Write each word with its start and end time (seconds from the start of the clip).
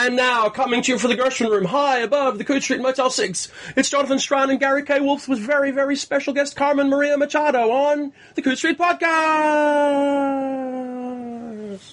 And 0.00 0.14
now, 0.14 0.48
coming 0.48 0.80
to 0.82 0.92
you 0.92 0.98
from 0.98 1.10
the 1.10 1.16
Gershwin 1.16 1.50
Room, 1.50 1.64
high 1.64 1.98
above 1.98 2.38
the 2.38 2.44
Coode 2.44 2.62
Street 2.62 2.80
Motel 2.80 3.10
6, 3.10 3.48
it's 3.76 3.90
Jonathan 3.90 4.20
Strahan 4.20 4.48
and 4.48 4.60
Gary 4.60 4.84
K. 4.84 5.00
Wolfe 5.00 5.26
with 5.26 5.40
very, 5.40 5.72
very 5.72 5.96
special 5.96 6.32
guest 6.32 6.54
Carmen 6.54 6.88
Maria 6.88 7.16
Machado 7.16 7.72
on 7.72 8.12
the 8.36 8.42
Coode 8.42 8.58
Street 8.58 8.78
Podcast. 8.78 9.00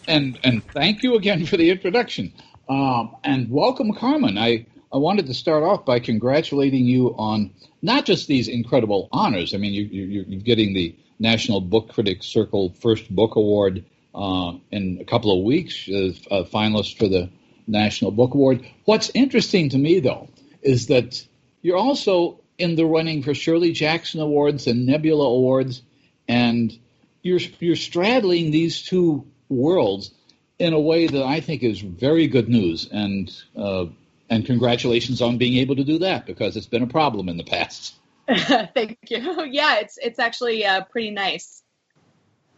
And 0.07 0.38
and 0.44 0.63
thank 0.68 1.02
you 1.02 1.15
again 1.15 1.47
for 1.47 1.57
the 1.57 1.71
introduction. 1.71 2.31
Um, 2.70 3.15
and 3.23 3.49
welcome, 3.49 3.91
Carmen. 3.96 4.38
I, 4.38 4.68
I 4.94 4.98
wanted 4.98 5.26
to 5.26 5.34
start 5.34 5.64
off 5.64 5.84
by 5.84 5.98
congratulating 6.00 6.86
you 6.86 7.16
on 7.18 7.56
not 7.82 8.06
just 8.06 8.28
these 8.28 8.48
incredible 8.48 9.10
honors. 9.12 9.56
I 9.56 9.58
mean, 9.58 9.74
you, 9.74 9.82
you, 9.86 10.26
you're 10.28 10.42
getting 10.42 10.76
the 10.76 10.96
National 11.18 11.60
Book 11.60 11.90
Critics 11.90 12.28
Circle 12.28 12.76
First 12.80 13.10
Book 13.16 13.36
Award 13.36 13.84
uh, 14.14 14.52
in 14.70 15.00
a 15.02 15.06
couple 15.06 15.36
of 15.36 15.44
weeks 15.44 15.90
as 15.90 16.20
a 16.30 16.44
finalist 16.44 17.00
for 17.00 17.08
the 17.08 17.32
National 17.68 18.11
Book 18.11 18.34
Award. 18.34 18.66
What's 18.86 19.11
interesting 19.13 19.70
to 19.70 19.77
me, 19.77 19.99
though, 19.99 20.30
is 20.62 20.88
that 20.88 21.26
you're 21.62 21.77
also 21.77 22.40
in 22.57 22.76
the 22.76 22.85
running 22.85 23.23
for 23.23 23.34
Shirley 23.34 23.71
Jackson 23.71 24.21
Awards 24.21 24.67
and 24.67 24.85
Nebula 24.85 25.27
Awards, 25.27 25.81
and 26.27 26.77
you're 27.21 27.40
you're 27.59 27.76
straddling 27.76 28.52
these 28.52 28.81
two 28.81 29.26
worlds 29.49 30.12
in 30.57 30.73
a 30.73 30.80
way 30.80 31.07
that 31.07 31.23
I 31.23 31.41
think 31.41 31.63
is 31.63 31.80
very 31.81 32.27
good 32.27 32.49
news. 32.49 32.88
And 32.91 33.31
uh, 33.55 33.85
and 34.29 34.45
congratulations 34.45 35.21
on 35.21 35.38
being 35.38 35.57
able 35.57 35.76
to 35.76 35.84
do 35.84 35.99
that 35.99 36.26
because 36.26 36.57
it's 36.57 36.66
been 36.68 36.84
a 36.84 36.88
problem 36.88 37.29
in 37.29 37.38
the 37.38 37.43
past. 37.43 37.95
Thank 38.27 38.98
you. 39.09 39.45
Yeah, 39.52 39.79
it's 39.79 39.98
it's 40.02 40.20
actually 40.20 40.66
uh, 40.66 40.84
pretty 40.85 41.12
nice. 41.12 41.62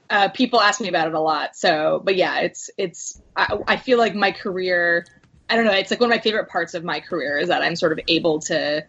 Uh, 0.10 0.30
people 0.30 0.62
ask 0.62 0.80
me 0.80 0.88
about 0.88 1.08
it 1.08 1.14
a 1.14 1.20
lot. 1.20 1.56
So, 1.56 2.02
but 2.04 2.16
yeah, 2.16 2.40
it's 2.40 2.70
it's. 2.78 3.22
I, 3.36 3.58
I, 3.68 3.78
feel 3.78 3.98
like 3.98 4.16
my 4.16 4.32
career. 4.32 5.06
I 5.50 5.56
don't 5.56 5.66
know. 5.66 5.74
It's 5.74 5.92
like 5.92 6.00
one 6.00 6.12
of 6.12 6.16
my 6.16 6.22
favorite 6.22 6.50
parts 6.50 6.74
of 6.74 6.84
my 6.84 7.00
career 7.00 7.38
is 7.38 7.50
that 7.50 7.62
I'm 7.62 7.76
sort 7.76 7.92
of 7.92 8.00
able 8.08 8.40
to. 8.42 8.86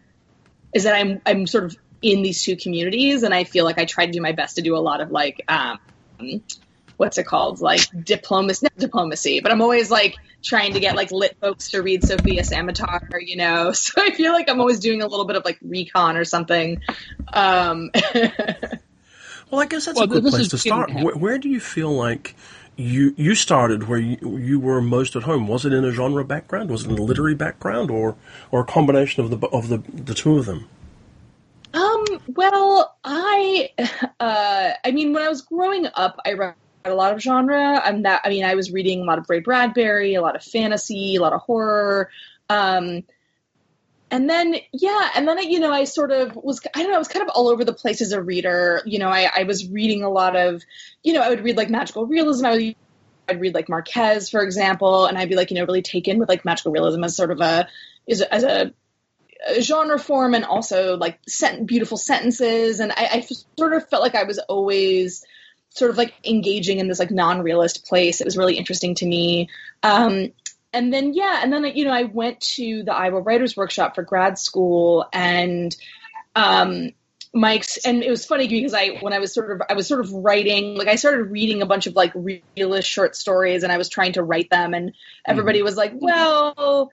Is 0.75 0.85
that 0.85 0.95
I'm 0.95 1.21
I'm 1.27 1.47
sort 1.47 1.65
of 1.65 1.77
in 2.03 2.23
these 2.23 2.43
two 2.43 2.57
communities, 2.57 3.23
and 3.23 3.35
I 3.35 3.45
feel 3.45 3.65
like 3.65 3.79
I 3.79 3.85
try 3.85 4.07
to 4.07 4.13
do 4.13 4.21
my 4.21 4.33
best 4.33 4.57
to 4.57 4.63
do 4.63 4.77
a 4.77 4.79
lot 4.79 5.01
of 5.01 5.11
like, 5.11 5.43
um, 5.49 5.79
what's 6.97 7.19
it 7.19 7.27
called, 7.27 7.61
like 7.61 7.81
diplomacy, 8.05 8.67
not 8.67 8.77
diplomacy, 8.77 9.41
but 9.41 9.51
I'm 9.51 9.63
always 9.63 9.91
like 9.91 10.17
trying 10.43 10.75
to 10.75 10.81
get 10.81 10.95
like 10.95 11.11
lit 11.11 11.37
folks 11.41 11.71
to 11.71 11.83
read 11.83 12.05
Sofia 12.05 12.43
Samatar, 12.43 13.19
you 13.21 13.37
know. 13.37 13.73
So 13.75 14.03
I 14.03 14.11
feel 14.11 14.33
like 14.33 14.49
I'm 14.49 14.61
always 14.61 14.81
doing 14.81 15.03
a 15.03 15.07
little 15.07 15.25
bit 15.25 15.37
of 15.37 15.45
like 15.45 15.59
recon 15.63 16.17
or 16.17 16.25
something. 16.25 16.81
Um, 17.33 17.91
Well, 19.51 19.61
I 19.61 19.67
guess 19.67 19.87
that's 19.87 19.97
well, 19.97 20.05
a 20.05 20.09
good 20.09 20.25
place 20.25 20.49
to 20.49 20.59
start. 20.59 20.93
Where, 20.93 21.17
where, 21.17 21.39
do 21.39 21.49
you 21.49 21.61
feel 21.61 21.91
like 21.91 22.35
you 22.77 23.15
you 23.17 23.35
started 23.35 23.89
where 23.89 23.99
you, 23.99 24.39
you 24.39 24.61
were 24.61 24.81
most 24.81 25.17
at 25.17 25.23
home? 25.23 25.49
Was 25.49 25.65
it 25.65 25.73
in 25.73 25.85
a 25.85 25.93
genre 25.93 26.25
background? 26.25 26.71
Was 26.71 26.85
it 26.85 26.91
in 26.91 26.99
a 26.99 27.03
literary 27.03 27.35
background, 27.35 27.91
or 27.91 28.17
or 28.51 28.61
a 28.61 28.65
combination 28.65 29.25
of 29.25 29.31
the 29.31 29.47
of 29.49 29.69
the 29.69 29.79
the 29.93 30.15
two 30.15 30.39
of 30.39 30.47
them? 30.47 30.69
Um. 31.75 32.05
Well, 32.29 32.97
I, 33.05 33.71
uh, 34.21 34.71
I 34.85 34.91
mean, 34.91 35.13
when 35.13 35.23
I 35.23 35.29
was 35.29 35.43
growing 35.43 35.87
up, 35.95 36.19
I 36.25 36.35
read 36.35 36.55
a 36.85 36.95
lot 36.95 37.15
of 37.15 37.21
genre. 37.21 37.81
I'm 37.83 38.03
that. 38.03 38.23
I 38.25 38.29
mean, 38.29 38.45
I 38.45 38.55
was 38.55 38.71
reading 38.71 39.03
a 39.03 39.05
lot 39.05 39.19
of 39.19 39.27
Ray 39.29 39.41
Bradbury, 39.41 40.15
a 40.15 40.23
lot 40.23 40.37
of 40.37 40.43
fantasy, 40.43 41.17
a 41.17 41.21
lot 41.21 41.33
of 41.33 41.41
horror. 41.41 42.11
Um, 42.49 43.03
and 44.11 44.29
then 44.29 44.55
yeah 44.73 45.11
and 45.15 45.29
then 45.29 45.39
you 45.39 45.61
know 45.61 45.73
i 45.73 45.85
sort 45.85 46.11
of 46.11 46.35
was 46.37 46.61
i 46.75 46.83
don't 46.83 46.91
know 46.91 46.97
i 46.97 46.99
was 46.99 47.09
kind 47.09 47.23
of 47.23 47.31
all 47.35 47.49
over 47.49 47.65
the 47.65 47.73
place 47.73 48.01
as 48.01 48.13
a 48.13 48.23
reader 48.23 48.83
you 48.87 48.99
know 48.99 49.09
i, 49.09 49.31
I 49.35 49.43
was 49.45 49.69
reading 49.69 50.03
a 50.03 50.09
lot 50.09 50.37
of 50.37 50.63
you 51.03 51.13
know 51.13 51.21
i 51.21 51.29
would 51.29 51.45
read 51.45 51.57
like 51.57 51.71
magical 51.71 52.07
realism 52.07 52.47
i 52.47 52.51
would 52.53 52.77
I'd 53.29 53.41
read 53.41 53.55
like 53.55 53.69
Marquez, 53.69 54.31
for 54.31 54.43
example, 54.43 55.07
and 55.07 55.19
I'd 55.19 55.29
be 55.29 55.37
like, 55.37 55.51
you 55.51 55.57
know, 55.57 55.65
really 55.65 55.83
taken 55.83 56.19
with 56.19 56.29
like 56.29 56.45
magical 56.45 56.73
realism 56.73 57.05
as 57.05 57.17
sort 57.17 57.31
of 57.31 57.41
a 57.41 57.69
is 58.07 58.23
as 58.23 58.43
a, 58.43 58.73
a 59.47 59.61
genre 59.61 59.99
form, 59.99 60.35
and 60.35 60.45
also 60.45 60.97
like 60.97 61.19
sent, 61.29 61.67
beautiful 61.67 61.97
sentences. 61.97 62.81
And 62.81 62.93
I, 62.93 63.09
I, 63.13 63.29
sort 63.59 63.75
of 63.75 63.89
felt 63.89 64.03
like 64.03 64.15
I 64.15 64.25
was 64.25 64.39
always 64.39 65.25
sort 65.71 65.91
of 65.91 65.99
like 65.99 66.15
engaging 66.25 66.79
in 66.79 66.89
this 66.89 66.99
like 66.99 67.11
non-realist 67.11 67.87
place. 67.87 68.21
It 68.21 68.25
was 68.25 68.37
really 68.37 68.57
interesting 68.57 68.95
to 68.97 69.07
me. 69.07 69.51
Um, 69.83 70.33
and 70.73 70.93
then 70.93 71.15
yeah, 71.15 71.41
and 71.43 71.53
then 71.53 71.65
you 71.65 71.85
know 71.85 71.93
I 71.93 72.05
went 72.05 72.41
to 72.57 72.83
the 72.83 72.95
Iowa 72.95 73.21
Writers 73.21 73.57
Workshop 73.57 73.95
for 73.95 74.03
grad 74.03 74.39
school, 74.39 75.07
and 75.13 75.75
um, 76.37 76.91
Mike's, 77.33 77.79
and 77.79 78.03
it 78.03 78.11
was 78.11 78.27
funny 78.27 78.49
because 78.49 78.75
I 78.75 78.99
when 79.01 79.13
I 79.13 79.19
was 79.19 79.33
sort 79.33 79.51
of 79.51 79.63
I 79.69 79.75
was 79.75 79.87
sort 79.87 80.01
of 80.01 80.13
writing 80.13 80.77
like 80.77 80.89
I 80.89 80.97
started 80.97 81.25
reading 81.25 81.63
a 81.63 81.67
bunch 81.67 81.87
of 81.87 81.95
like 81.95 82.13
realist 82.15 82.89
short 82.89 83.17
stories, 83.17 83.63
and 83.63 83.73
I 83.73 83.79
was 83.79 83.89
trying 83.89 84.13
to 84.15 84.23
write 84.23 84.51
them, 84.51 84.75
and 84.75 84.93
everybody 85.27 85.59
mm-hmm. 85.59 85.67
was 85.67 85.77
like, 85.77 85.93
well. 85.95 86.91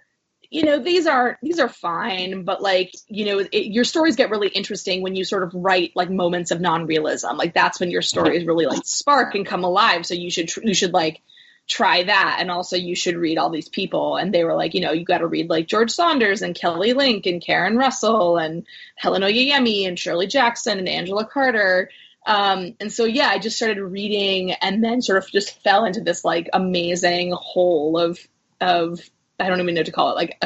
You 0.51 0.63
know 0.63 0.79
these 0.79 1.07
are 1.07 1.39
these 1.41 1.59
are 1.59 1.67
fine, 1.67 2.43
but 2.43 2.61
like 2.61 2.93
you 3.07 3.25
know, 3.25 3.39
it, 3.39 3.65
your 3.65 3.83
stories 3.83 4.15
get 4.15 4.29
really 4.29 4.47
interesting 4.47 5.01
when 5.01 5.15
you 5.15 5.25
sort 5.25 5.41
of 5.41 5.51
write 5.55 5.91
like 5.95 6.09
moments 6.09 6.51
of 6.51 6.61
non-realism. 6.61 7.35
Like 7.35 7.55
that's 7.55 7.79
when 7.79 7.89
your 7.89 8.03
stories 8.03 8.45
really 8.45 8.67
like 8.67 8.85
spark 8.85 9.33
and 9.33 9.45
come 9.45 9.63
alive. 9.63 10.05
So 10.05 10.13
you 10.13 10.29
should 10.29 10.55
you 10.57 10.75
should 10.75 10.93
like 10.93 11.19
try 11.67 12.03
that. 12.03 12.37
And 12.39 12.51
also 12.51 12.75
you 12.75 12.95
should 12.95 13.15
read 13.15 13.37
all 13.37 13.49
these 13.49 13.69
people. 13.69 14.17
And 14.17 14.33
they 14.33 14.43
were 14.43 14.55
like 14.55 14.73
you 14.73 14.81
know 14.81 14.91
you 14.91 15.05
got 15.05 15.19
to 15.19 15.27
read 15.27 15.49
like 15.49 15.67
george 15.67 15.91
saunders 15.91 16.41
and 16.41 16.55
kelly 16.55 16.93
link 16.93 17.25
and 17.25 17.41
karen 17.41 17.77
russell 17.77 18.37
and 18.37 18.65
helen 18.95 19.21
oyeyemi 19.21 19.87
and 19.87 19.97
shirley 19.97 20.27
jackson 20.27 20.79
and 20.79 20.89
angela 20.89 21.25
carter. 21.25 21.89
Um, 22.27 22.75
and 22.79 22.91
so 22.91 23.05
yeah 23.05 23.27
i 23.27 23.37
just 23.37 23.55
started 23.55 23.81
reading 23.81 24.51
and 24.51 24.83
then 24.83 25.01
sort 25.01 25.23
of 25.23 25.29
just 25.31 25.61
fell 25.61 25.85
into 25.85 26.01
this 26.01 26.25
like 26.25 26.49
amazing 26.53 27.31
hole 27.31 27.99
of 27.99 28.19
of 28.59 28.99
i 29.39 29.47
don't 29.47 29.59
even 29.59 29.75
know 29.75 29.79
what 29.81 29.85
to 29.85 29.91
call 29.91 30.11
it 30.11 30.15
like 30.15 30.43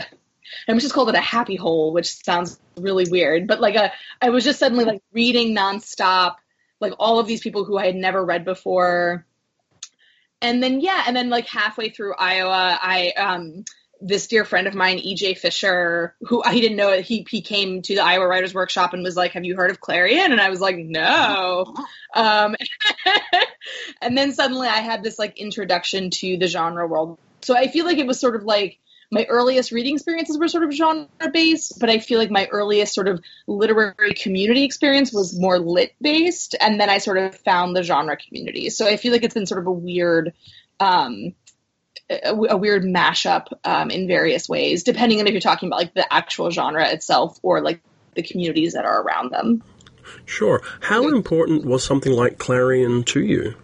i 0.68 0.74
just 0.78 0.94
called 0.94 1.08
it 1.08 1.16
a 1.16 1.22
happy 1.22 1.56
hole 1.56 1.94
which 1.94 2.22
sounds 2.24 2.60
really 2.76 3.06
weird 3.10 3.48
but 3.48 3.62
like 3.62 3.76
a 3.76 3.94
i 4.22 4.30
was 4.30 4.44
just 4.44 4.60
suddenly 4.60 4.84
like 4.84 5.02
reading 5.14 5.56
nonstop 5.56 6.36
like 6.82 6.94
all 7.00 7.20
of 7.20 7.28
these 7.28 7.42
people 7.42 7.64
who 7.64 7.78
i 7.78 7.86
had 7.86 7.96
never 7.96 8.26
read 8.26 8.44
before 8.44 9.26
and 10.42 10.62
then 10.62 10.82
yeah, 10.82 11.04
and 11.08 11.16
then 11.16 11.30
like 11.30 11.48
halfway 11.48 11.90
through 11.90 12.16
Iowa, 12.16 12.78
I 12.82 13.12
um 13.12 13.66
this 14.02 14.28
dear 14.28 14.46
friend 14.46 14.68
of 14.68 14.74
mine, 14.74 14.98
EJ 15.00 15.38
Fisher, 15.38 16.16
who 16.22 16.42
I 16.44 16.54
didn't 16.60 16.78
know 16.78 17.02
he 17.02 17.26
he 17.30 17.42
came 17.42 17.82
to 17.84 17.96
the 17.96 18.04
Iowa 18.04 18.28
Writers 18.28 18.54
Workshop 18.54 18.94
and 18.94 19.04
was 19.04 19.16
like, 19.16 19.34
"Have 19.34 19.44
you 19.44 19.56
heard 19.56 19.72
of 19.72 19.82
Clarion?" 19.82 20.32
And 20.32 20.40
I 20.40 20.50
was 20.50 20.62
like, 20.62 20.78
"No." 20.78 21.76
Um, 22.14 22.56
and 24.02 24.18
then 24.18 24.32
suddenly 24.32 24.68
I 24.68 24.80
had 24.80 25.04
this 25.04 25.20
like 25.20 25.38
introduction 25.38 26.10
to 26.12 26.38
the 26.38 26.48
genre 26.48 26.88
world. 26.88 27.18
So 27.42 27.56
I 27.56 27.68
feel 27.68 27.86
like 27.86 27.98
it 27.98 28.08
was 28.08 28.20
sort 28.20 28.36
of 28.36 28.44
like 28.44 28.80
my 29.12 29.26
earliest 29.28 29.72
reading 29.72 29.96
experiences 29.96 30.38
were 30.38 30.48
sort 30.48 30.64
of 30.64 30.72
genre 30.72 31.08
based, 31.34 31.80
but 31.80 31.90
I 31.90 32.00
feel 32.00 32.20
like 32.20 32.30
my 32.30 32.48
earliest 32.52 32.94
sort 32.94 33.08
of 33.08 33.22
literary 33.48 34.14
community 34.14 34.64
experience 34.64 35.12
was 35.12 35.38
more 35.38 35.58
lit 35.58 35.96
based, 36.02 36.56
and 36.60 36.80
then 36.80 36.90
I 36.90 37.00
sort 37.00 37.18
of 37.18 37.36
found 37.36 37.76
the 37.76 37.84
genre 37.84 38.18
community. 38.18 38.70
So 38.70 38.88
I 38.88 38.98
feel 38.98 39.12
like 39.12 39.24
it's 39.24 39.34
been 39.34 39.48
sort 39.48 39.62
of 39.62 39.68
a 39.68 39.72
weird, 39.72 40.34
um, 40.80 41.34
a, 42.10 42.34
a 42.52 42.58
weird 42.58 42.84
mashup 42.84 43.48
um, 43.64 43.90
in 43.90 44.08
various 44.08 44.48
ways, 44.48 44.84
depending 44.84 45.20
on 45.20 45.28
if 45.28 45.34
you're 45.34 45.42
talking 45.42 45.70
about 45.70 45.80
like 45.80 45.94
the 45.94 46.12
actual 46.14 46.52
genre 46.52 46.88
itself 46.88 47.40
or 47.42 47.62
like 47.62 47.82
the 48.14 48.24
communities 48.24 48.74
that 48.74 48.86
are 48.86 49.02
around 49.02 49.32
them. 49.32 49.64
Sure. 50.26 50.62
How 50.82 51.08
important 51.08 51.66
was 51.66 51.84
something 51.84 52.12
like 52.12 52.38
Clarion 52.38 53.04
to 53.06 53.22
you? 53.22 53.56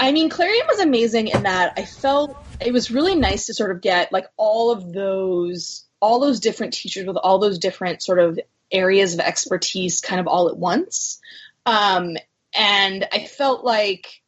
I 0.00 0.12
mean, 0.12 0.30
Clarion 0.30 0.66
was 0.66 0.80
amazing 0.80 1.28
in 1.28 1.42
that 1.42 1.74
I 1.76 1.84
felt 1.84 2.34
it 2.58 2.72
was 2.72 2.90
really 2.90 3.14
nice 3.14 3.46
to 3.46 3.54
sort 3.54 3.70
of 3.70 3.82
get 3.82 4.10
like 4.12 4.26
all 4.38 4.70
of 4.70 4.92
those 4.92 5.84
all 6.00 6.20
those 6.20 6.40
different 6.40 6.72
teachers 6.72 7.06
with 7.06 7.18
all 7.18 7.38
those 7.38 7.58
different 7.58 8.02
sort 8.02 8.18
of 8.18 8.40
areas 8.72 9.12
of 9.12 9.20
expertise 9.20 10.00
kind 10.00 10.18
of 10.18 10.26
all 10.26 10.48
at 10.48 10.56
once. 10.56 11.20
Um, 11.66 12.16
and 12.56 13.06
I 13.12 13.26
felt 13.26 13.64
like, 13.64 14.22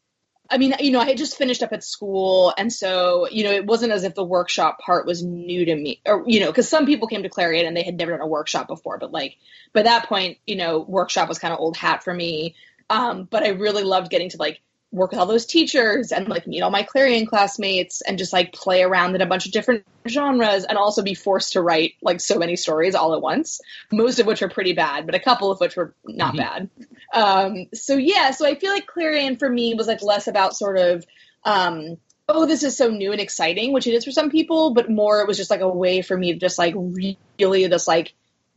I 0.50 0.58
mean, 0.58 0.74
you 0.80 0.90
know, 0.90 1.00
I 1.00 1.06
had 1.06 1.16
just 1.16 1.38
finished 1.38 1.62
up 1.62 1.72
at 1.72 1.82
school. 1.82 2.52
And 2.58 2.70
so, 2.70 3.26
you 3.30 3.44
know, 3.44 3.52
it 3.52 3.64
wasn't 3.64 3.92
as 3.92 4.04
if 4.04 4.14
the 4.14 4.22
workshop 4.22 4.80
part 4.80 5.06
was 5.06 5.22
new 5.22 5.64
to 5.64 5.74
me 5.74 6.02
or, 6.04 6.24
you 6.26 6.40
know, 6.40 6.48
because 6.48 6.68
some 6.68 6.84
people 6.84 7.08
came 7.08 7.22
to 7.22 7.30
Clarion 7.30 7.66
and 7.66 7.74
they 7.74 7.82
had 7.82 7.96
never 7.96 8.12
done 8.12 8.20
a 8.20 8.26
workshop 8.26 8.68
before. 8.68 8.98
But 8.98 9.12
like 9.12 9.38
by 9.72 9.82
that 9.82 10.06
point, 10.06 10.36
you 10.46 10.56
know, 10.56 10.80
workshop 10.80 11.30
was 11.30 11.38
kind 11.38 11.54
of 11.54 11.60
old 11.60 11.78
hat 11.78 12.04
for 12.04 12.12
me. 12.12 12.54
Um, 12.90 13.24
but 13.24 13.44
I 13.44 13.50
really 13.50 13.84
loved 13.84 14.10
getting 14.10 14.28
to 14.30 14.36
like 14.36 14.60
work 14.92 15.10
with 15.10 15.18
all 15.18 15.26
those 15.26 15.46
teachers 15.46 16.12
and 16.12 16.28
like 16.28 16.46
meet 16.46 16.60
all 16.60 16.70
my 16.70 16.82
Clarion 16.82 17.26
classmates 17.26 18.02
and 18.02 18.18
just 18.18 18.32
like 18.32 18.52
play 18.52 18.82
around 18.82 19.14
in 19.14 19.22
a 19.22 19.26
bunch 19.26 19.46
of 19.46 19.52
different 19.52 19.84
genres 20.06 20.64
and 20.64 20.76
also 20.76 21.02
be 21.02 21.14
forced 21.14 21.54
to 21.54 21.62
write 21.62 21.94
like 22.02 22.20
so 22.20 22.38
many 22.38 22.56
stories 22.56 22.94
all 22.94 23.14
at 23.14 23.22
once, 23.22 23.60
most 23.90 24.20
of 24.20 24.26
which 24.26 24.42
were 24.42 24.50
pretty 24.50 24.74
bad, 24.74 25.06
but 25.06 25.14
a 25.14 25.20
couple 25.20 25.50
of 25.50 25.58
which 25.60 25.76
were 25.76 25.94
not 26.04 26.34
mm-hmm. 26.34 26.42
bad. 26.42 26.70
Um, 27.14 27.66
so 27.72 27.96
yeah, 27.96 28.32
so 28.32 28.46
I 28.46 28.54
feel 28.54 28.70
like 28.70 28.86
Clarion 28.86 29.36
for 29.36 29.48
me 29.48 29.74
was 29.74 29.86
like 29.86 30.02
less 30.02 30.28
about 30.28 30.54
sort 30.54 30.78
of, 30.78 31.06
um, 31.44 31.96
oh, 32.28 32.44
this 32.44 32.62
is 32.62 32.76
so 32.76 32.88
new 32.88 33.12
and 33.12 33.20
exciting, 33.20 33.72
which 33.72 33.86
it 33.86 33.94
is 33.94 34.04
for 34.04 34.12
some 34.12 34.30
people, 34.30 34.74
but 34.74 34.90
more 34.90 35.22
it 35.22 35.26
was 35.26 35.38
just 35.38 35.50
like 35.50 35.60
a 35.60 35.68
way 35.68 36.02
for 36.02 36.16
me 36.16 36.34
to 36.34 36.38
just 36.38 36.58
like 36.58 36.74
really 36.76 37.68
just 37.68 37.88
like 37.88 38.12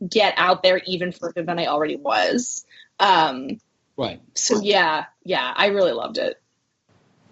get 0.06 0.34
out 0.36 0.62
there 0.62 0.82
even 0.86 1.12
further 1.12 1.42
than 1.42 1.58
I 1.58 1.66
already 1.66 1.96
was. 1.96 2.66
Um, 3.00 3.58
Right. 3.96 4.20
So 4.34 4.60
yeah, 4.60 5.06
yeah, 5.24 5.52
I 5.54 5.66
really 5.68 5.92
loved 5.92 6.18
it. 6.18 6.40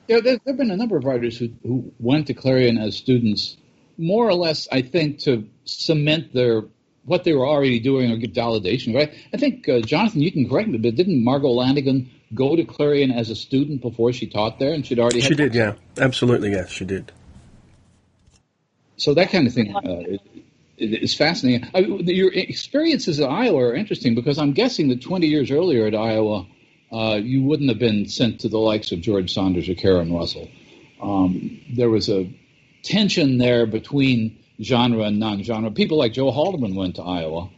Yeah, 0.08 0.20
there, 0.20 0.38
there 0.44 0.52
have 0.52 0.56
been 0.56 0.70
a 0.70 0.76
number 0.76 0.96
of 0.96 1.04
writers 1.04 1.38
who, 1.38 1.50
who 1.62 1.92
went 1.98 2.26
to 2.26 2.34
Clarion 2.34 2.78
as 2.78 2.96
students, 2.96 3.56
more 3.96 4.28
or 4.28 4.34
less, 4.34 4.68
I 4.70 4.82
think, 4.82 5.20
to 5.20 5.48
cement 5.64 6.32
their 6.32 6.64
what 7.04 7.24
they 7.24 7.34
were 7.34 7.46
already 7.46 7.80
doing 7.80 8.10
or 8.10 8.16
give 8.16 8.32
validation. 8.32 8.94
Right? 8.94 9.14
I 9.32 9.36
think 9.36 9.68
uh, 9.68 9.80
Jonathan, 9.80 10.22
you 10.22 10.32
can 10.32 10.48
correct 10.48 10.68
me, 10.68 10.78
but 10.78 10.94
didn't 10.94 11.22
Margo 11.22 11.48
Lanagan 11.48 12.08
go 12.34 12.56
to 12.56 12.64
Clarion 12.64 13.10
as 13.10 13.30
a 13.30 13.36
student 13.36 13.82
before 13.82 14.12
she 14.12 14.26
taught 14.26 14.58
there, 14.58 14.72
and 14.72 14.84
she'd 14.86 14.98
already 14.98 15.20
she 15.20 15.34
did, 15.34 15.54
yeah, 15.54 15.74
absolutely, 15.98 16.50
yes, 16.52 16.70
she 16.70 16.84
did. 16.84 17.12
So 18.96 19.14
that 19.14 19.30
kind 19.30 19.46
of 19.46 19.52
thing 19.52 19.74
uh, 19.74 20.18
is 20.76 21.14
fascinating. 21.14 21.68
I, 21.74 21.80
your 21.80 22.32
experiences 22.32 23.20
at 23.20 23.28
Iowa 23.28 23.58
are 23.58 23.74
interesting 23.74 24.14
because 24.14 24.38
I'm 24.38 24.52
guessing 24.52 24.88
that 24.88 25.02
20 25.02 25.26
years 25.26 25.50
earlier 25.50 25.86
at 25.86 25.94
Iowa, 25.94 26.46
uh, 26.92 27.16
you 27.16 27.42
wouldn't 27.42 27.68
have 27.68 27.78
been 27.78 28.08
sent 28.08 28.40
to 28.40 28.48
the 28.48 28.58
likes 28.58 28.92
of 28.92 29.00
George 29.00 29.32
Saunders 29.32 29.68
or 29.68 29.74
Karen 29.74 30.12
Russell. 30.12 30.48
Um, 31.00 31.60
there 31.74 31.90
was 31.90 32.08
a 32.08 32.32
tension 32.82 33.38
there 33.38 33.66
between 33.66 34.38
genre 34.62 35.04
and 35.04 35.18
non-genre. 35.18 35.70
People 35.70 35.98
like 35.98 36.12
Joe 36.12 36.30
Haldeman 36.30 36.74
went 36.74 36.96
to 36.96 37.02
Iowa, 37.02 37.50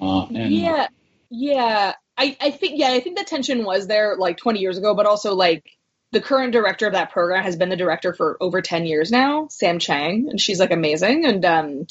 uh, 0.00 0.26
and 0.26 0.52
yeah, 0.52 0.88
yeah. 1.30 1.94
I, 2.18 2.36
I 2.40 2.50
think 2.50 2.78
yeah, 2.78 2.90
I 2.90 3.00
think 3.00 3.18
the 3.18 3.24
tension 3.24 3.64
was 3.64 3.86
there 3.86 4.16
like 4.18 4.36
20 4.36 4.60
years 4.60 4.76
ago, 4.76 4.94
but 4.94 5.06
also 5.06 5.34
like 5.34 5.64
the 6.12 6.20
current 6.20 6.52
director 6.52 6.86
of 6.86 6.92
that 6.92 7.10
program 7.10 7.42
has 7.42 7.56
been 7.56 7.70
the 7.70 7.76
director 7.76 8.12
for 8.12 8.36
over 8.40 8.60
10 8.60 8.84
years 8.84 9.10
now, 9.10 9.48
Sam 9.48 9.78
Chang, 9.78 10.28
and 10.28 10.40
she's 10.40 10.60
like 10.60 10.70
amazing. 10.70 11.24
And 11.24 11.44
um, 11.44 11.86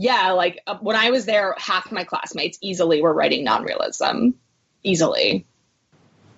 yeah, 0.00 0.30
like 0.30 0.62
uh, 0.66 0.78
when 0.78 0.96
I 0.96 1.10
was 1.10 1.26
there, 1.26 1.54
half 1.58 1.92
my 1.92 2.04
classmates 2.04 2.58
easily 2.62 3.02
were 3.02 3.12
writing 3.12 3.44
non-realism, 3.44 4.30
easily. 4.82 5.44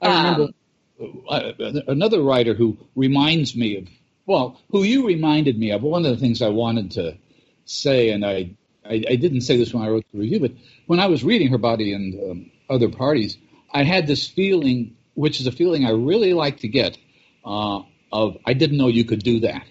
I 0.03 0.09
remember 0.09 0.53
um, 1.01 1.23
uh, 1.29 1.53
another 1.87 2.23
writer 2.23 2.55
who 2.55 2.77
reminds 2.97 3.55
me 3.55 3.77
of 3.77 3.87
well, 4.27 4.61
who 4.71 4.83
you 4.83 5.07
reminded 5.07 5.57
me 5.61 5.71
of. 5.71 5.83
One 5.83 6.05
of 6.05 6.11
the 6.11 6.17
things 6.17 6.43
I 6.43 6.49
wanted 6.49 6.91
to 6.93 7.17
say, 7.65 8.11
and 8.11 8.27
I 8.27 8.51
I, 8.85 9.05
I 9.09 9.15
didn't 9.15 9.43
say 9.43 9.57
this 9.57 9.73
when 9.73 9.85
I 9.85 9.91
wrote 9.91 10.07
the 10.13 10.19
review, 10.19 10.41
but 10.41 10.53
when 10.87 10.99
I 10.99 11.07
was 11.07 11.23
reading 11.23 11.53
her 11.53 11.59
body 11.59 11.93
and 11.93 12.31
um, 12.31 12.51
other 12.69 12.89
parties, 12.89 13.39
I 13.73 13.85
had 13.85 14.09
this 14.09 14.27
feeling, 14.27 14.97
which 15.15 15.39
is 15.39 15.47
a 15.47 15.53
feeling 15.53 15.87
I 15.87 15.91
really 15.91 16.35
like 16.35 16.59
to 16.61 16.69
get, 16.69 16.99
uh, 17.45 17.83
of 18.11 18.39
I 18.45 18.55
didn't 18.55 18.79
know 18.79 18.89
you 18.89 19.05
could 19.05 19.23
do 19.23 19.39
that. 19.41 19.65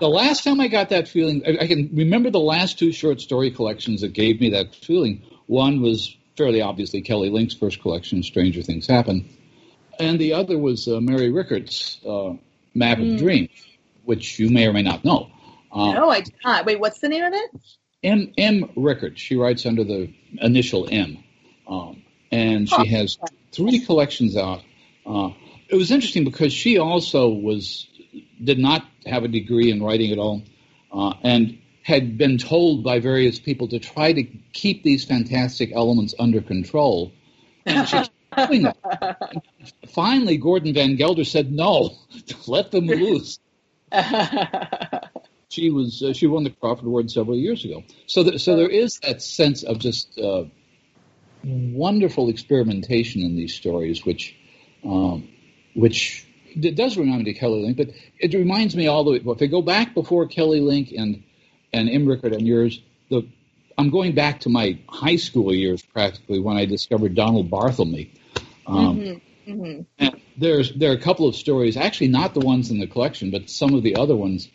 The 0.00 0.08
last 0.08 0.44
time 0.44 0.60
I 0.60 0.68
got 0.68 0.88
that 0.88 1.08
feeling, 1.08 1.42
I, 1.46 1.64
I, 1.64 1.66
can 1.66 1.90
remember 1.94 2.30
the 2.30 2.40
last 2.40 2.78
two 2.78 2.90
short 2.90 3.20
story 3.20 3.50
collections 3.50 4.00
that 4.00 4.12
gave 4.12 4.40
me 4.40 4.50
that 4.50 4.74
feeling. 4.74 5.22
One 5.46 5.82
was 5.82 6.16
fairly 6.36 6.62
obviously 6.62 7.02
Kelly 7.02 7.30
Link's 7.30 7.54
first 7.54 7.80
collection, 7.80 8.22
Stranger 8.22 8.62
Things 8.62 8.86
Happen, 8.86 9.28
and 9.98 10.18
the 10.18 10.32
other 10.34 10.58
was 10.58 10.88
uh, 10.88 11.00
Mary 11.00 11.30
Rickert's 11.30 12.00
uh, 12.06 12.34
Map 12.74 12.98
mm. 12.98 13.02
of 13.02 13.08
hmm. 13.12 13.24
Dreams, 13.24 13.50
which 14.04 14.38
you 14.38 14.50
may 14.50 14.66
or 14.66 14.72
may 14.72 14.82
not 14.82 15.04
know. 15.04 15.30
Uh, 15.70 15.92
no, 15.92 16.10
I 16.10 16.20
do 16.20 16.32
not. 16.44 16.66
Wait, 16.66 16.80
what's 16.80 17.00
the 17.00 17.08
name 17.08 17.24
of 17.24 17.32
it? 17.32 17.50
M. 18.02 18.32
M. 18.36 18.70
Rickert. 18.76 19.18
She 19.18 19.36
writes 19.36 19.64
under 19.64 19.84
the 19.84 20.12
initial 20.40 20.88
M, 20.90 21.22
um, 21.68 22.02
and 22.32 22.68
she 22.68 22.86
has 22.88 23.18
three 23.52 23.80
collections 23.80 24.36
out. 24.36 24.62
Uh, 25.06 25.30
it 25.68 25.76
was 25.76 25.90
interesting 25.90 26.24
because 26.24 26.52
she 26.52 26.78
also 26.78 27.28
was 27.28 27.86
did 28.42 28.58
not 28.58 28.84
have 29.06 29.24
a 29.24 29.28
degree 29.28 29.70
in 29.70 29.82
writing 29.82 30.12
at 30.12 30.18
all, 30.18 30.42
uh, 30.92 31.14
and 31.22 31.58
had 31.82 32.16
been 32.16 32.38
told 32.38 32.82
by 32.82 32.98
various 32.98 33.38
people 33.38 33.68
to 33.68 33.78
try 33.78 34.12
to 34.12 34.22
keep 34.52 34.82
these 34.82 35.04
fantastic 35.04 35.70
elements 35.72 36.14
under 36.18 36.40
control. 36.40 37.12
And 37.66 37.86
she's 37.86 38.08
doing 38.36 38.62
that. 38.62 39.42
Finally, 39.88 40.38
Gordon 40.38 40.74
Van 40.74 40.96
Gelder 40.96 41.24
said, 41.24 41.52
"No, 41.52 41.90
let 42.46 42.70
them 42.70 42.86
loose." 42.86 43.38
she 45.48 45.70
was 45.70 46.02
uh, 46.02 46.12
she 46.12 46.26
won 46.26 46.44
the 46.44 46.50
Crawford 46.50 46.86
Award 46.86 47.10
several 47.10 47.36
years 47.36 47.64
ago. 47.64 47.84
So, 48.06 48.22
the, 48.22 48.38
so 48.38 48.56
there 48.56 48.68
is 48.68 48.98
that 49.00 49.22
sense 49.22 49.62
of 49.62 49.78
just 49.78 50.18
uh, 50.18 50.44
wonderful 51.44 52.28
experimentation 52.28 53.22
in 53.22 53.36
these 53.36 53.54
stories, 53.54 54.04
which 54.04 54.34
um, 54.84 55.28
which 55.74 56.23
it 56.54 56.76
does 56.76 56.96
remind 56.96 57.24
me 57.24 57.30
of 57.30 57.36
Kelly 57.36 57.62
Link, 57.62 57.76
but 57.76 57.90
it 58.18 58.34
reminds 58.34 58.76
me 58.76 58.86
all 58.86 59.04
the 59.04 59.12
way. 59.12 59.20
Well, 59.20 59.34
If 59.34 59.42
I 59.42 59.46
go 59.46 59.62
back 59.62 59.94
before 59.94 60.26
Kelly 60.26 60.60
Link 60.60 60.92
and 60.92 61.22
and 61.72 61.90
M. 61.90 62.06
Rickert 62.06 62.32
and 62.32 62.46
yours, 62.46 62.80
the 63.10 63.26
I'm 63.76 63.90
going 63.90 64.14
back 64.14 64.40
to 64.40 64.48
my 64.48 64.78
high 64.88 65.16
school 65.16 65.52
years 65.52 65.82
practically 65.82 66.38
when 66.38 66.56
I 66.56 66.64
discovered 66.64 67.14
Donald 67.14 67.50
Barthelme. 67.50 68.10
Um, 68.66 68.98
mm-hmm, 68.98 69.52
mm-hmm. 69.52 69.82
And 69.98 70.20
there's 70.38 70.72
there 70.74 70.90
are 70.92 70.94
a 70.94 71.00
couple 71.00 71.28
of 71.28 71.36
stories, 71.36 71.76
actually 71.76 72.08
not 72.08 72.34
the 72.34 72.40
ones 72.40 72.70
in 72.70 72.78
the 72.78 72.86
collection, 72.86 73.30
but 73.30 73.50
some 73.50 73.74
of 73.74 73.82
the 73.82 73.96
other 73.96 74.16
ones, 74.16 74.48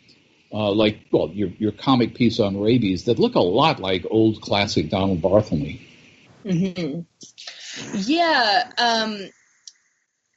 uh, 0.52 0.72
like 0.72 1.06
well 1.10 1.30
your 1.30 1.48
your 1.58 1.72
comic 1.72 2.14
piece 2.14 2.40
on 2.40 2.60
rabies 2.60 3.04
that 3.04 3.18
look 3.18 3.34
a 3.34 3.40
lot 3.40 3.80
like 3.80 4.06
old 4.10 4.40
classic 4.40 4.88
Donald 4.88 5.20
Barthelme. 5.20 5.80
Mm-hmm. 6.44 7.00
Yeah. 7.94 8.72
Um, 8.78 9.30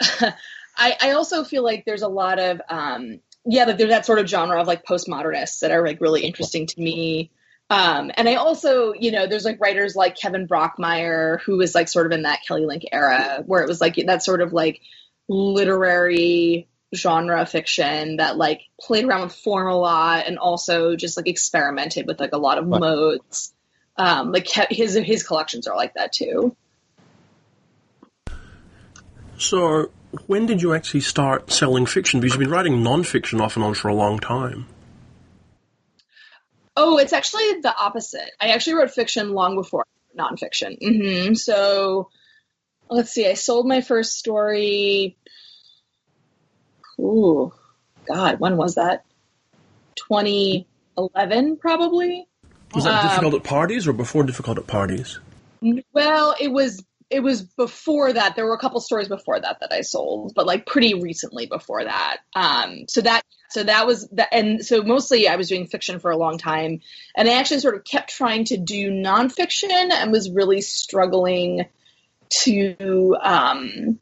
I, 0.75 0.97
I 1.01 1.11
also 1.11 1.43
feel 1.43 1.63
like 1.63 1.85
there's 1.85 2.01
a 2.01 2.07
lot 2.07 2.39
of 2.39 2.61
um, 2.69 3.19
yeah, 3.45 3.65
there's 3.65 3.89
that 3.89 4.05
sort 4.05 4.19
of 4.19 4.27
genre 4.27 4.59
of 4.59 4.67
like 4.67 4.85
postmodernists 4.85 5.59
that 5.59 5.71
are 5.71 5.85
like 5.85 5.99
really 6.01 6.23
interesting 6.23 6.65
to 6.67 6.81
me. 6.81 7.29
Um, 7.69 8.11
and 8.15 8.29
I 8.29 8.35
also, 8.35 8.93
you 8.93 9.11
know, 9.11 9.27
there's 9.27 9.45
like 9.45 9.59
writers 9.59 9.95
like 9.95 10.17
Kevin 10.17 10.47
Brockmeier, 10.47 11.41
who 11.41 11.57
was 11.57 11.75
like 11.75 11.87
sort 11.87 12.05
of 12.05 12.11
in 12.11 12.23
that 12.23 12.39
Kelly 12.47 12.65
Link 12.65 12.83
era, 12.91 13.43
where 13.45 13.61
it 13.63 13.67
was 13.67 13.81
like 13.81 13.95
that 14.05 14.23
sort 14.23 14.41
of 14.41 14.53
like 14.53 14.81
literary 15.27 16.67
genre 16.95 17.45
fiction 17.45 18.17
that 18.17 18.37
like 18.37 18.61
played 18.79 19.05
around 19.05 19.23
with 19.23 19.35
form 19.35 19.67
a 19.67 19.75
lot 19.75 20.27
and 20.27 20.37
also 20.37 20.95
just 20.95 21.17
like 21.17 21.27
experimented 21.27 22.05
with 22.05 22.19
like 22.19 22.33
a 22.33 22.37
lot 22.37 22.57
of 22.57 22.67
modes. 22.67 23.53
Um, 23.97 24.31
like 24.31 24.47
his 24.69 24.93
his 24.95 25.23
collections 25.23 25.67
are 25.67 25.75
like 25.75 25.95
that 25.95 26.11
too. 26.13 26.55
So 29.37 29.91
when 30.27 30.45
did 30.45 30.61
you 30.61 30.73
actually 30.73 31.01
start 31.01 31.51
selling 31.51 31.85
fiction? 31.85 32.19
Because 32.19 32.33
you've 32.33 32.41
been 32.41 32.51
writing 32.51 32.83
nonfiction 32.83 33.41
off 33.41 33.55
and 33.55 33.65
on 33.65 33.73
for 33.73 33.87
a 33.87 33.95
long 33.95 34.19
time. 34.19 34.67
Oh, 36.75 36.97
it's 36.97 37.13
actually 37.13 37.61
the 37.61 37.73
opposite. 37.75 38.31
I 38.39 38.49
actually 38.49 38.75
wrote 38.75 38.91
fiction 38.91 39.33
long 39.33 39.55
before 39.55 39.85
nonfiction. 40.17 40.79
Mm-hmm. 40.81 41.33
So 41.35 42.09
let's 42.89 43.11
see. 43.11 43.27
I 43.27 43.33
sold 43.33 43.67
my 43.67 43.81
first 43.81 44.17
story. 44.17 45.17
Ooh, 46.99 47.51
God, 48.07 48.39
when 48.39 48.57
was 48.57 48.75
that? 48.75 49.05
2011, 49.95 51.57
probably. 51.57 52.27
Was 52.73 52.85
that 52.85 53.03
um, 53.03 53.09
difficult 53.09 53.33
at 53.35 53.43
parties 53.43 53.87
or 53.87 53.93
before 53.93 54.23
difficult 54.23 54.57
at 54.57 54.67
parties? 54.67 55.19
Well, 55.93 56.35
it 56.39 56.49
was 56.51 56.83
it 57.13 57.21
was 57.21 57.43
before 57.43 58.11
that. 58.11 58.35
There 58.35 58.45
were 58.45 58.55
a 58.55 58.59
couple 58.59 58.81
stories 58.81 59.07
before 59.07 59.39
that 59.39 59.59
that 59.59 59.71
I 59.71 59.81
sold, 59.81 60.33
but 60.35 60.47
like 60.47 60.65
pretty 60.65 60.95
recently 60.95 61.45
before 61.45 61.83
that. 61.83 62.17
Um, 62.35 62.85
so 62.87 63.01
that 63.01 63.21
so 63.51 63.63
that 63.63 63.85
was 63.85 64.09
that, 64.13 64.29
and 64.31 64.65
so 64.65 64.81
mostly 64.81 65.27
I 65.27 65.35
was 65.35 65.47
doing 65.47 65.67
fiction 65.67 65.99
for 65.99 66.09
a 66.09 66.17
long 66.17 66.39
time, 66.39 66.81
and 67.15 67.29
I 67.29 67.33
actually 67.33 67.59
sort 67.59 67.75
of 67.75 67.83
kept 67.83 68.09
trying 68.09 68.45
to 68.45 68.57
do 68.57 68.89
nonfiction 68.89 69.69
and 69.71 70.11
was 70.11 70.31
really 70.31 70.61
struggling 70.61 71.65
to 72.29 73.15
um, 73.21 73.99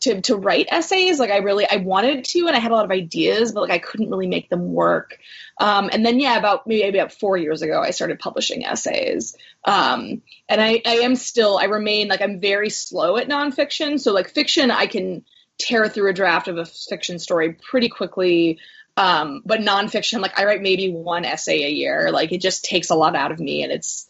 to, 0.00 0.20
to, 0.22 0.36
write 0.36 0.66
essays. 0.70 1.18
Like 1.18 1.30
I 1.30 1.38
really, 1.38 1.66
I 1.70 1.76
wanted 1.76 2.24
to, 2.24 2.46
and 2.46 2.56
I 2.56 2.58
had 2.58 2.72
a 2.72 2.74
lot 2.74 2.84
of 2.84 2.90
ideas, 2.90 3.52
but 3.52 3.62
like 3.62 3.70
I 3.70 3.78
couldn't 3.78 4.10
really 4.10 4.26
make 4.26 4.50
them 4.50 4.72
work. 4.72 5.18
Um, 5.58 5.90
and 5.92 6.04
then 6.04 6.20
yeah, 6.20 6.36
about 6.38 6.66
maybe 6.66 6.98
about 6.98 7.12
four 7.12 7.36
years 7.36 7.62
ago, 7.62 7.80
I 7.80 7.90
started 7.90 8.18
publishing 8.18 8.64
essays. 8.64 9.36
Um, 9.64 10.22
and 10.48 10.60
I, 10.60 10.82
I 10.84 10.96
am 10.98 11.16
still, 11.16 11.58
I 11.58 11.64
remain 11.64 12.08
like 12.08 12.20
I'm 12.20 12.40
very 12.40 12.70
slow 12.70 13.16
at 13.16 13.28
nonfiction. 13.28 14.00
So 14.00 14.12
like 14.12 14.30
fiction, 14.30 14.70
I 14.70 14.86
can 14.86 15.24
tear 15.58 15.88
through 15.88 16.10
a 16.10 16.14
draft 16.14 16.48
of 16.48 16.58
a 16.58 16.64
fiction 16.64 17.18
story 17.18 17.52
pretty 17.52 17.88
quickly. 17.88 18.58
Um, 18.96 19.42
but 19.44 19.60
nonfiction, 19.60 20.20
like 20.20 20.38
I 20.38 20.44
write 20.44 20.62
maybe 20.62 20.92
one 20.92 21.24
essay 21.24 21.64
a 21.64 21.70
year. 21.70 22.10
Like 22.12 22.32
it 22.32 22.40
just 22.40 22.64
takes 22.64 22.90
a 22.90 22.94
lot 22.94 23.16
out 23.16 23.32
of 23.32 23.40
me, 23.40 23.62
and 23.62 23.72
it's 23.72 24.08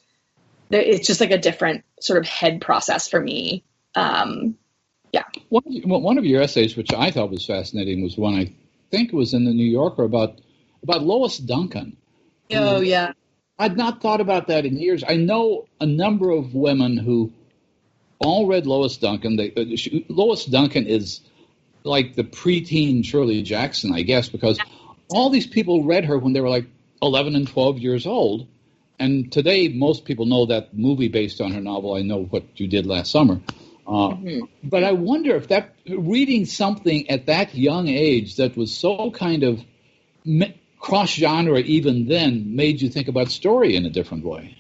it's 0.71 1.07
just 1.07 1.21
like 1.21 1.31
a 1.31 1.39
different 1.39 1.85
sort 2.01 2.19
of 2.19 2.27
head 2.27 2.61
process 2.61 3.09
for 3.09 3.21
me. 3.21 3.65
Um, 3.95 4.57
yeah. 5.15 5.23
One, 5.49 5.65
one 6.03 6.19
of 6.19 6.25
your 6.25 6.43
essays, 6.43 6.77
which 6.77 6.93
I 6.93 7.13
thought 7.13 7.31
was 7.31 7.47
fascinating, 7.47 8.03
was 8.03 8.17
one 8.17 8.35
I 8.35 8.53
think 8.91 9.13
was 9.13 9.33
in 9.33 9.45
the 9.45 9.53
New 9.53 9.67
Yorker 9.67 10.03
about 10.03 10.41
about 10.83 11.03
Lois 11.03 11.39
Duncan. 11.39 11.97
Oh 12.51 12.81
yeah. 12.81 13.13
I'd 13.57 13.77
not 13.77 14.03
thought 14.03 14.21
about 14.21 14.49
that 14.49 14.67
in 14.67 14.77
years. 14.77 15.05
I 15.07 15.17
know 15.17 15.67
a 15.81 15.87
number 15.87 16.31
of 16.31 16.55
women 16.55 16.97
who 16.97 17.33
all 18.19 18.49
read 18.49 18.67
Lois 18.67 18.97
Duncan. 18.97 19.37
They, 19.37 19.53
uh, 19.53 19.77
she, 19.77 20.05
Lois 20.09 20.45
Duncan 20.45 20.89
is 20.89 21.21
like 21.85 22.17
the 22.17 22.25
preteen 22.25 23.05
Shirley 23.05 23.43
Jackson, 23.43 23.95
I 23.95 24.03
guess, 24.03 24.29
because 24.29 24.59
all 25.09 25.31
these 25.31 25.47
people 25.47 25.85
read 25.85 26.07
her 26.07 26.19
when 26.19 26.33
they 26.33 26.41
were 26.41 26.49
like 26.49 26.67
11 27.01 27.37
and 27.37 27.47
12 27.47 27.79
years 27.79 28.07
old. 28.07 28.49
And 28.99 29.31
today, 29.31 29.69
most 29.69 30.05
people 30.05 30.27
know 30.27 30.47
that 30.47 30.77
movie 30.77 31.09
based 31.09 31.41
on 31.41 31.53
her 31.53 31.61
novel, 31.61 31.95
I 31.95 32.03
Know 32.03 32.25
What 32.25 32.45
You 32.57 32.67
Did 32.67 32.87
Last 32.87 33.13
Summer. 33.13 33.41
Uh, 33.87 33.91
mm-hmm. 33.91 34.45
But 34.63 34.85
I 34.85 34.93
wonder 34.93 35.37
if 35.37 35.49
that 35.49 35.75
reading 35.87 36.47
something 36.47 37.11
at 37.11 37.27
that 37.27 37.55
young 37.55 37.89
age 37.89 38.37
that 38.37 38.57
was 38.57 38.77
so 38.77 39.11
kind 39.11 39.43
of 39.43 39.63
cross 40.79 41.11
genre 41.11 41.59
even 41.59 42.07
then 42.07 42.57
made 42.57 42.81
you 42.81 42.89
think 42.89 43.09
about 43.09 43.31
story 43.31 43.77
in 43.77 43.85
a 43.87 43.91
different 43.91 44.25
way. 44.25 44.57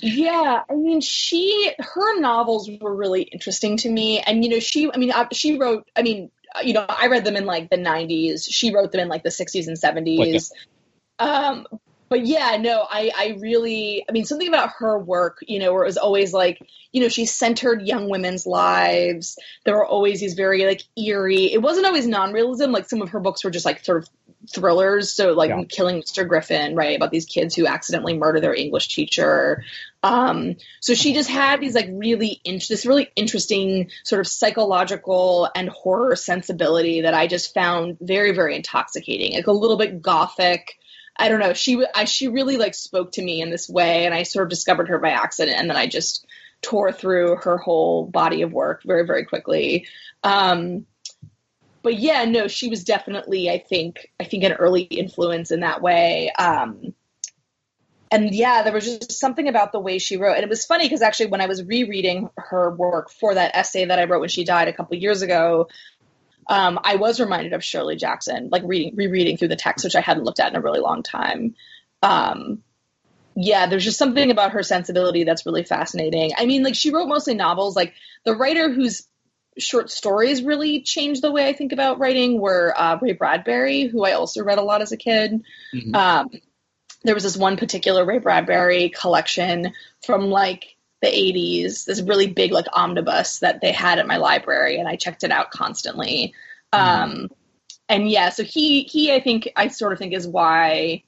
Yeah, 0.00 0.62
I 0.68 0.74
mean, 0.74 1.00
she 1.00 1.72
her 1.78 2.20
novels 2.20 2.68
were 2.80 2.94
really 2.94 3.22
interesting 3.22 3.78
to 3.78 3.88
me, 3.90 4.20
and 4.20 4.44
you 4.44 4.50
know, 4.50 4.60
she 4.60 4.90
I 4.92 4.98
mean, 4.98 5.12
she 5.32 5.58
wrote. 5.58 5.88
I 5.96 6.02
mean, 6.02 6.30
you 6.62 6.74
know, 6.74 6.84
I 6.86 7.06
read 7.06 7.24
them 7.24 7.36
in 7.36 7.46
like 7.46 7.70
the 7.70 7.78
'90s. 7.78 8.46
She 8.50 8.74
wrote 8.74 8.92
them 8.92 9.00
in 9.00 9.08
like 9.08 9.22
the 9.22 9.30
'60s 9.30 9.66
and 9.66 9.78
'70s. 9.78 10.50
Um, 11.18 11.66
but 12.08 12.26
yeah, 12.26 12.56
no, 12.60 12.86
I, 12.88 13.10
I 13.16 13.38
really, 13.40 14.04
I 14.08 14.12
mean, 14.12 14.24
something 14.24 14.48
about 14.48 14.70
her 14.78 14.98
work, 14.98 15.38
you 15.42 15.58
know, 15.58 15.72
where 15.72 15.82
it 15.82 15.86
was 15.86 15.96
always 15.96 16.32
like, 16.32 16.60
you 16.92 17.00
know, 17.00 17.08
she 17.08 17.26
centered 17.26 17.82
young 17.82 18.08
women's 18.08 18.46
lives. 18.46 19.38
There 19.64 19.74
were 19.74 19.86
always 19.86 20.20
these 20.20 20.34
very 20.34 20.64
like 20.66 20.82
eerie. 20.96 21.52
It 21.52 21.62
wasn't 21.62 21.86
always 21.86 22.06
non-realism. 22.06 22.70
Like 22.70 22.88
some 22.88 23.02
of 23.02 23.10
her 23.10 23.20
books 23.20 23.42
were 23.42 23.50
just 23.50 23.64
like 23.64 23.84
sort 23.84 24.02
of 24.02 24.08
thrillers. 24.52 25.12
So 25.12 25.32
like 25.32 25.50
yeah. 25.50 25.64
Killing 25.68 26.02
Mr. 26.02 26.26
Griffin, 26.28 26.74
right, 26.76 26.96
about 26.96 27.10
these 27.10 27.26
kids 27.26 27.54
who 27.54 27.66
accidentally 27.66 28.16
murder 28.16 28.40
their 28.40 28.54
English 28.54 28.88
teacher. 28.88 29.64
Um, 30.02 30.56
so 30.80 30.94
she 30.94 31.14
just 31.14 31.30
had 31.30 31.60
these 31.60 31.74
like 31.74 31.88
really 31.90 32.40
in- 32.44 32.60
this 32.68 32.84
really 32.86 33.10
interesting 33.16 33.90
sort 34.04 34.20
of 34.20 34.26
psychological 34.26 35.48
and 35.54 35.68
horror 35.68 36.16
sensibility 36.16 37.02
that 37.02 37.14
I 37.14 37.26
just 37.26 37.54
found 37.54 37.96
very 38.00 38.32
very 38.32 38.54
intoxicating. 38.54 39.34
Like 39.34 39.46
a 39.46 39.52
little 39.52 39.78
bit 39.78 40.02
gothic. 40.02 40.78
I 41.16 41.28
don't 41.28 41.40
know. 41.40 41.52
She 41.52 41.84
I, 41.94 42.04
she 42.04 42.28
really 42.28 42.56
like 42.56 42.74
spoke 42.74 43.12
to 43.12 43.22
me 43.22 43.40
in 43.40 43.50
this 43.50 43.68
way, 43.68 44.04
and 44.04 44.14
I 44.14 44.24
sort 44.24 44.44
of 44.44 44.50
discovered 44.50 44.88
her 44.88 44.98
by 44.98 45.10
accident, 45.10 45.58
and 45.58 45.70
then 45.70 45.76
I 45.76 45.86
just 45.86 46.26
tore 46.62 46.92
through 46.92 47.36
her 47.36 47.58
whole 47.58 48.06
body 48.06 48.42
of 48.42 48.52
work 48.52 48.82
very 48.84 49.06
very 49.06 49.24
quickly. 49.24 49.86
Um, 50.22 50.86
but 51.84 51.98
yeah, 51.98 52.24
no, 52.24 52.48
she 52.48 52.70
was 52.70 52.82
definitely, 52.82 53.50
I 53.50 53.58
think, 53.58 54.10
I 54.18 54.24
think 54.24 54.42
an 54.42 54.54
early 54.54 54.80
influence 54.80 55.50
in 55.50 55.60
that 55.60 55.82
way. 55.82 56.30
Um, 56.30 56.94
and 58.10 58.34
yeah, 58.34 58.62
there 58.62 58.72
was 58.72 58.86
just 58.86 59.12
something 59.12 59.48
about 59.48 59.72
the 59.72 59.80
way 59.80 59.98
she 59.98 60.16
wrote. 60.16 60.36
And 60.36 60.42
it 60.42 60.48
was 60.48 60.64
funny 60.64 60.86
because 60.86 61.02
actually, 61.02 61.26
when 61.26 61.42
I 61.42 61.46
was 61.46 61.62
rereading 61.62 62.30
her 62.38 62.70
work 62.74 63.10
for 63.10 63.34
that 63.34 63.54
essay 63.54 63.84
that 63.84 63.98
I 63.98 64.04
wrote 64.04 64.20
when 64.20 64.28
she 64.30 64.44
died 64.44 64.68
a 64.68 64.72
couple 64.72 64.96
years 64.96 65.20
ago, 65.20 65.68
um, 66.48 66.78
I 66.82 66.96
was 66.96 67.20
reminded 67.20 67.52
of 67.52 67.64
Shirley 67.64 67.96
Jackson, 67.96 68.48
like 68.50 68.62
reading, 68.64 68.94
rereading 68.96 69.36
through 69.36 69.48
the 69.48 69.56
text, 69.56 69.84
which 69.84 69.96
I 69.96 70.00
hadn't 70.00 70.24
looked 70.24 70.40
at 70.40 70.50
in 70.50 70.56
a 70.56 70.60
really 70.60 70.80
long 70.80 71.02
time. 71.02 71.54
Um, 72.02 72.62
yeah, 73.36 73.66
there's 73.66 73.84
just 73.84 73.98
something 73.98 74.30
about 74.30 74.52
her 74.52 74.62
sensibility 74.62 75.24
that's 75.24 75.46
really 75.46 75.64
fascinating. 75.64 76.32
I 76.36 76.46
mean, 76.46 76.62
like 76.62 76.74
she 76.74 76.92
wrote 76.92 77.08
mostly 77.08 77.34
novels. 77.34 77.74
Like 77.74 77.94
the 78.24 78.34
writer 78.34 78.70
whose 78.70 79.08
short 79.58 79.90
stories 79.90 80.42
really 80.42 80.82
changed 80.82 81.22
the 81.22 81.32
way 81.32 81.48
I 81.48 81.52
think 81.52 81.72
about 81.72 81.98
writing 81.98 82.40
were 82.40 82.74
uh, 82.76 82.98
Ray 83.00 83.12
Bradbury, 83.12 83.84
who 83.84 84.04
I 84.04 84.12
also 84.12 84.42
read 84.44 84.58
a 84.58 84.62
lot 84.62 84.82
as 84.82 84.92
a 84.92 84.96
kid. 84.96 85.42
Mm-hmm. 85.74 85.94
Um, 85.94 86.30
there 87.02 87.14
was 87.14 87.24
this 87.24 87.36
one 87.36 87.56
particular 87.56 88.04
Ray 88.04 88.18
Bradbury 88.18 88.88
collection 88.88 89.72
from 90.04 90.30
like 90.30 90.73
the 91.02 91.08
80s, 91.08 91.84
this 91.84 92.00
really 92.00 92.28
big 92.28 92.52
like 92.52 92.66
omnibus 92.72 93.40
that 93.40 93.60
they 93.60 93.72
had 93.72 93.98
at 93.98 94.06
my 94.06 94.16
library, 94.16 94.78
and 94.78 94.88
I 94.88 94.96
checked 94.96 95.24
it 95.24 95.30
out 95.30 95.50
constantly. 95.50 96.34
Mm-hmm. 96.72 97.02
Um, 97.02 97.30
and 97.88 98.10
yeah, 98.10 98.30
so 98.30 98.42
he 98.42 98.82
he 98.84 99.12
I 99.12 99.20
think 99.20 99.50
I 99.56 99.68
sort 99.68 99.92
of 99.92 99.98
think 99.98 100.14
is 100.14 100.26
why 100.26 101.02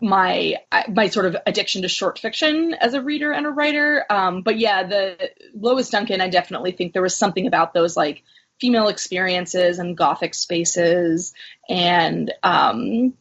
my 0.00 0.56
my 0.88 1.08
sort 1.08 1.26
of 1.26 1.36
addiction 1.46 1.82
to 1.82 1.88
short 1.88 2.18
fiction 2.18 2.74
as 2.74 2.94
a 2.94 3.02
reader 3.02 3.32
and 3.32 3.46
a 3.46 3.50
writer. 3.50 4.04
Um, 4.08 4.42
but 4.42 4.58
yeah, 4.58 4.84
the 4.84 5.30
Lois 5.54 5.90
Duncan, 5.90 6.20
I 6.20 6.28
definitely 6.28 6.72
think 6.72 6.92
there 6.92 7.02
was 7.02 7.16
something 7.16 7.46
about 7.46 7.74
those 7.74 7.96
like 7.96 8.22
female 8.60 8.88
experiences 8.88 9.78
and 9.78 9.96
gothic 9.96 10.34
spaces 10.34 11.32
and 11.68 12.32
um, 12.42 13.14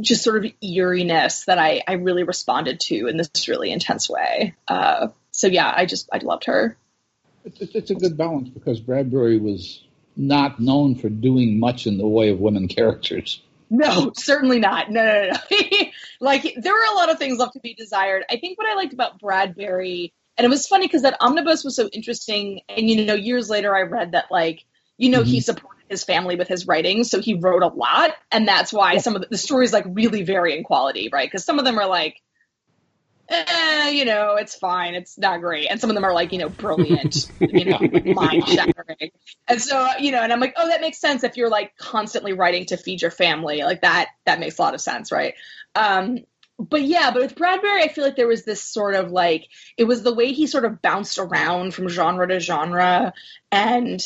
just 0.00 0.22
sort 0.22 0.44
of 0.44 0.52
eeriness 0.62 1.44
that 1.46 1.58
I, 1.58 1.82
I 1.86 1.94
really 1.94 2.24
responded 2.24 2.80
to 2.80 3.06
in 3.06 3.16
this 3.16 3.48
really 3.48 3.70
intense 3.70 4.08
way. 4.08 4.54
Uh, 4.68 5.08
so 5.36 5.48
yeah, 5.48 5.70
I 5.74 5.84
just 5.84 6.08
I 6.12 6.18
loved 6.18 6.46
her. 6.46 6.78
It's, 7.44 7.74
it's 7.74 7.90
a 7.90 7.94
good 7.94 8.16
balance 8.16 8.48
because 8.48 8.80
Bradbury 8.80 9.38
was 9.38 9.84
not 10.16 10.58
known 10.58 10.94
for 10.94 11.10
doing 11.10 11.60
much 11.60 11.86
in 11.86 11.98
the 11.98 12.08
way 12.08 12.30
of 12.30 12.40
women 12.40 12.68
characters. 12.68 13.42
No, 13.68 14.12
certainly 14.16 14.58
not. 14.58 14.90
No, 14.90 15.04
no, 15.04 15.30
no. 15.30 15.66
like 16.20 16.54
there 16.56 16.72
were 16.72 16.92
a 16.92 16.94
lot 16.94 17.10
of 17.10 17.18
things 17.18 17.38
left 17.38 17.52
to 17.52 17.60
be 17.60 17.74
desired. 17.74 18.24
I 18.30 18.38
think 18.38 18.56
what 18.56 18.66
I 18.66 18.74
liked 18.74 18.94
about 18.94 19.20
Bradbury, 19.20 20.14
and 20.38 20.44
it 20.46 20.48
was 20.48 20.66
funny 20.66 20.86
because 20.86 21.02
that 21.02 21.18
omnibus 21.20 21.64
was 21.64 21.76
so 21.76 21.88
interesting. 21.88 22.62
And 22.70 22.88
you 22.88 23.04
know, 23.04 23.14
years 23.14 23.50
later, 23.50 23.76
I 23.76 23.82
read 23.82 24.12
that 24.12 24.26
like 24.30 24.64
you 24.96 25.10
know 25.10 25.20
mm-hmm. 25.20 25.28
he 25.28 25.40
supported 25.42 25.82
his 25.90 26.02
family 26.02 26.36
with 26.36 26.48
his 26.48 26.66
writing, 26.66 27.04
so 27.04 27.20
he 27.20 27.34
wrote 27.34 27.62
a 27.62 27.68
lot, 27.68 28.12
and 28.32 28.48
that's 28.48 28.72
why 28.72 28.94
yeah. 28.94 29.00
some 29.00 29.16
of 29.16 29.20
the, 29.20 29.28
the 29.32 29.38
stories 29.38 29.72
like 29.74 29.84
really 29.86 30.22
vary 30.22 30.56
in 30.56 30.64
quality, 30.64 31.10
right? 31.12 31.28
Because 31.30 31.44
some 31.44 31.58
of 31.58 31.66
them 31.66 31.78
are 31.78 31.88
like 31.88 32.22
eh, 33.28 33.90
you 33.90 34.04
know, 34.04 34.36
it's 34.36 34.54
fine. 34.54 34.94
It's 34.94 35.18
not 35.18 35.40
great. 35.40 35.68
And 35.68 35.80
some 35.80 35.90
of 35.90 35.94
them 35.94 36.04
are 36.04 36.14
like, 36.14 36.32
you 36.32 36.38
know, 36.38 36.48
brilliant, 36.48 37.30
you 37.40 37.64
know, 37.64 37.78
mind 38.14 38.46
shattering. 38.48 39.10
And 39.48 39.60
so, 39.60 39.88
you 39.98 40.12
know, 40.12 40.22
and 40.22 40.32
I'm 40.32 40.40
like, 40.40 40.54
oh, 40.56 40.68
that 40.68 40.80
makes 40.80 40.98
sense 40.98 41.24
if 41.24 41.36
you're 41.36 41.50
like 41.50 41.76
constantly 41.76 42.32
writing 42.32 42.66
to 42.66 42.76
feed 42.76 43.02
your 43.02 43.10
family. 43.10 43.62
Like 43.62 43.82
that, 43.82 44.08
that 44.24 44.40
makes 44.40 44.58
a 44.58 44.62
lot 44.62 44.74
of 44.74 44.80
sense, 44.80 45.12
right? 45.12 45.34
Um, 45.74 46.18
but 46.58 46.82
yeah, 46.82 47.10
but 47.12 47.22
with 47.22 47.36
Bradbury, 47.36 47.82
I 47.82 47.88
feel 47.88 48.04
like 48.04 48.16
there 48.16 48.26
was 48.26 48.44
this 48.44 48.62
sort 48.62 48.94
of 48.94 49.12
like, 49.12 49.48
it 49.76 49.84
was 49.84 50.02
the 50.02 50.14
way 50.14 50.32
he 50.32 50.46
sort 50.46 50.64
of 50.64 50.80
bounced 50.80 51.18
around 51.18 51.74
from 51.74 51.88
genre 51.88 52.26
to 52.26 52.40
genre. 52.40 53.12
And 53.52 54.00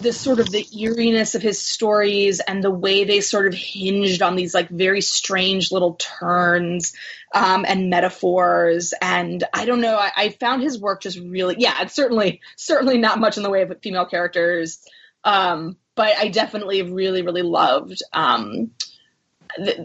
the 0.00 0.12
sort 0.12 0.38
of 0.38 0.50
the 0.50 0.66
eeriness 0.72 1.34
of 1.34 1.42
his 1.42 1.60
stories 1.60 2.40
and 2.40 2.62
the 2.62 2.70
way 2.70 3.04
they 3.04 3.20
sort 3.20 3.46
of 3.46 3.54
hinged 3.54 4.22
on 4.22 4.36
these 4.36 4.54
like 4.54 4.68
very 4.68 5.00
strange 5.00 5.72
little 5.72 5.94
turns 5.94 6.94
um, 7.34 7.64
and 7.66 7.90
metaphors 7.90 8.92
and 9.00 9.44
i 9.52 9.64
don't 9.64 9.80
know 9.80 9.96
I, 9.96 10.12
I, 10.16 10.28
found 10.28 10.62
his 10.62 10.78
work 10.78 11.02
just 11.02 11.18
really 11.18 11.56
yeah 11.58 11.74
it's 11.80 11.94
certainly 11.94 12.40
certainly 12.56 12.98
not 12.98 13.18
much 13.18 13.36
in 13.36 13.42
the 13.42 13.50
way 13.50 13.62
of 13.62 13.72
female 13.82 14.06
characters 14.06 14.78
um, 15.24 15.76
but 15.94 16.16
i 16.16 16.28
definitely 16.28 16.82
really 16.82 17.22
really 17.22 17.42
loved 17.42 18.02
um, 18.12 18.70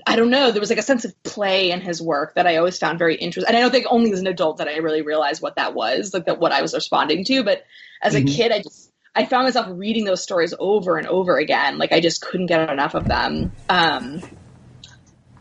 I 0.08 0.15
don't 0.15 0.31
know. 0.31 0.51
There 0.51 0.60
was 0.60 0.69
like 0.69 0.79
a 0.79 0.84
sense 0.84 1.05
of 1.05 1.22
play 1.22 1.69
in 1.69 1.79
his 1.79 2.01
work 2.01 2.36
that 2.36 2.48
I 2.48 2.58
always 2.58 2.79
found 2.79 2.98
very 2.98 3.15
interesting. 3.15 3.48
And 3.48 3.58
I 3.58 3.62
don't 3.62 3.69
think 3.69 3.86
only 3.89 4.12
as 4.12 4.19
an 4.19 4.25
adult 4.25 4.58
that 4.58 4.67
I 4.67 4.77
really 4.77 5.03
realized 5.03 5.43
what 5.43 5.58
that 5.58 5.75
was, 5.75 6.12
like 6.12 6.25
that 6.25 6.39
what 6.39 6.51
I 6.51 6.63
was 6.63 6.74
responding 6.74 7.24
to. 7.25 7.43
But 7.43 7.65
as 8.01 8.15
mm-hmm. 8.15 8.27
a 8.27 8.31
kid, 8.31 8.51
I 8.51 8.63
just 8.63 8.88
I 9.16 9.25
found 9.25 9.46
myself 9.46 9.68
reading 9.72 10.06
those 10.06 10.22
stories 10.22 10.54
over 10.58 10.98
and 10.98 11.08
over 11.08 11.38
again. 11.38 11.78
Like 11.78 11.92
I 11.92 12.00
just 12.00 12.22
couldn't 12.22 12.48
get 12.48 12.70
enough 12.70 12.94
of 12.96 13.08
them. 13.08 13.51
Um, 13.68 14.22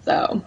so. 0.03 0.43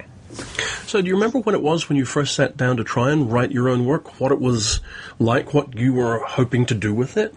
So, 0.86 1.02
do 1.02 1.08
you 1.08 1.16
remember 1.16 1.40
when 1.40 1.56
it 1.56 1.62
was 1.62 1.90
when 1.90 1.98
you 1.98 2.06
first 2.06 2.36
sat 2.36 2.56
down 2.56 2.78
to 2.78 2.84
try 2.84 3.12
and 3.12 3.32
write 3.32 3.52
your 3.52 3.70
own 3.70 3.86
work? 3.86 4.20
What 4.20 4.32
it 4.32 4.40
was 4.40 4.80
like? 5.20 5.54
What 5.54 5.78
you 5.78 5.94
were 5.94 6.20
hoping 6.20 6.66
to 6.68 6.74
do 6.74 6.94
with 6.94 7.18
it? 7.18 7.36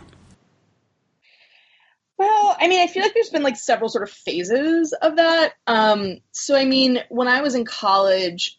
Well, 2.17 2.57
I 2.59 2.69
mean, 2.69 2.81
I 2.81 2.87
feel 2.87 3.03
like 3.03 3.15
there's 3.15 3.31
been 3.31 3.43
like 3.43 3.57
several 3.57 3.89
sort 3.89 4.05
of 4.05 4.11
phases 4.11 4.93
of 4.93 5.17
that. 5.17 5.55
Um, 5.67 6.19
so, 6.31 6.57
I 6.57 6.65
mean, 6.65 7.01
when 7.09 7.29
I 7.29 7.43
was 7.43 7.55
in 7.55 7.65
college, 7.65 8.57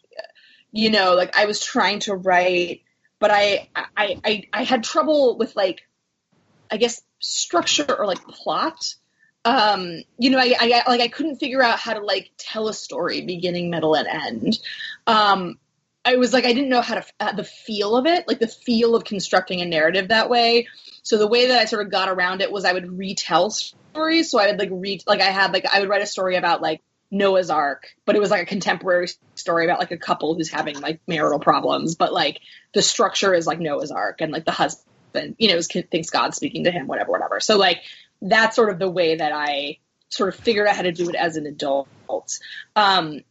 you 0.71 0.91
know, 0.91 1.15
like 1.15 1.37
I 1.37 1.45
was 1.45 1.63
trying 1.63 1.99
to 1.99 2.15
write, 2.15 2.81
but 3.19 3.31
I, 3.31 3.69
I, 3.75 4.19
I, 4.23 4.43
I 4.51 4.63
had 4.63 4.83
trouble 4.83 5.37
with 5.37 5.55
like, 5.55 5.81
I 6.69 6.77
guess 6.77 7.01
structure 7.19 7.85
or 7.97 8.05
like 8.05 8.21
plot. 8.27 8.95
Um, 9.43 10.01
you 10.17 10.31
know, 10.31 10.39
I, 10.39 10.55
I 10.59 10.89
like 10.89 11.01
I 11.01 11.07
couldn't 11.07 11.37
figure 11.37 11.61
out 11.61 11.79
how 11.79 11.93
to 11.93 11.99
like 11.99 12.31
tell 12.37 12.67
a 12.67 12.73
story 12.73 13.21
beginning, 13.21 13.69
middle, 13.69 13.95
and 13.95 14.07
end. 14.07 14.59
Um, 15.05 15.59
I 16.03 16.17
was 16.17 16.33
like 16.33 16.45
I 16.45 16.53
didn't 16.53 16.69
know 16.69 16.81
how 16.81 16.95
to 16.95 17.05
uh, 17.19 17.33
the 17.33 17.43
feel 17.43 17.95
of 17.95 18.05
it, 18.05 18.27
like 18.27 18.39
the 18.39 18.47
feel 18.47 18.95
of 18.95 19.03
constructing 19.03 19.61
a 19.61 19.65
narrative 19.65 20.09
that 20.09 20.29
way. 20.29 20.67
So 21.03 21.17
the 21.17 21.27
way 21.27 21.47
that 21.47 21.59
I 21.59 21.65
sort 21.65 21.85
of 21.85 21.91
got 21.91 22.09
around 22.09 22.41
it 22.41 22.51
was 22.51 22.65
I 22.65 22.73
would 22.73 22.97
retell 22.97 23.49
stories. 23.49 24.31
So 24.31 24.39
I 24.39 24.47
would 24.47 24.59
like 24.59 24.69
read 24.71 25.03
like 25.07 25.21
I 25.21 25.31
had 25.31 25.53
like 25.53 25.65
I 25.71 25.79
would 25.79 25.89
write 25.89 26.01
a 26.01 26.07
story 26.07 26.35
about 26.35 26.61
like 26.61 26.81
Noah's 27.11 27.49
Ark, 27.49 27.87
but 28.05 28.15
it 28.15 28.19
was 28.19 28.29
like 28.31 28.43
a 28.43 28.45
contemporary 28.45 29.07
story 29.35 29.65
about 29.65 29.79
like 29.79 29.91
a 29.91 29.97
couple 29.97 30.35
who's 30.35 30.49
having 30.49 30.79
like 30.79 31.01
marital 31.07 31.39
problems, 31.39 31.95
but 31.95 32.13
like 32.13 32.39
the 32.73 32.81
structure 32.81 33.33
is 33.33 33.47
like 33.47 33.59
Noah's 33.59 33.91
Ark 33.91 34.21
and 34.21 34.31
like 34.31 34.45
the 34.45 34.51
husband 34.51 34.85
and 35.15 35.35
you 35.37 35.49
know 35.49 35.61
thinks 35.61 36.09
God's 36.09 36.37
speaking 36.37 36.65
to 36.65 36.71
him, 36.71 36.87
whatever, 36.87 37.11
whatever. 37.11 37.39
So 37.39 37.57
like 37.57 37.81
that's 38.21 38.55
sort 38.55 38.69
of 38.69 38.79
the 38.79 38.89
way 38.89 39.15
that 39.15 39.31
I 39.31 39.79
sort 40.09 40.33
of 40.33 40.39
figured 40.39 40.67
out 40.67 40.75
how 40.75 40.83
to 40.83 40.91
do 40.91 41.09
it 41.09 41.15
as 41.15 41.37
an 41.37 41.45
adult. 41.45 41.87
Um, 42.75 43.21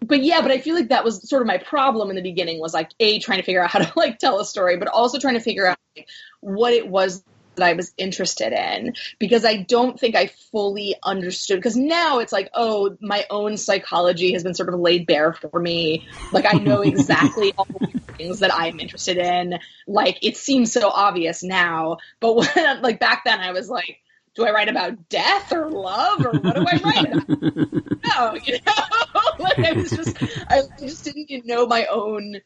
but 0.00 0.22
yeah, 0.22 0.40
but 0.40 0.50
I 0.50 0.58
feel 0.58 0.74
like 0.74 0.88
that 0.88 1.04
was 1.04 1.28
sort 1.28 1.42
of 1.42 1.48
my 1.48 1.58
problem 1.58 2.10
in 2.10 2.16
the 2.16 2.22
beginning 2.22 2.60
was 2.60 2.72
like 2.72 2.90
a 3.00 3.18
trying 3.18 3.38
to 3.38 3.44
figure 3.44 3.62
out 3.62 3.70
how 3.70 3.80
to 3.80 3.92
like 3.96 4.18
tell 4.18 4.40
a 4.40 4.44
story, 4.44 4.76
but 4.76 4.88
also 4.88 5.18
trying 5.18 5.34
to 5.34 5.40
figure 5.40 5.66
out 5.66 5.78
like, 5.96 6.08
what 6.40 6.72
it 6.72 6.88
was 6.88 7.22
that 7.58 7.66
I 7.66 7.72
was 7.74 7.92
interested 7.98 8.52
in 8.52 8.94
because 9.18 9.44
I 9.44 9.56
don't 9.56 9.98
think 9.98 10.14
I 10.14 10.28
fully 10.50 10.94
understood. 11.02 11.58
Because 11.58 11.76
now 11.76 12.20
it's 12.20 12.32
like, 12.32 12.50
oh, 12.54 12.96
my 13.00 13.26
own 13.30 13.56
psychology 13.56 14.32
has 14.32 14.42
been 14.42 14.54
sort 14.54 14.72
of 14.72 14.80
laid 14.80 15.06
bare 15.06 15.32
for 15.32 15.60
me. 15.60 16.06
Like 16.32 16.46
I 16.48 16.58
know 16.58 16.80
exactly 16.82 17.52
all 17.58 17.66
the 17.66 18.00
things 18.18 18.40
that 18.40 18.54
I'm 18.54 18.80
interested 18.80 19.16
in. 19.16 19.58
Like 19.86 20.18
it 20.22 20.36
seems 20.36 20.72
so 20.72 20.88
obvious 20.88 21.42
now, 21.42 21.98
but 22.20 22.36
when 22.36 22.48
like 22.82 23.00
back 23.00 23.22
then 23.24 23.40
I 23.40 23.52
was 23.52 23.70
like, 23.70 24.00
do 24.34 24.44
I 24.44 24.52
write 24.52 24.68
about 24.68 25.08
death 25.08 25.52
or 25.52 25.70
love 25.70 26.24
or 26.24 26.30
what 26.32 26.54
do 26.54 26.64
I 26.66 26.80
write 26.84 27.12
about? 27.12 27.28
no, 28.06 28.34
you 28.44 28.58
know, 28.66 29.32
like 29.38 29.58
I 29.58 29.72
was 29.72 29.90
just 29.90 30.16
I 30.48 30.62
just 30.78 31.04
didn't 31.04 31.46
know 31.46 31.66
my 31.66 31.86
own 31.86 32.40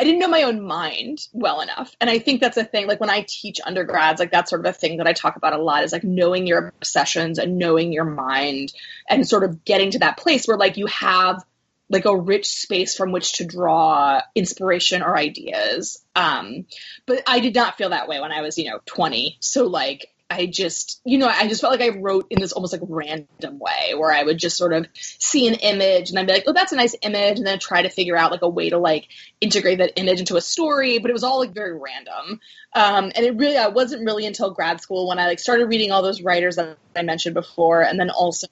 I 0.00 0.04
didn't 0.04 0.20
know 0.20 0.28
my 0.28 0.44
own 0.44 0.62
mind 0.62 1.26
well 1.32 1.60
enough. 1.60 1.96
And 2.00 2.08
I 2.08 2.20
think 2.20 2.40
that's 2.40 2.56
a 2.56 2.64
thing. 2.64 2.86
Like 2.86 3.00
when 3.00 3.10
I 3.10 3.24
teach 3.26 3.60
undergrads, 3.64 4.20
like 4.20 4.30
that's 4.30 4.48
sort 4.48 4.64
of 4.64 4.66
a 4.66 4.72
thing 4.72 4.98
that 4.98 5.08
I 5.08 5.12
talk 5.12 5.34
about 5.34 5.54
a 5.54 5.58
lot 5.62 5.82
is 5.82 5.92
like 5.92 6.04
knowing 6.04 6.46
your 6.46 6.68
obsessions 6.68 7.38
and 7.38 7.58
knowing 7.58 7.92
your 7.92 8.04
mind 8.04 8.72
and 9.08 9.26
sort 9.26 9.42
of 9.42 9.64
getting 9.64 9.90
to 9.92 9.98
that 10.00 10.16
place 10.16 10.46
where 10.46 10.56
like 10.56 10.76
you 10.76 10.86
have 10.86 11.44
like 11.90 12.04
a 12.04 12.16
rich 12.16 12.46
space 12.46 12.94
from 12.94 13.12
which 13.12 13.34
to 13.34 13.46
draw 13.46 14.20
inspiration 14.34 15.02
or 15.02 15.16
ideas. 15.16 16.04
Um, 16.14 16.66
but 17.06 17.22
I 17.26 17.40
did 17.40 17.54
not 17.54 17.78
feel 17.78 17.90
that 17.90 18.08
way 18.08 18.20
when 18.20 18.32
I 18.32 18.42
was, 18.42 18.58
you 18.58 18.70
know, 18.70 18.80
20. 18.86 19.38
So 19.40 19.66
like 19.66 20.10
I 20.30 20.44
just, 20.44 21.00
you 21.04 21.16
know, 21.16 21.26
I 21.26 21.48
just 21.48 21.62
felt 21.62 21.72
like 21.72 21.90
I 21.90 21.96
wrote 21.96 22.26
in 22.28 22.38
this 22.38 22.52
almost 22.52 22.74
like 22.74 22.82
random 22.86 23.58
way 23.58 23.94
where 23.96 24.12
I 24.12 24.22
would 24.22 24.36
just 24.36 24.58
sort 24.58 24.74
of 24.74 24.86
see 24.94 25.48
an 25.48 25.54
image 25.54 26.10
and 26.10 26.18
I'd 26.18 26.26
be 26.26 26.34
like, 26.34 26.44
oh, 26.46 26.52
that's 26.52 26.72
a 26.72 26.76
nice 26.76 26.94
image. 27.00 27.38
And 27.38 27.46
then 27.46 27.58
try 27.58 27.80
to 27.80 27.88
figure 27.88 28.16
out 28.16 28.30
like 28.30 28.42
a 28.42 28.48
way 28.48 28.68
to 28.68 28.78
like 28.78 29.08
integrate 29.40 29.78
that 29.78 29.94
image 29.96 30.20
into 30.20 30.36
a 30.36 30.42
story. 30.42 30.98
But 30.98 31.10
it 31.10 31.14
was 31.14 31.24
all 31.24 31.38
like 31.38 31.54
very 31.54 31.78
random. 31.78 32.40
Um, 32.74 33.04
and 33.16 33.24
it 33.24 33.36
really, 33.36 33.56
I 33.56 33.68
wasn't 33.68 34.04
really 34.04 34.26
until 34.26 34.50
grad 34.50 34.82
school 34.82 35.08
when 35.08 35.18
I 35.18 35.26
like 35.26 35.38
started 35.38 35.66
reading 35.66 35.92
all 35.92 36.02
those 36.02 36.20
writers 36.20 36.56
that 36.56 36.76
I 36.94 37.02
mentioned 37.02 37.34
before. 37.34 37.80
And 37.80 37.98
then 37.98 38.10
also 38.10 38.48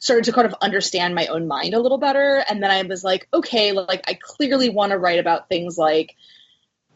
started 0.00 0.24
to 0.24 0.32
kind 0.32 0.46
of 0.46 0.54
understand 0.60 1.14
my 1.14 1.26
own 1.26 1.46
mind 1.46 1.74
a 1.74 1.80
little 1.80 1.98
better. 1.98 2.44
And 2.48 2.62
then 2.62 2.70
I 2.70 2.82
was 2.82 3.04
like, 3.04 3.28
okay, 3.32 3.72
like 3.72 4.04
I 4.08 4.18
clearly 4.20 4.68
want 4.68 4.90
to 4.92 4.98
write 4.98 5.18
about 5.18 5.48
things 5.48 5.78
like 5.78 6.14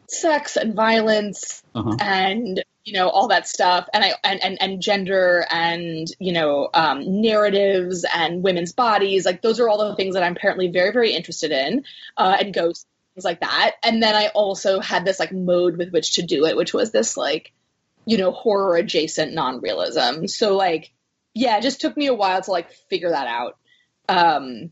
sex 0.09 0.57
and 0.57 0.75
violence 0.75 1.63
uh-huh. 1.75 1.97
and 2.01 2.65
you 2.85 2.95
know 2.95 3.11
all 3.11 3.29
that 3.29 3.47
stuff 3.47 3.87
and 3.93 4.03
i 4.03 4.13
and 4.25 4.43
and, 4.43 4.61
and 4.61 4.81
gender 4.81 5.47
and 5.51 6.09
you 6.19 6.33
know 6.33 6.71
um, 6.73 7.21
narratives 7.21 8.07
and 8.15 8.43
women's 8.43 8.73
bodies 8.73 9.27
like 9.27 9.43
those 9.43 9.61
are 9.61 9.69
all 9.69 9.87
the 9.87 9.97
things 9.97 10.15
that 10.15 10.23
i'm 10.23 10.33
apparently 10.33 10.69
very 10.69 10.93
very 10.93 11.13
interested 11.13 11.51
in 11.51 11.85
uh, 12.17 12.39
and 12.41 12.55
ghosts 12.55 12.87
things 13.15 13.25
like 13.25 13.41
that 13.41 13.73
and 13.83 14.03
then 14.03 14.15
i 14.15 14.29
also 14.29 14.81
had 14.81 15.05
this 15.05 15.21
like 15.21 15.33
mode 15.33 15.77
with 15.77 15.93
which 15.93 16.15
to 16.15 16.23
do 16.23 16.47
it 16.47 16.57
which 16.57 16.73
was 16.73 16.91
this 16.91 17.19
like 17.19 17.53
you 18.07 18.17
know 18.17 18.31
horror 18.31 18.77
adjacent 18.77 19.35
non-realism 19.35 20.27
so 20.27 20.57
like 20.57 20.91
yeah 21.39 21.59
it 21.59 21.63
just 21.63 21.81
took 21.81 21.97
me 21.97 22.07
a 22.07 22.15
while 22.15 22.41
to 22.43 22.51
like 22.51 22.71
figure 22.91 23.11
that 23.11 23.27
out 23.27 23.57
um 24.09 24.71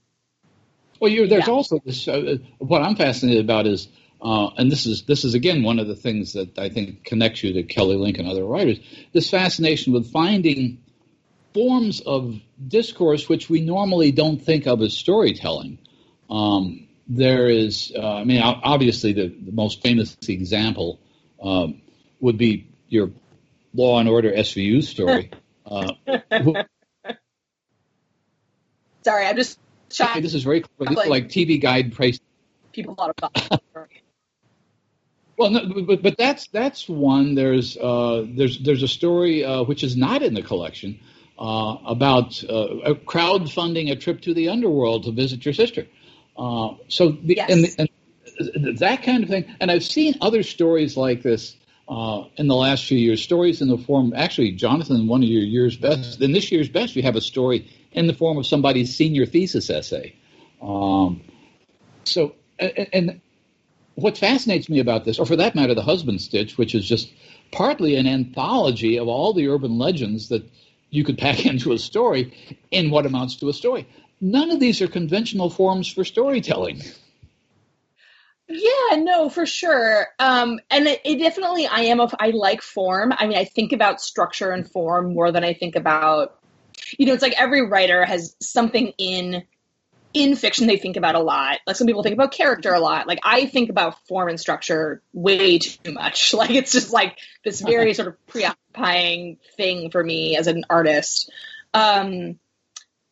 well 1.01 1.11
you 1.11 1.27
there's 1.27 1.47
yeah. 1.47 1.53
also 1.53 1.81
this 1.85 2.07
uh, 2.09 2.37
what 2.59 2.83
i'm 2.83 2.97
fascinated 2.97 3.45
about 3.45 3.67
is 3.67 3.89
uh, 4.21 4.49
and 4.57 4.73
this 4.73 4.87
is 4.87 5.03
this 5.03 5.25
is 5.25 5.35
again 5.35 5.63
one 5.63 5.79
of 5.79 5.87
the 5.87 5.95
things 5.95 6.33
that 6.33 6.59
I 6.59 6.71
think 6.71 7.05
connects 7.05 7.45
you 7.45 7.53
to 7.53 7.63
Kelly 7.63 7.97
Link 7.97 8.17
and 8.17 8.27
other 8.27 8.45
writers. 8.45 8.79
This 9.13 9.29
fascination 9.29 9.93
with 9.93 10.11
finding 10.11 10.79
forms 11.53 12.01
of 12.01 12.35
discourse 12.67 13.29
which 13.29 13.49
we 13.49 13.61
normally 13.61 14.13
don't 14.13 14.43
think 14.43 14.67
of 14.67 14.81
as 14.83 14.95
storytelling. 14.95 15.79
Um, 16.29 16.89
there 17.09 17.49
is, 17.49 17.93
uh, 17.97 18.17
I 18.17 18.25
mean, 18.25 18.43
obviously 18.43 19.13
the, 19.13 19.29
the 19.29 19.53
most 19.53 19.83
famous 19.83 20.17
example 20.29 20.99
um, 21.41 21.81
would 22.21 22.37
be 22.37 22.69
your 22.89 23.11
Law 23.75 24.01
and 24.01 24.09
Order 24.09 24.33
SVU 24.33 24.83
story. 24.83 25.31
uh, 25.67 25.93
Sorry, 29.05 29.27
I'm 29.27 29.37
just 29.37 29.59
shocked. 29.91 30.23
This 30.23 30.35
is 30.35 30.43
very 30.43 30.65
like, 30.79 31.07
like 31.07 31.29
TV 31.29 31.61
Guide 31.61 31.95
price. 31.95 32.19
People 32.73 32.95
thought 32.95 33.15
about. 33.17 33.63
Well, 35.39 35.51
no, 35.51 35.83
but 35.83 36.03
but 36.03 36.17
that's 36.17 36.47
that's 36.47 36.89
one. 36.89 37.35
There's 37.35 37.77
uh, 37.77 38.25
there's 38.27 38.59
there's 38.59 38.83
a 38.83 38.89
story 38.89 39.45
uh, 39.45 39.65
which 39.65 39.85
is 39.85 39.95
not 39.95 40.23
in 40.23 40.33
the 40.33 40.43
collection 40.43 40.99
uh, 41.39 41.77
about 41.85 42.43
uh, 42.45 42.95
crowdfunding 43.05 43.91
a 43.91 43.97
trip 43.97 44.23
to 44.23 44.33
the 44.33 44.49
underworld 44.49 45.05
to 45.05 45.13
visit 45.13 45.45
your 45.45 45.53
sister. 45.53 45.87
Uh, 46.39 46.77
so 46.89 47.11
the, 47.11 47.35
yes. 47.37 47.51
and, 47.51 47.91
and 48.57 48.79
that 48.79 49.03
kind 49.03 49.25
of 49.25 49.29
thing. 49.29 49.55
And 49.61 49.71
I've 49.71 49.85
seen 49.85 50.15
other 50.23 50.43
stories 50.43 50.97
like 50.97 51.23
this 51.23 51.55
uh, 51.89 52.25
in 52.37 52.49
the 52.49 52.55
last 52.55 52.85
few 52.85 52.99
years. 52.99 53.23
Stories 53.23 53.63
in 53.63 53.69
the 53.69 53.79
form, 53.79 54.13
actually, 54.15 54.53
Jonathan, 54.53 55.07
one 55.07 55.23
of 55.23 55.29
your 55.29 55.43
year's 55.43 55.77
best. 55.77 56.21
In 56.21 56.33
this 56.33 56.51
year's 56.51 56.69
best, 56.69 56.97
you 56.97 57.03
have 57.03 57.17
a 57.17 57.21
story 57.21 57.71
in 57.93 58.07
the 58.07 58.15
form 58.15 58.39
of 58.39 58.47
somebody's 58.47 58.97
senior 58.97 59.27
thesis 59.27 59.71
essay. 59.71 60.15
Um, 60.61 61.23
so 62.05 62.35
and, 62.59 62.89
and 62.93 63.21
what 63.95 64.19
fascinates 64.19 64.69
me 64.69 64.79
about 64.79 65.05
this, 65.05 65.19
or 65.19 65.27
for 65.27 65.37
that 65.37 65.55
matter, 65.55 65.75
the 65.75 65.83
husband 65.83 66.21
stitch, 66.21 66.59
which 66.59 66.75
is 66.75 66.87
just 66.87 67.11
partly 67.51 67.97
an 67.97 68.07
anthology 68.07 68.99
of 68.99 69.09
all 69.09 69.33
the 69.33 69.49
urban 69.49 69.79
legends 69.79 70.29
that 70.29 70.49
you 70.91 71.05
could 71.05 71.19
pack 71.19 71.47
into 71.47 71.73
a 71.73 71.79
story 71.79 72.33
in 72.71 72.91
what 72.91 73.07
amounts 73.07 73.37
to 73.37 73.49
a 73.49 73.53
story. 73.53 73.87
None 74.21 74.51
of 74.51 74.61
these 74.61 74.81
are 74.81 74.89
conventional 74.89 75.51
forms 75.51 75.89
for 75.89 76.05
storytelling. 76.05 76.83
Yeah, 78.49 78.97
no, 78.97 79.29
for 79.29 79.45
sure. 79.45 80.07
Um, 80.19 80.61
and 80.71 80.87
it, 80.87 81.01
it, 81.05 81.19
definitely, 81.19 81.67
I 81.67 81.81
am 81.83 82.01
a, 82.01 82.09
I 82.19 82.31
like 82.31 82.63
form. 82.63 83.13
I 83.17 83.27
mean, 83.27 83.37
I 83.37 83.45
think 83.45 83.73
about 83.73 84.01
structure 84.01 84.51
and 84.51 84.71
form 84.71 85.15
more 85.15 85.33
than 85.33 85.43
I 85.43 85.53
think 85.53 85.75
about, 85.75 86.39
you 86.97 87.07
know, 87.07 87.13
it's 87.13 87.23
like 87.23 87.41
every 87.41 87.67
writer 87.67 88.05
has 88.05 88.37
something 88.41 88.93
in 88.99 89.45
in 90.15 90.35
fiction 90.35 90.67
they 90.67 90.79
think 90.79 90.97
about 90.97 91.15
a 91.15 91.21
lot. 91.21 91.59
Like 91.67 91.77
some 91.77 91.87
people 91.87 92.03
think 92.03 92.15
about 92.15 92.33
character 92.33 92.73
a 92.73 92.81
lot. 92.81 93.07
Like 93.07 93.19
I 93.23 93.47
think 93.47 93.69
about 93.69 94.07
form 94.07 94.29
and 94.31 94.41
structure 94.41 95.03
way 95.13 95.59
too 95.59 95.93
much. 95.93 96.33
Like 96.35 96.51
it's 96.51 96.73
just 96.73 96.93
like 96.93 97.19
this 97.45 97.61
very 97.61 97.95
sort 97.95 98.09
of 98.09 98.27
preoccupying 98.27 99.39
thing 99.57 99.91
for 99.91 100.03
me 100.03 100.37
as 100.37 100.47
an 100.47 100.65
artist. 100.71 101.31
Um, 101.75 102.39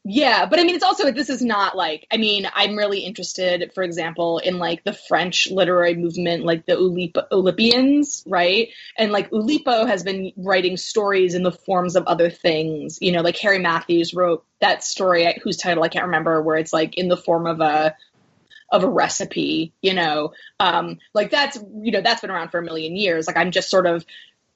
yeah, 0.06 0.44
but 0.44 0.58
I 0.60 0.64
mean, 0.64 0.74
it's 0.74 0.84
also 0.84 1.10
this 1.10 1.30
is 1.30 1.40
not 1.40 1.74
like 1.74 2.06
I 2.12 2.18
mean, 2.18 2.46
I'm 2.54 2.76
really 2.76 2.98
interested, 3.00 3.72
for 3.74 3.82
example, 3.82 4.36
in 4.36 4.58
like 4.58 4.84
the 4.84 4.92
French 4.92 5.50
literary 5.50 5.94
movement, 5.94 6.44
like 6.44 6.66
the 6.66 6.74
Oulipians, 6.74 8.22
right? 8.26 8.68
And 8.98 9.12
like 9.12 9.30
Oulipo 9.30 9.86
has 9.86 10.02
been 10.02 10.32
writing 10.36 10.76
stories 10.76 11.32
in 11.34 11.42
the 11.42 11.52
forms 11.52 11.96
of 11.96 12.04
other 12.06 12.28
things. 12.28 12.98
You 13.00 13.12
know, 13.12 13.22
like 13.22 13.38
Harry 13.38 13.58
Mathews 13.58 14.12
wrote 14.12 14.44
that 14.60 14.84
story, 14.84 15.40
whose 15.42 15.56
title 15.56 15.82
I 15.82 15.88
can't 15.88 16.04
remember, 16.04 16.42
where 16.42 16.58
it's 16.58 16.72
like 16.74 16.98
in 16.98 17.08
the 17.08 17.16
form 17.16 17.46
of 17.46 17.62
a 17.62 17.96
of 18.70 18.84
a 18.84 18.88
recipe. 18.88 19.72
You 19.80 19.94
know, 19.94 20.34
um, 20.60 20.98
like 21.14 21.30
that's 21.30 21.56
you 21.56 21.92
know 21.92 22.02
that's 22.02 22.20
been 22.20 22.30
around 22.30 22.50
for 22.50 22.58
a 22.58 22.62
million 22.62 22.94
years. 22.94 23.26
Like 23.26 23.38
I'm 23.38 23.52
just 23.52 23.70
sort 23.70 23.86
of 23.86 24.04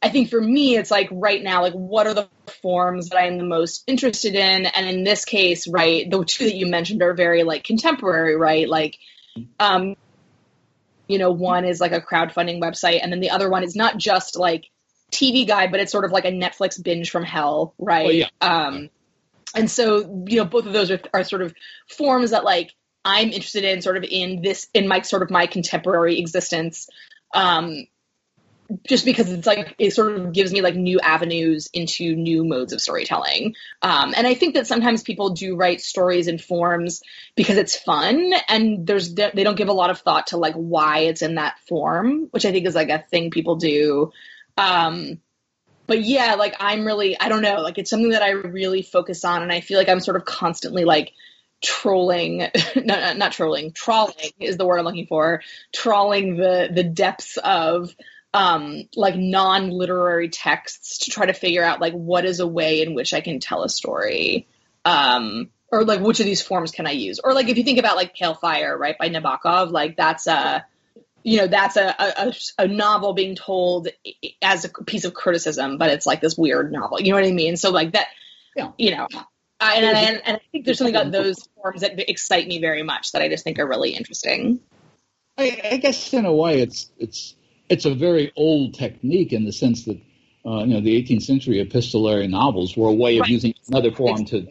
I 0.00 0.10
think 0.10 0.30
for 0.30 0.40
me, 0.40 0.76
it's 0.76 0.90
like 0.90 1.08
right 1.10 1.42
now, 1.42 1.62
like 1.62 1.72
what 1.72 2.06
are 2.06 2.14
the 2.14 2.28
forms 2.62 3.08
that 3.08 3.18
I'm 3.18 3.36
the 3.36 3.44
most 3.44 3.82
interested 3.86 4.34
in? 4.34 4.66
And 4.66 4.88
in 4.88 5.04
this 5.04 5.24
case, 5.24 5.66
right, 5.66 6.08
the 6.08 6.24
two 6.24 6.44
that 6.44 6.54
you 6.54 6.66
mentioned 6.66 7.02
are 7.02 7.14
very 7.14 7.42
like 7.42 7.64
contemporary, 7.64 8.36
right? 8.36 8.68
Like, 8.68 8.96
um, 9.58 9.96
you 11.08 11.18
know, 11.18 11.32
one 11.32 11.64
is 11.64 11.80
like 11.80 11.92
a 11.92 12.00
crowdfunding 12.00 12.60
website, 12.60 13.00
and 13.02 13.10
then 13.10 13.20
the 13.20 13.30
other 13.30 13.50
one 13.50 13.64
is 13.64 13.74
not 13.74 13.96
just 13.96 14.36
like 14.36 14.66
TV 15.10 15.46
guide, 15.46 15.70
but 15.70 15.80
it's 15.80 15.90
sort 15.90 16.04
of 16.04 16.12
like 16.12 16.26
a 16.26 16.30
Netflix 16.32 16.82
binge 16.82 17.10
from 17.10 17.24
hell, 17.24 17.74
right? 17.78 18.06
Oh, 18.06 18.10
yeah. 18.10 18.28
Um, 18.40 18.90
and 19.54 19.70
so, 19.70 20.24
you 20.28 20.36
know, 20.36 20.44
both 20.44 20.66
of 20.66 20.72
those 20.72 20.90
are, 20.90 21.00
are 21.12 21.24
sort 21.24 21.42
of 21.42 21.54
forms 21.88 22.30
that 22.30 22.44
like 22.44 22.72
I'm 23.04 23.28
interested 23.28 23.64
in, 23.64 23.82
sort 23.82 23.96
of 23.96 24.04
in 24.04 24.42
this 24.42 24.68
in 24.74 24.86
my 24.86 25.00
sort 25.00 25.22
of 25.22 25.30
my 25.30 25.46
contemporary 25.46 26.18
existence. 26.18 26.88
Um, 27.34 27.86
just 28.86 29.04
because 29.04 29.30
it's 29.30 29.46
like 29.46 29.74
it 29.78 29.92
sort 29.92 30.12
of 30.12 30.32
gives 30.32 30.52
me 30.52 30.60
like 30.60 30.74
new 30.74 31.00
avenues 31.00 31.68
into 31.72 32.14
new 32.14 32.44
modes 32.44 32.72
of 32.72 32.80
storytelling. 32.80 33.54
Um, 33.82 34.12
and 34.16 34.26
i 34.26 34.34
think 34.34 34.54
that 34.54 34.66
sometimes 34.66 35.02
people 35.02 35.30
do 35.30 35.56
write 35.56 35.80
stories 35.80 36.28
in 36.28 36.38
forms 36.38 37.02
because 37.34 37.56
it's 37.56 37.76
fun 37.76 38.32
and 38.48 38.86
there's 38.86 39.14
they 39.14 39.44
don't 39.44 39.56
give 39.56 39.68
a 39.68 39.72
lot 39.72 39.90
of 39.90 40.00
thought 40.00 40.28
to 40.28 40.36
like 40.36 40.54
why 40.54 41.00
it's 41.00 41.22
in 41.22 41.36
that 41.36 41.58
form 41.68 42.28
which 42.30 42.44
i 42.44 42.52
think 42.52 42.66
is 42.66 42.74
like 42.74 42.90
a 42.90 42.98
thing 43.10 43.30
people 43.30 43.56
do. 43.56 44.12
Um, 44.56 45.20
but 45.86 46.02
yeah 46.02 46.34
like 46.34 46.54
i'm 46.60 46.84
really 46.84 47.18
i 47.18 47.28
don't 47.28 47.42
know 47.42 47.62
like 47.62 47.78
it's 47.78 47.90
something 47.90 48.10
that 48.10 48.22
i 48.22 48.30
really 48.30 48.82
focus 48.82 49.24
on 49.24 49.42
and 49.42 49.50
i 49.50 49.60
feel 49.60 49.78
like 49.78 49.88
i'm 49.88 50.00
sort 50.00 50.16
of 50.16 50.24
constantly 50.24 50.84
like 50.84 51.12
trolling 51.60 52.38
not, 52.76 53.16
not 53.16 53.32
trolling 53.32 53.72
trawling 53.72 54.30
is 54.38 54.56
the 54.56 54.66
word 54.66 54.78
i'm 54.78 54.84
looking 54.84 55.06
for 55.06 55.42
trawling 55.72 56.36
the 56.36 56.68
the 56.72 56.84
depths 56.84 57.36
of 57.38 57.96
um, 58.34 58.84
like 58.94 59.16
non 59.16 59.70
literary 59.70 60.28
texts 60.28 60.98
to 61.04 61.10
try 61.10 61.26
to 61.26 61.32
figure 61.32 61.64
out 61.64 61.80
like 61.80 61.94
what 61.94 62.24
is 62.24 62.40
a 62.40 62.46
way 62.46 62.82
in 62.82 62.94
which 62.94 63.14
I 63.14 63.20
can 63.20 63.40
tell 63.40 63.62
a 63.62 63.68
story. 63.68 64.46
Um, 64.84 65.50
or 65.70 65.84
like 65.84 66.00
which 66.00 66.20
of 66.20 66.26
these 66.26 66.42
forms 66.42 66.70
can 66.70 66.86
I 66.86 66.92
use? 66.92 67.20
Or 67.22 67.34
like 67.34 67.48
if 67.48 67.58
you 67.58 67.64
think 67.64 67.78
about 67.78 67.96
like 67.96 68.14
Pale 68.14 68.34
Fire, 68.34 68.76
right, 68.76 68.96
by 68.98 69.08
Nabokov, 69.08 69.70
like 69.70 69.96
that's 69.96 70.26
a 70.26 70.64
you 71.22 71.38
know 71.38 71.46
that's 71.46 71.76
a, 71.76 71.94
a, 71.98 72.32
a 72.58 72.68
novel 72.68 73.12
being 73.12 73.34
told 73.34 73.88
as 74.40 74.64
a 74.64 74.68
piece 74.84 75.04
of 75.04 75.14
criticism, 75.14 75.76
but 75.76 75.90
it's 75.90 76.06
like 76.06 76.20
this 76.20 76.38
weird 76.38 76.72
novel. 76.72 77.00
You 77.00 77.10
know 77.10 77.16
what 77.16 77.26
I 77.26 77.32
mean? 77.32 77.56
So 77.56 77.70
like 77.70 77.92
that, 77.92 78.06
yeah. 78.56 78.70
you 78.78 78.96
know, 78.96 79.08
I, 79.60 79.76
and, 79.76 79.84
and, 79.96 80.22
and 80.24 80.36
I 80.36 80.40
think 80.52 80.64
there's 80.64 80.78
something 80.78 80.94
about 80.94 81.12
those 81.12 81.48
forms 81.56 81.80
that 81.80 82.10
excite 82.10 82.46
me 82.46 82.60
very 82.60 82.82
much 82.82 83.12
that 83.12 83.22
I 83.22 83.28
just 83.28 83.44
think 83.44 83.58
are 83.58 83.66
really 83.66 83.90
interesting. 83.90 84.60
I, 85.36 85.60
I, 85.72 85.76
guess 85.76 86.12
in 86.12 86.24
a 86.24 86.32
way, 86.32 86.62
it's 86.62 86.90
it's 86.98 87.34
it's 87.68 87.84
a 87.84 87.94
very 87.94 88.32
old 88.36 88.74
technique 88.74 89.32
in 89.32 89.44
the 89.44 89.52
sense 89.52 89.84
that 89.84 90.00
uh, 90.46 90.60
you 90.64 90.74
know 90.74 90.80
the 90.80 91.02
18th 91.02 91.22
century 91.22 91.60
epistolary 91.60 92.28
novels 92.28 92.76
were 92.76 92.88
a 92.88 92.92
way 92.92 93.16
of 93.16 93.22
right. 93.22 93.30
using 93.30 93.54
another 93.68 93.90
form 93.90 94.24
to 94.26 94.48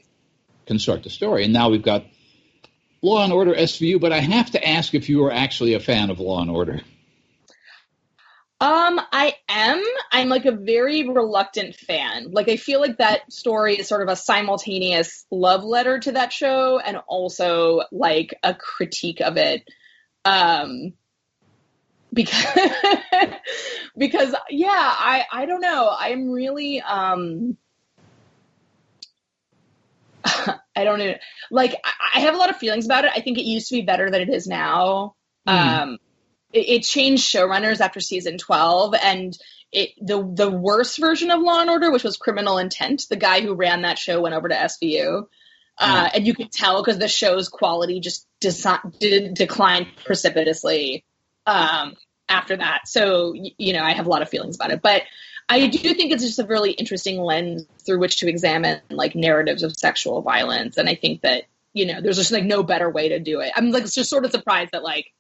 construct 0.66 1.06
a 1.06 1.10
story, 1.10 1.44
and 1.44 1.54
now 1.54 1.70
we've 1.70 1.84
got 1.84 2.06
Law 3.02 3.24
and 3.24 3.34
Order 3.34 3.54
SVU. 3.54 4.00
But 4.00 4.12
I 4.12 4.20
have 4.20 4.52
to 4.52 4.68
ask 4.68 4.94
if 4.94 5.10
you 5.10 5.24
are 5.26 5.32
actually 5.32 5.74
a 5.74 5.80
fan 5.80 6.10
of 6.10 6.20
Law 6.20 6.42
and 6.42 6.52
Order. 6.52 6.82
Um, 8.60 9.00
I 9.12 9.36
am. 9.48 9.84
I'm 10.12 10.30
like 10.30 10.46
a 10.46 10.52
very 10.52 11.08
reluctant 11.08 11.76
fan. 11.76 12.32
Like 12.32 12.50
I 12.50 12.58
feel 12.58 12.80
like 12.80 12.98
that 12.98 13.32
story 13.32 13.76
is 13.76 13.88
sort 13.88 14.02
of 14.02 14.10
a 14.10 14.16
simultaneous 14.16 15.26
love 15.30 15.64
letter 15.64 16.00
to 16.00 16.14
that 16.14 16.34
show 16.34 16.80
and 16.80 16.98
also 17.08 17.82
like 17.92 18.34
a 18.42 18.56
critique 18.56 19.22
of 19.22 19.38
it. 19.38 19.64
Um 20.26 20.94
because 22.14 22.46
because 23.98 24.36
yeah, 24.50 24.70
I 24.72 25.26
I 25.32 25.46
don't 25.46 25.62
know. 25.62 25.90
I'm 25.98 26.32
really 26.32 26.82
um 26.82 27.58
I 30.26 30.84
don't 30.84 31.00
know. 31.00 31.14
Like 31.52 31.76
I 32.16 32.22
have 32.22 32.34
a 32.34 32.38
lot 32.38 32.50
of 32.50 32.58
feelings 32.58 32.86
about 32.86 33.06
it. 33.06 33.12
I 33.16 33.22
think 33.22 33.38
it 33.38 33.46
used 33.46 33.70
to 33.70 33.76
be 33.76 33.82
better 33.82 34.10
than 34.10 34.22
it 34.22 34.30
is 34.30 34.48
now. 34.48 35.16
Mm. 35.48 35.54
Um 35.54 35.98
it, 36.54 36.70
it 36.70 36.84
changed 36.84 37.24
showrunners 37.24 37.82
after 37.82 38.00
season 38.00 38.38
12 38.38 38.96
and 39.04 39.38
it 39.72 39.90
the 40.02 40.24
the 40.34 40.50
worst 40.50 40.98
version 40.98 41.30
of 41.30 41.42
Law 41.42 41.62
and 41.62 41.70
Order, 41.70 41.92
which 41.92 42.04
was 42.04 42.18
Criminal 42.18 42.58
Intent, 42.58 43.06
the 43.10 43.18
guy 43.18 43.42
who 43.42 43.54
ran 43.54 43.82
that 43.82 44.00
show 44.00 44.22
went 44.22 44.34
over 44.34 44.48
to 44.48 44.56
SVU, 44.56 45.26
uh, 45.78 46.10
and 46.14 46.26
you 46.26 46.34
could 46.34 46.52
tell 46.52 46.82
because 46.82 46.98
the 46.98 47.08
show's 47.08 47.50
quality 47.50 48.00
just 48.00 48.26
did, 48.40 49.34
declined 49.34 49.88
precipitously 50.06 51.04
um, 51.48 51.96
after 52.30 52.58
that. 52.58 52.82
So 52.88 53.34
you 53.34 53.74
know, 53.74 53.82
I 53.82 53.94
have 53.94 54.06
a 54.06 54.10
lot 54.10 54.22
of 54.22 54.30
feelings 54.30 54.56
about 54.56 54.72
it, 54.72 54.82
but 54.82 55.02
I 55.50 55.68
do 55.68 55.94
think 55.94 56.12
it's 56.12 56.24
just 56.24 56.40
a 56.40 56.46
really 56.46 56.72
interesting 56.72 57.20
lens 57.20 57.66
through 57.86 58.00
which 58.00 58.18
to 58.18 58.30
examine 58.30 58.82
like 58.90 59.16
narratives 59.16 59.64
of 59.64 59.76
sexual 59.76 60.22
violence, 60.22 60.78
and 60.78 60.88
I 60.88 60.94
think 60.94 61.22
that 61.22 61.46
you 61.74 61.86
know, 61.86 62.02
there's 62.02 62.18
just 62.18 62.32
like 62.32 62.44
no 62.44 62.64
better 62.64 62.90
way 62.90 63.10
to 63.10 63.20
do 63.20 63.40
it. 63.40 63.52
I'm 63.56 63.72
like 63.72 63.84
just 63.84 64.10
sort 64.10 64.26
of 64.26 64.32
surprised 64.32 64.72
that 64.72 64.84
like 64.84 65.14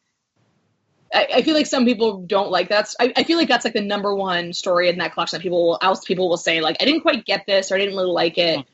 I, 1.13 1.27
I, 1.35 1.41
feel 1.43 1.53
like 1.53 1.67
some 1.67 1.85
people 1.85 2.23
don't 2.23 2.51
like 2.51 2.69
that. 2.69 2.93
I, 2.99 3.13
I, 3.15 3.23
feel 3.23 3.37
like 3.37 3.47
that's 3.47 3.63
like 3.63 3.73
the 3.73 3.81
number 3.81 4.13
one 4.13 4.53
story 4.53 4.89
in 4.89 4.97
that 4.97 5.13
collection 5.13 5.37
that 5.37 5.43
people 5.43 5.65
will, 5.65 5.79
else 5.81 6.03
people 6.03 6.27
will 6.27 6.37
say 6.37 6.59
like, 6.59 6.77
I 6.81 6.85
didn't 6.85 7.01
quite 7.01 7.25
get 7.25 7.45
this 7.45 7.71
or 7.71 7.75
I 7.75 7.77
didn't 7.77 7.95
really 7.95 8.11
like 8.11 8.37
it. 8.37 8.65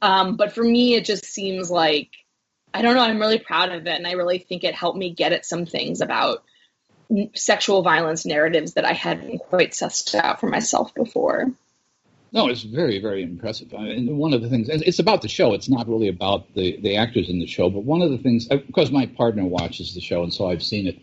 Um, 0.00 0.36
but 0.36 0.52
for 0.52 0.62
me, 0.62 0.94
it 0.94 1.04
just 1.04 1.24
seems 1.24 1.70
like, 1.70 2.10
I 2.72 2.82
don't 2.82 2.94
know, 2.94 3.02
I'm 3.02 3.20
really 3.20 3.38
proud 3.38 3.70
of 3.70 3.86
it. 3.86 3.96
And 3.96 4.06
I 4.06 4.12
really 4.12 4.38
think 4.38 4.64
it 4.64 4.74
helped 4.74 4.98
me 4.98 5.12
get 5.12 5.32
at 5.32 5.44
some 5.44 5.66
things 5.66 6.00
about 6.00 6.44
sexual 7.34 7.82
violence 7.82 8.26
narratives 8.26 8.74
that 8.74 8.84
I 8.84 8.92
hadn't 8.92 9.38
quite 9.38 9.72
sussed 9.72 10.14
out 10.14 10.40
for 10.40 10.48
myself 10.48 10.94
before. 10.94 11.50
No, 12.32 12.48
it's 12.48 12.62
very, 12.62 13.00
very 13.00 13.22
impressive. 13.22 13.72
I 13.74 13.82
mean, 13.82 14.16
one 14.16 14.32
of 14.32 14.42
the 14.42 14.48
things, 14.48 14.68
it's 14.68 14.98
about 14.98 15.22
the 15.22 15.28
show. 15.28 15.54
It's 15.54 15.68
not 15.68 15.86
really 15.86 16.08
about 16.08 16.52
the, 16.54 16.80
the 16.80 16.96
actors 16.96 17.28
in 17.28 17.38
the 17.38 17.46
show, 17.46 17.70
but 17.70 17.84
one 17.84 18.02
of 18.02 18.10
the 18.10 18.18
things, 18.18 18.46
because 18.48 18.90
my 18.90 19.06
partner 19.06 19.44
watches 19.44 19.94
the 19.94 20.00
show, 20.00 20.24
and 20.24 20.34
so 20.34 20.48
I've 20.48 20.62
seen 20.62 20.88
it 20.88 20.98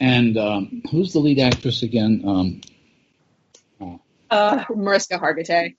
and 0.00 0.36
um, 0.36 0.82
who's 0.90 1.12
the 1.12 1.20
lead 1.20 1.38
actress 1.38 1.82
again? 1.82 2.22
Um, 2.26 2.60
uh, 3.80 3.96
uh, 4.30 4.64
Mariska 4.74 5.18
Hargitay. 5.18 5.76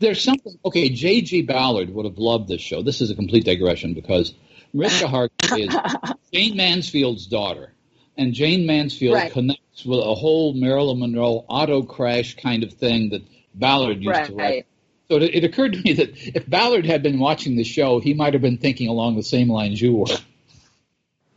There's 0.00 0.22
something. 0.22 0.58
Okay, 0.64 0.88
J.G. 0.88 1.42
Ballard 1.42 1.90
would 1.90 2.04
have 2.04 2.18
loved 2.18 2.48
this 2.48 2.60
show. 2.60 2.82
This 2.82 3.00
is 3.00 3.10
a 3.10 3.14
complete 3.14 3.44
digression 3.44 3.94
because 3.94 4.34
Mariska 4.72 5.06
Hargitay 5.06 5.68
is 5.68 6.14
Jayne 6.32 6.56
Mansfield's 6.56 7.26
daughter, 7.26 7.72
and 8.16 8.32
Jayne 8.32 8.66
Mansfield 8.66 9.14
right. 9.14 9.32
connects 9.32 9.84
with 9.84 10.00
a 10.00 10.14
whole 10.14 10.54
Marilyn 10.54 11.00
Monroe 11.00 11.44
auto 11.48 11.82
crash 11.82 12.36
kind 12.36 12.62
of 12.62 12.72
thing 12.74 13.10
that 13.10 13.22
Ballard 13.54 14.02
used 14.02 14.08
right. 14.08 14.26
to 14.26 14.34
write. 14.34 14.66
So 15.08 15.16
it, 15.16 15.34
it 15.34 15.44
occurred 15.44 15.74
to 15.74 15.80
me 15.82 15.92
that 15.94 16.10
if 16.16 16.48
Ballard 16.48 16.86
had 16.86 17.02
been 17.02 17.18
watching 17.18 17.56
the 17.56 17.64
show, 17.64 18.00
he 18.00 18.14
might 18.14 18.32
have 18.32 18.42
been 18.42 18.58
thinking 18.58 18.88
along 18.88 19.16
the 19.16 19.22
same 19.22 19.48
lines 19.48 19.80
you 19.80 19.94
were. 19.94 20.06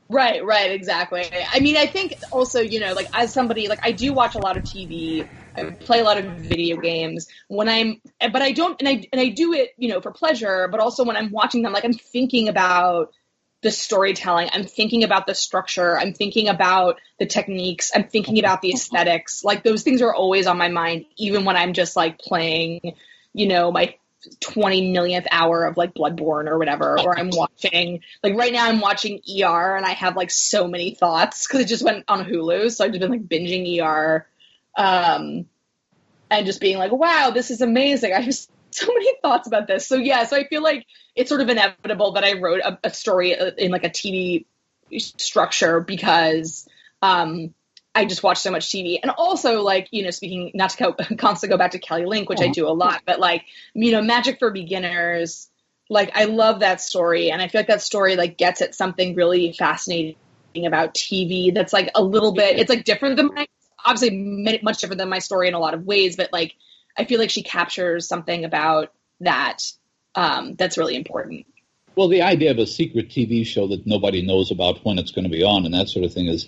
Right, 0.10 0.44
right, 0.44 0.72
exactly. 0.72 1.26
I 1.52 1.60
mean, 1.60 1.76
I 1.76 1.86
think 1.86 2.13
also, 2.32 2.62
you 2.62 2.80
know, 2.80 2.94
like 2.94 3.10
as 3.13 3.34
somebody, 3.34 3.68
like 3.68 3.80
I 3.84 3.92
do 3.92 4.13
watch 4.13 4.36
a 4.36 4.38
lot 4.38 4.56
of 4.56 4.63
TV, 4.63 5.28
I 5.54 5.66
play 5.72 6.00
a 6.00 6.04
lot 6.04 6.18
of 6.18 6.26
video 6.38 6.78
games 6.78 7.28
when 7.50 7.68
I'm, 7.68 8.02
but 8.22 8.42
I 8.42 8.54
don't, 8.54 8.80
and 8.80 8.88
I, 8.88 9.04
and 9.12 9.20
I 9.20 9.30
do 9.30 9.52
it, 9.52 9.72
you 9.78 9.90
know, 9.90 10.00
for 10.00 10.12
pleasure, 10.12 10.70
but 10.72 10.80
also 10.80 11.04
when 11.04 11.18
I'm 11.18 11.32
watching 11.32 11.62
them, 11.62 11.74
like 11.74 11.84
I'm 11.84 11.94
thinking 11.94 12.48
about 12.48 13.13
the 13.62 13.72
storytelling, 13.72 14.50
I'm 14.54 14.65
thinking 14.65 15.04
about 15.04 15.26
the 15.26 15.34
structure, 15.34 15.98
I'm 15.98 16.13
thinking 16.13 16.48
about 16.48 17.00
the 17.20 17.26
techniques, 17.26 17.91
I'm 17.93 18.04
thinking 18.04 18.39
about 18.39 18.62
the 18.62 18.74
aesthetics. 18.74 19.43
Like 19.43 19.63
those 19.63 19.84
things 19.84 20.02
are 20.02 20.13
always 20.13 20.48
on 20.48 20.58
my 20.58 20.70
mind, 20.70 21.06
even 21.17 21.43
when 21.43 21.58
I'm 21.58 21.74
just 21.74 21.96
like 21.96 22.20
playing, 22.20 22.96
you 23.34 23.48
know, 23.48 23.72
my 23.72 23.96
20 24.41 24.91
millionth 24.91 25.28
hour 25.32 25.65
of 25.65 25.78
like 25.78 25.93
Bloodborne 25.93 26.48
or 26.48 26.58
whatever, 26.58 27.00
or 27.00 27.17
I'm 27.17 27.30
watching 27.32 28.02
like 28.24 28.36
right 28.36 28.54
now 28.54 28.67
I'm 28.67 28.80
watching 28.80 29.22
ER 29.28 29.76
and 29.76 29.86
I 29.86 29.91
have 29.91 30.15
like 30.15 30.32
so 30.32 30.67
many 30.67 30.93
thoughts 30.93 31.48
because 31.48 31.62
it 31.62 31.67
just 31.67 31.84
went 31.84 32.06
on 32.08 32.26
Hulu, 32.26 32.72
so 32.72 32.86
I've 32.86 32.91
just 32.91 33.02
been 33.02 33.12
like 33.12 33.28
binging 33.28 33.82
ER, 33.82 34.28
um, 34.76 35.46
and 36.30 36.46
just 36.46 36.62
being 36.62 36.78
like, 36.78 36.91
wow, 36.91 37.32
this 37.34 37.52
is 37.52 37.62
amazing. 37.62 38.13
I 38.13 38.22
have 38.22 38.36
so 38.80 38.88
many 38.88 39.12
thoughts 39.22 39.48
about 39.48 39.68
this. 39.68 39.88
So 39.88 39.96
yeah, 39.96 40.26
so 40.26 40.38
I 40.38 40.48
feel 40.48 40.62
like 40.62 40.86
it's 41.16 41.30
sort 41.30 41.42
of 41.42 41.50
inevitable 41.50 42.13
that 42.13 42.24
I 42.24 42.40
wrote 42.40 42.62
a, 42.62 42.78
a 42.84 42.94
story 42.94 43.36
in 43.58 43.72
like 43.72 43.84
a 43.84 43.90
TV 43.90 44.46
structure 44.92 45.80
because 45.82 46.68
um 47.02 47.54
I 47.98 48.06
just 48.06 48.22
watch 48.22 48.38
so 48.38 48.52
much 48.52 48.68
TV. 48.68 49.00
And 49.02 49.12
also, 49.18 49.63
like, 49.63 49.88
you 49.90 50.04
know, 50.04 50.12
speaking, 50.12 50.52
not 50.54 50.70
to 50.70 50.78
go, 50.78 50.94
constantly 51.18 51.56
go 51.56 51.58
back 51.58 51.72
to 51.72 51.80
Kelly 51.80 52.06
Link, 52.06 52.30
which 52.30 52.42
I 52.42 52.50
do 52.50 52.68
a 52.68 52.70
lot, 52.70 53.02
but 53.08 53.20
like, 53.20 53.44
you 53.74 53.92
know, 53.92 54.04
Magic 54.04 54.38
for 54.38 54.52
Beginners, 54.52 55.50
like, 55.90 56.12
I 56.16 56.26
love 56.26 56.60
that 56.60 56.80
story. 56.80 57.32
And 57.32 57.42
I 57.42 57.48
feel 57.48 57.60
like 57.60 57.70
that 57.70 57.82
story, 57.82 58.16
like, 58.16 58.38
gets 58.38 58.62
at 58.62 58.76
something 58.76 59.16
really 59.16 59.52
fascinating 59.52 60.16
about 60.63 60.94
TV 60.94 61.52
that's 61.52 61.74
like 61.74 61.90
a 61.96 62.04
little 62.04 62.34
bit, 62.34 62.60
it's 62.60 62.70
like 62.70 62.84
different 62.84 63.16
than 63.16 63.34
my, 63.34 63.48
obviously 63.84 64.60
much 64.62 64.78
different 64.78 65.00
than 65.00 65.10
my 65.10 65.20
story 65.20 65.48
in 65.48 65.56
a 65.56 65.60
lot 65.60 65.74
of 65.74 65.84
ways, 65.84 66.16
but 66.16 66.32
like, 66.32 66.54
I 66.98 67.06
feel 67.06 67.20
like 67.20 67.30
she 67.30 67.44
captures 67.44 68.08
something 68.08 68.46
about 68.46 68.92
that 69.22 69.64
um, 70.16 70.56
that's 70.56 70.78
really 70.78 70.96
important. 70.96 71.46
Well, 71.96 72.08
the 72.08 72.22
idea 72.22 72.52
of 72.52 72.60
a 72.60 72.68
secret 72.68 73.10
TV 73.10 73.46
show 73.46 73.68
that 73.68 73.88
nobody 73.88 74.26
knows 74.26 74.52
about 74.52 74.84
when 74.86 75.00
it's 75.00 75.12
going 75.12 75.26
to 75.26 75.32
be 75.32 75.44
on 75.44 75.66
and 75.66 75.74
that 75.74 75.90
sort 75.90 76.06
of 76.06 76.14
thing 76.14 76.28
is, 76.28 76.48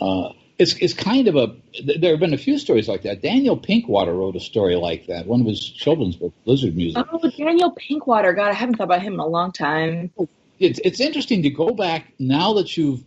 uh, 0.00 0.30
it's 0.58 0.74
it's 0.74 0.94
kind 0.94 1.28
of 1.28 1.36
a. 1.36 1.54
There 1.98 2.12
have 2.12 2.20
been 2.20 2.32
a 2.32 2.38
few 2.38 2.58
stories 2.58 2.88
like 2.88 3.02
that. 3.02 3.20
Daniel 3.20 3.58
Pinkwater 3.58 4.16
wrote 4.16 4.36
a 4.36 4.40
story 4.40 4.74
like 4.74 5.06
that. 5.08 5.26
One 5.26 5.42
of 5.42 5.46
his 5.46 5.60
children's 5.60 6.16
books, 6.16 6.34
Lizard 6.46 6.74
Music. 6.74 7.04
Oh, 7.12 7.30
Daniel 7.36 7.74
Pinkwater. 7.74 8.34
God, 8.34 8.48
I 8.48 8.54
haven't 8.54 8.76
thought 8.76 8.84
about 8.84 9.02
him 9.02 9.14
in 9.14 9.20
a 9.20 9.26
long 9.26 9.52
time. 9.52 10.10
It's 10.58 10.80
it's 10.82 11.00
interesting 11.00 11.42
to 11.42 11.50
go 11.50 11.72
back 11.72 12.14
now 12.18 12.54
that 12.54 12.74
you've 12.74 13.04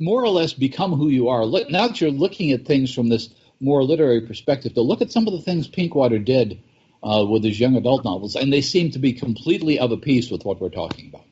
more 0.00 0.22
or 0.22 0.30
less 0.30 0.54
become 0.54 0.92
who 0.92 1.08
you 1.08 1.28
are. 1.28 1.44
Now 1.44 1.88
that 1.88 2.00
you're 2.00 2.10
looking 2.10 2.52
at 2.52 2.64
things 2.64 2.92
from 2.94 3.10
this 3.10 3.28
more 3.62 3.82
literary 3.84 4.20
perspective, 4.22 4.74
to 4.74 4.82
look 4.82 5.00
at 5.00 5.12
some 5.12 5.26
of 5.26 5.32
the 5.32 5.40
things 5.40 5.68
Pinkwater 5.68 6.22
did 6.22 6.60
uh, 7.02 7.24
with 7.24 7.44
his 7.44 7.58
young 7.58 7.76
adult 7.76 8.04
novels, 8.04 8.36
and 8.36 8.52
they 8.52 8.60
seem 8.60 8.90
to 8.90 8.98
be 8.98 9.12
completely 9.12 9.78
of 9.78 9.92
a 9.92 9.96
piece 9.96 10.30
with 10.30 10.44
what 10.44 10.60
we're 10.60 10.68
talking 10.68 11.08
about. 11.08 11.24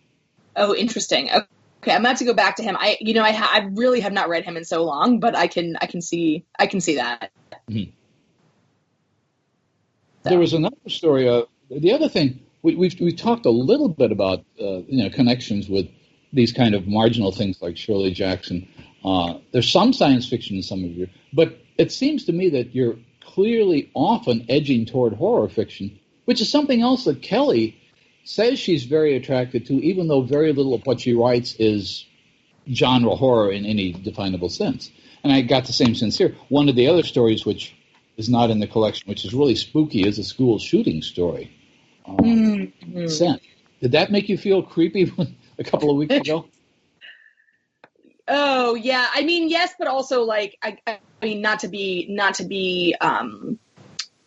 Oh, 0.57 0.75
interesting. 0.75 1.31
Okay. 1.31 1.93
I'm 1.93 2.03
about 2.03 2.19
to 2.19 2.25
go 2.25 2.35
back 2.35 2.57
to 2.57 2.62
him. 2.62 2.77
I, 2.79 2.97
you 3.01 3.14
know, 3.14 3.23
I, 3.23 3.33
ha- 3.33 3.51
I 3.53 3.66
really 3.73 4.01
have 4.01 4.12
not 4.12 4.29
read 4.29 4.45
him 4.45 4.57
in 4.57 4.64
so 4.64 4.85
long, 4.85 5.21
but 5.21 5.35
I 5.37 5.47
can, 5.47 5.77
I 5.81 5.87
can 5.87 6.03
see, 6.03 6.45
I 6.59 6.66
can 6.66 6.81
see 6.81 6.97
that. 6.97 7.31
Mm-hmm. 7.69 7.90
So. 10.25 10.31
There 10.31 10.38
was 10.38 10.53
another 10.53 10.77
story. 10.88 11.29
Uh, 11.29 11.45
the 11.71 11.93
other 11.93 12.09
thing 12.09 12.40
we, 12.62 12.75
we've 12.75 13.01
we 13.01 13.12
talked 13.12 13.47
a 13.47 13.51
little 13.51 13.88
bit 13.88 14.12
about, 14.12 14.40
uh, 14.61 14.83
you 14.87 15.03
know, 15.03 15.09
connections 15.11 15.69
with 15.69 15.88
these 16.33 16.53
kind 16.53 16.75
of 16.75 16.87
marginal 16.87 17.33
things 17.33 17.62
like 17.62 17.77
Shirley 17.77 18.12
Jackson. 18.12 18.69
Uh, 19.04 19.38
there's 19.52 19.70
some 19.70 19.92
science 19.92 20.28
fiction 20.28 20.56
in 20.56 20.62
some 20.62 20.84
of 20.84 20.90
your, 20.90 21.08
but 21.32 21.58
it 21.78 21.90
seems 21.92 22.24
to 22.24 22.32
me 22.32 22.50
that 22.50 22.74
you're 22.74 22.96
clearly 23.20 23.90
often 23.94 24.44
edging 24.48 24.84
toward 24.86 25.14
horror 25.14 25.48
fiction, 25.48 25.98
which 26.24 26.40
is 26.40 26.50
something 26.50 26.82
else 26.82 27.04
that 27.04 27.22
Kelly 27.22 27.76
says 28.24 28.58
she's 28.58 28.84
very 28.84 29.16
attracted 29.16 29.66
to, 29.66 29.74
even 29.74 30.08
though 30.08 30.22
very 30.22 30.52
little 30.52 30.74
of 30.74 30.82
what 30.84 31.00
she 31.00 31.14
writes 31.14 31.54
is 31.58 32.04
genre 32.72 33.16
horror 33.16 33.50
in 33.50 33.64
any 33.64 33.92
definable 33.92 34.48
sense. 34.48 34.90
And 35.24 35.32
I 35.32 35.42
got 35.42 35.66
the 35.66 35.72
same 35.72 35.94
sense 35.94 36.16
here. 36.18 36.36
One 36.48 36.68
of 36.68 36.76
the 36.76 36.88
other 36.88 37.02
stories, 37.02 37.44
which 37.44 37.74
is 38.16 38.28
not 38.28 38.50
in 38.50 38.60
the 38.60 38.66
collection, 38.66 39.08
which 39.08 39.24
is 39.24 39.32
really 39.34 39.54
spooky, 39.54 40.06
is 40.06 40.18
a 40.18 40.24
school 40.24 40.58
shooting 40.58 41.02
story. 41.02 41.50
Um, 42.06 42.16
mm-hmm. 42.16 43.06
Did 43.80 43.92
that 43.92 44.10
make 44.10 44.28
you 44.28 44.36
feel 44.36 44.62
creepy 44.62 45.12
a 45.58 45.64
couple 45.64 45.90
of 45.90 45.96
weeks 45.96 46.14
ago? 46.14 46.46
Oh 48.31 48.75
yeah, 48.77 49.07
I 49.14 49.25
mean 49.25 49.51
yes, 49.51 49.75
but 49.79 49.88
also 49.88 50.23
like 50.23 50.57
I, 50.62 50.79
I 50.87 50.99
mean 51.23 51.43
not 51.43 51.61
to 51.61 51.69
be 51.69 52.07
not 52.09 52.35
to 52.37 52.45
be 52.45 52.97
um, 53.01 53.59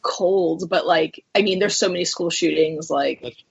cold, 0.04 0.70
but 0.70 0.86
like 0.86 1.24
I 1.36 1.42
mean 1.42 1.60
there's 1.60 1.78
so 1.78 1.90
many 1.90 2.06
school 2.06 2.30
shootings 2.30 2.90
like. 2.90 3.22
That's- 3.22 3.44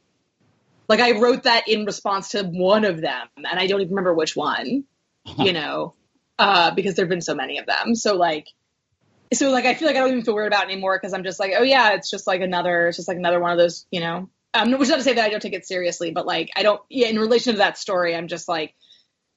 like 0.88 1.00
I 1.00 1.12
wrote 1.20 1.44
that 1.44 1.68
in 1.68 1.86
response 1.86 2.30
to 2.30 2.42
one 2.42 2.84
of 2.84 3.00
them, 3.00 3.28
and 3.36 3.58
I 3.58 3.66
don't 3.66 3.80
even 3.80 3.92
remember 3.94 4.12
which 4.14 4.36
one. 4.36 4.84
You 5.38 5.52
know. 5.54 5.94
uh, 6.38 6.74
because 6.74 6.96
there've 6.96 7.08
been 7.08 7.22
so 7.22 7.34
many 7.34 7.58
of 7.58 7.66
them. 7.66 7.94
So 7.94 8.16
like, 8.16 8.48
so 9.32 9.50
like 9.50 9.64
I 9.64 9.74
feel 9.74 9.86
like 9.86 9.96
I 9.96 10.00
don't 10.00 10.10
even 10.10 10.24
feel 10.24 10.34
weird 10.34 10.48
about 10.52 10.64
it 10.64 10.72
anymore 10.72 10.98
because 10.98 11.14
I'm 11.14 11.24
just 11.24 11.40
like, 11.40 11.52
oh 11.56 11.62
yeah, 11.62 11.92
it's 11.94 12.10
just 12.10 12.26
like 12.26 12.40
another, 12.42 12.88
it's 12.88 12.96
just 12.96 13.08
like 13.08 13.16
another 13.16 13.40
one 13.40 13.52
of 13.52 13.58
those, 13.58 13.86
you 13.90 14.00
know. 14.00 14.28
Um, 14.54 14.72
which 14.72 14.82
is 14.82 14.88
not 14.90 14.96
to 14.96 15.02
say 15.02 15.14
that 15.14 15.24
I 15.24 15.30
don't 15.30 15.40
take 15.40 15.54
it 15.54 15.66
seriously, 15.66 16.10
but 16.10 16.26
like 16.26 16.50
I 16.56 16.62
don't. 16.62 16.80
Yeah, 16.90 17.06
in 17.08 17.18
relation 17.18 17.52
to 17.54 17.58
that 17.58 17.78
story, 17.78 18.14
I'm 18.14 18.28
just 18.28 18.48
like, 18.48 18.74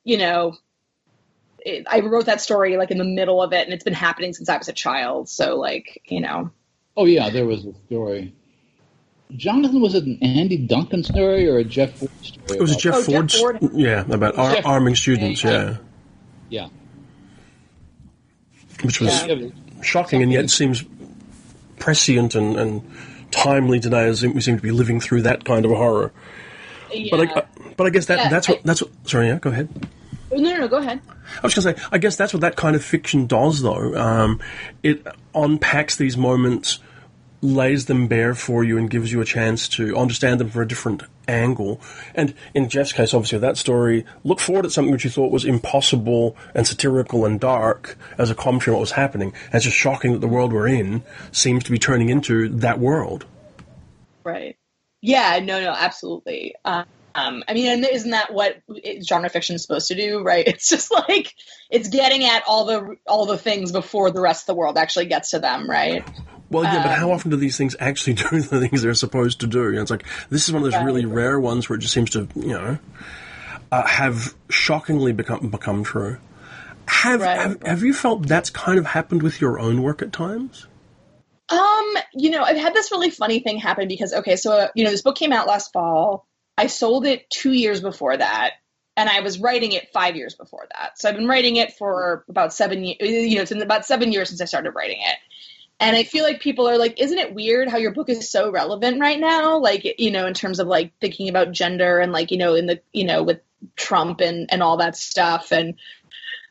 you 0.04 0.18
know, 0.18 0.56
it, 1.66 1.86
I 1.90 2.00
wrote 2.02 2.28
that 2.28 2.40
story 2.42 2.78
like 2.78 2.92
in 2.92 2.98
the 3.00 3.04
middle 3.04 3.42
of 3.42 3.52
it, 3.52 3.66
and 3.66 3.74
it's 3.74 3.84
been 3.84 3.94
happening 3.94 4.34
since 4.34 4.48
I 4.50 4.58
was 4.58 4.68
a 4.70 4.74
child. 4.74 5.28
So 5.28 5.56
like, 5.58 6.02
you 6.06 6.22
know. 6.22 6.52
Oh 6.96 7.06
yeah, 7.06 7.30
there 7.30 7.46
was 7.46 7.66
a 7.66 7.74
story. 7.88 8.34
Jonathan, 9.36 9.82
was 9.82 9.96
it 9.96 10.04
an 10.06 10.20
Andy 10.22 10.56
Duncan 10.58 11.04
story 11.04 11.50
or 11.50 11.58
a 11.58 11.64
Jeff 11.64 11.94
Ford 11.98 12.12
story? 12.22 12.58
It 12.60 12.62
was 12.62 12.72
a 12.74 12.78
Jeff, 12.78 12.94
oh, 12.96 13.02
Ford, 13.02 13.28
Jeff 13.28 13.40
Ford. 13.42 13.60
yeah, 13.74 14.06
about 14.10 14.38
ar- 14.38 14.62
arming 14.64 14.96
students, 14.96 15.44
yeah, 15.44 15.78
Yeah. 16.50 16.68
which 18.84 19.02
was 19.02 19.26
Yeah. 19.28 19.48
shocking 19.82 20.22
and 20.22 20.32
yet 20.32 20.50
seems 20.50 20.84
prescient 21.80 22.36
and, 22.36 22.56
and 22.58 22.82
timely 23.32 23.80
today 23.80 24.06
as 24.08 24.24
we 24.26 24.40
seem 24.42 24.58
to 24.58 24.62
be 24.64 24.72
living 24.72 25.00
through 25.00 25.24
that 25.24 25.44
kind 25.44 25.66
of 25.66 25.72
horror. 25.72 26.12
Yeah. 26.94 27.08
But 27.12 27.20
I, 27.38 27.44
but 27.76 27.88
I 27.88 27.90
guess 27.90 28.06
that 28.06 28.20
Yeah, 28.20 28.30
that's 28.30 28.48
what 28.48 28.60
I- 28.60 28.62
that's 28.64 28.82
what. 28.84 28.92
Sorry, 29.10 29.28
yeah, 29.28 29.40
go 29.40 29.50
ahead. 29.50 29.70
No, 30.42 30.52
no, 30.52 30.58
no, 30.62 30.68
go 30.68 30.78
ahead. 30.78 31.02
I 31.08 31.46
was 31.46 31.54
going 31.54 31.76
to 31.76 31.82
say, 31.82 31.88
I 31.92 31.98
guess 31.98 32.16
that's 32.16 32.34
what 32.34 32.42
that 32.42 32.56
kind 32.56 32.76
of 32.76 32.84
fiction 32.84 33.28
does, 33.28 33.62
though. 33.62 33.96
Um, 33.96 34.40
it 34.84 35.06
unpacks 35.34 35.96
these 35.96 36.18
moments, 36.18 36.80
lays 37.42 37.86
them 37.86 38.08
bare 38.08 38.36
for 38.36 38.64
you, 38.64 38.78
and 38.78 38.90
gives 38.90 39.12
you 39.12 39.22
a 39.22 39.26
chance 39.26 39.68
to 39.70 39.96
understand 39.96 40.40
them 40.40 40.50
from 40.50 40.62
a 40.62 40.66
different 40.66 41.04
angle. 41.28 41.82
And 42.14 42.34
in 42.54 42.70
Jeff's 42.70 42.94
case, 42.94 43.14
obviously, 43.14 43.38
with 43.38 43.44
that 43.44 43.58
story, 43.58 44.06
look 44.24 44.40
forward 44.40 44.66
at 44.66 44.72
something 44.72 44.92
which 44.92 45.04
you 45.04 45.10
thought 45.10 45.32
was 45.32 45.46
impossible 45.46 46.38
and 46.54 46.66
satirical 46.68 47.26
and 47.26 47.40
dark 47.40 47.98
as 48.18 48.30
a 48.30 48.36
commentary 48.36 48.74
on 48.74 48.80
what 48.80 48.82
was 48.82 48.92
happening. 48.92 49.34
And 49.46 49.56
it's 49.56 49.66
just 49.66 49.78
shocking 49.78 50.14
that 50.14 50.22
the 50.22 50.28
world 50.28 50.54
we're 50.54 50.68
in 50.68 51.04
seems 51.32 51.64
to 51.66 51.72
be 51.72 51.80
turning 51.80 52.10
into 52.10 52.50
that 52.50 52.80
world. 52.80 53.26
Right. 54.24 54.58
Yeah. 55.02 55.40
No. 55.40 55.62
No. 55.62 55.72
Absolutely. 55.72 56.56
Um, 56.64 56.86
um, 57.16 57.44
I 57.48 57.54
mean, 57.54 57.68
and 57.72 57.88
isn't 57.92 58.12
that 58.12 58.34
what 58.34 58.62
genre 59.02 59.30
fiction 59.30 59.56
is 59.56 59.62
supposed 59.62 59.88
to 59.88 59.96
do? 59.96 60.22
Right. 60.22 60.46
It's 60.56 60.70
just 60.70 60.92
like 60.92 61.34
it's 61.70 61.88
getting 61.90 62.26
at 62.26 62.44
all 62.48 62.66
the 62.66 62.98
all 63.08 63.26
the 63.26 63.38
things 63.38 63.72
before 63.72 64.12
the 64.12 64.22
rest 64.22 64.44
of 64.44 64.48
the 64.48 64.56
world 64.56 64.78
actually 64.78 65.06
gets 65.08 65.32
to 65.32 65.40
them. 65.40 65.70
Right. 65.70 66.04
Well, 66.52 66.64
yeah, 66.64 66.84
but 66.84 66.92
Um, 66.92 67.00
how 67.00 67.12
often 67.12 67.32
do 67.32 67.38
these 67.38 67.58
things 67.58 67.76
actually 67.80 68.14
do 68.30 68.42
the 68.42 68.60
things 68.60 68.82
they're 68.82 68.94
supposed 68.94 69.40
to 69.40 69.48
do? 69.48 69.64
You 69.64 69.72
know, 69.78 69.82
it's 69.82 69.92
like 69.92 70.06
this 70.30 70.48
is 70.48 70.54
one 70.54 70.64
of 70.64 70.72
those 70.72 70.84
really 70.84 71.06
rare 71.06 71.40
ones 71.40 71.70
where 71.70 71.78
it 71.78 71.82
just 71.82 71.94
seems 71.94 72.12
to, 72.12 72.28
you 72.36 72.50
know, 72.50 72.78
uh, 73.72 73.88
have 73.88 74.36
shockingly 74.50 75.12
become 75.14 75.50
become 75.50 75.84
true. 75.84 76.18
Have, 76.88 77.22
Right. 77.22 77.38
have 77.40 77.62
have 77.64 77.84
you 77.84 77.94
felt 77.94 78.28
that's 78.28 78.50
kind 78.52 78.78
of 78.78 78.86
happened 78.86 79.24
with 79.24 79.42
your 79.42 79.60
own 79.60 79.82
work 79.82 80.02
at 80.04 80.14
times? 80.14 80.68
Um, 81.50 81.94
you 82.14 82.30
know, 82.32 82.44
I've 82.44 82.58
had 82.58 82.74
this 82.74 82.92
really 82.92 83.10
funny 83.10 83.40
thing 83.40 83.58
happen 83.58 83.88
because 83.88 84.14
okay, 84.14 84.36
so 84.36 84.52
uh, 84.52 84.68
you 84.76 84.84
know, 84.84 84.92
this 84.92 85.02
book 85.02 85.16
came 85.16 85.32
out 85.34 85.48
last 85.48 85.72
fall. 85.74 86.28
I 86.58 86.68
sold 86.68 87.06
it 87.06 87.30
two 87.30 87.52
years 87.52 87.82
before 87.82 88.16
that, 88.16 88.54
and 88.98 89.10
I 89.10 89.20
was 89.22 89.40
writing 89.40 89.74
it 89.74 89.92
five 89.92 90.16
years 90.16 90.36
before 90.36 90.68
that. 90.72 91.00
So 91.00 91.10
I've 91.10 91.16
been 91.16 91.28
writing 91.28 91.58
it 91.58 91.74
for 91.74 92.24
about 92.30 92.54
seven 92.54 92.84
years. 92.84 92.98
You 93.02 93.36
know, 93.36 93.42
it's 93.42 93.52
been 93.52 93.62
about 93.62 93.86
seven 93.86 94.12
years 94.12 94.30
since 94.30 94.42
I 94.42 94.46
started 94.46 94.72
writing 94.72 95.00
it. 95.02 95.18
And 95.80 95.96
I 95.96 96.04
feel 96.04 96.24
like 96.24 96.40
people 96.40 96.70
are 96.70 96.78
like, 96.78 97.02
isn't 97.02 97.18
it 97.18 97.36
weird 97.36 97.68
how 97.68 97.78
your 97.78 97.92
book 97.92 98.08
is 98.08 98.32
so 98.32 98.50
relevant 98.50 99.02
right 99.02 99.20
now? 99.20 99.60
Like, 99.60 100.00
you 100.00 100.10
know, 100.12 100.26
in 100.26 100.34
terms 100.34 100.60
of 100.60 100.68
like 100.68 100.94
thinking 101.02 101.28
about 101.28 101.52
gender 101.52 102.00
and 102.00 102.14
like, 102.14 102.32
you 102.32 102.38
know, 102.38 102.56
in 102.56 102.66
the, 102.66 102.82
you 102.94 103.04
know, 103.04 103.24
with 103.24 103.42
Trump 103.76 104.22
and, 104.22 104.48
and 104.54 104.64
all 104.64 104.78
that 104.78 104.96
stuff. 104.96 105.52
And 105.52 105.76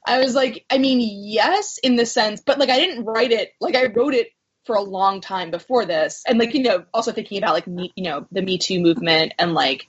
I 0.07 0.19
was 0.19 0.35
like, 0.35 0.67
I 0.69 0.77
mean, 0.77 1.01
yes, 1.01 1.79
in 1.79 1.97
the 1.97 2.05
sense, 2.05 2.43
but 2.43 2.59
like 2.59 2.69
I 2.69 2.79
didn't 2.79 3.07
write 3.07 3.33
it, 3.33 3.55
like 3.61 3.75
I 3.75 3.87
wrote 3.87 4.13
it 4.13 4.29
for 4.67 4.77
a 4.77 4.83
long 4.83 5.23
time 5.23 5.51
before 5.51 5.87
this. 5.87 6.23
And 6.27 6.39
like, 6.39 6.53
you 6.53 6.63
know, 6.63 6.85
also 6.93 7.13
thinking 7.13 7.39
about 7.39 7.55
like, 7.55 7.67
me, 7.67 7.93
you 7.97 8.05
know, 8.05 8.27
the 8.31 8.43
Me 8.43 8.59
Too 8.59 8.79
movement 8.79 9.33
and 9.39 9.55
like 9.55 9.87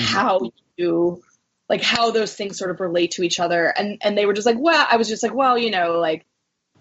how 0.00 0.50
you, 0.76 1.22
like 1.68 1.82
how 1.82 2.10
those 2.10 2.34
things 2.34 2.58
sort 2.58 2.70
of 2.70 2.80
relate 2.80 3.12
to 3.12 3.22
each 3.22 3.40
other. 3.40 3.66
And, 3.66 3.98
and 4.02 4.16
they 4.16 4.26
were 4.26 4.34
just 4.34 4.46
like, 4.46 4.58
well, 4.58 4.86
I 4.90 4.96
was 4.96 5.08
just 5.08 5.22
like, 5.22 5.34
well, 5.34 5.56
you 5.58 5.70
know, 5.70 5.98
like, 5.98 6.26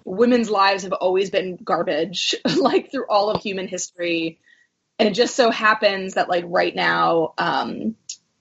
women's 0.05 0.49
lives 0.49 0.83
have 0.83 0.93
always 0.93 1.29
been 1.29 1.57
garbage 1.63 2.35
like 2.57 2.91
through 2.91 3.07
all 3.07 3.29
of 3.29 3.41
human 3.41 3.67
history. 3.67 4.39
And 4.99 5.09
it 5.09 5.13
just 5.13 5.35
so 5.35 5.51
happens 5.51 6.15
that 6.15 6.29
like 6.29 6.45
right 6.47 6.75
now 6.75 7.33
um 7.37 7.95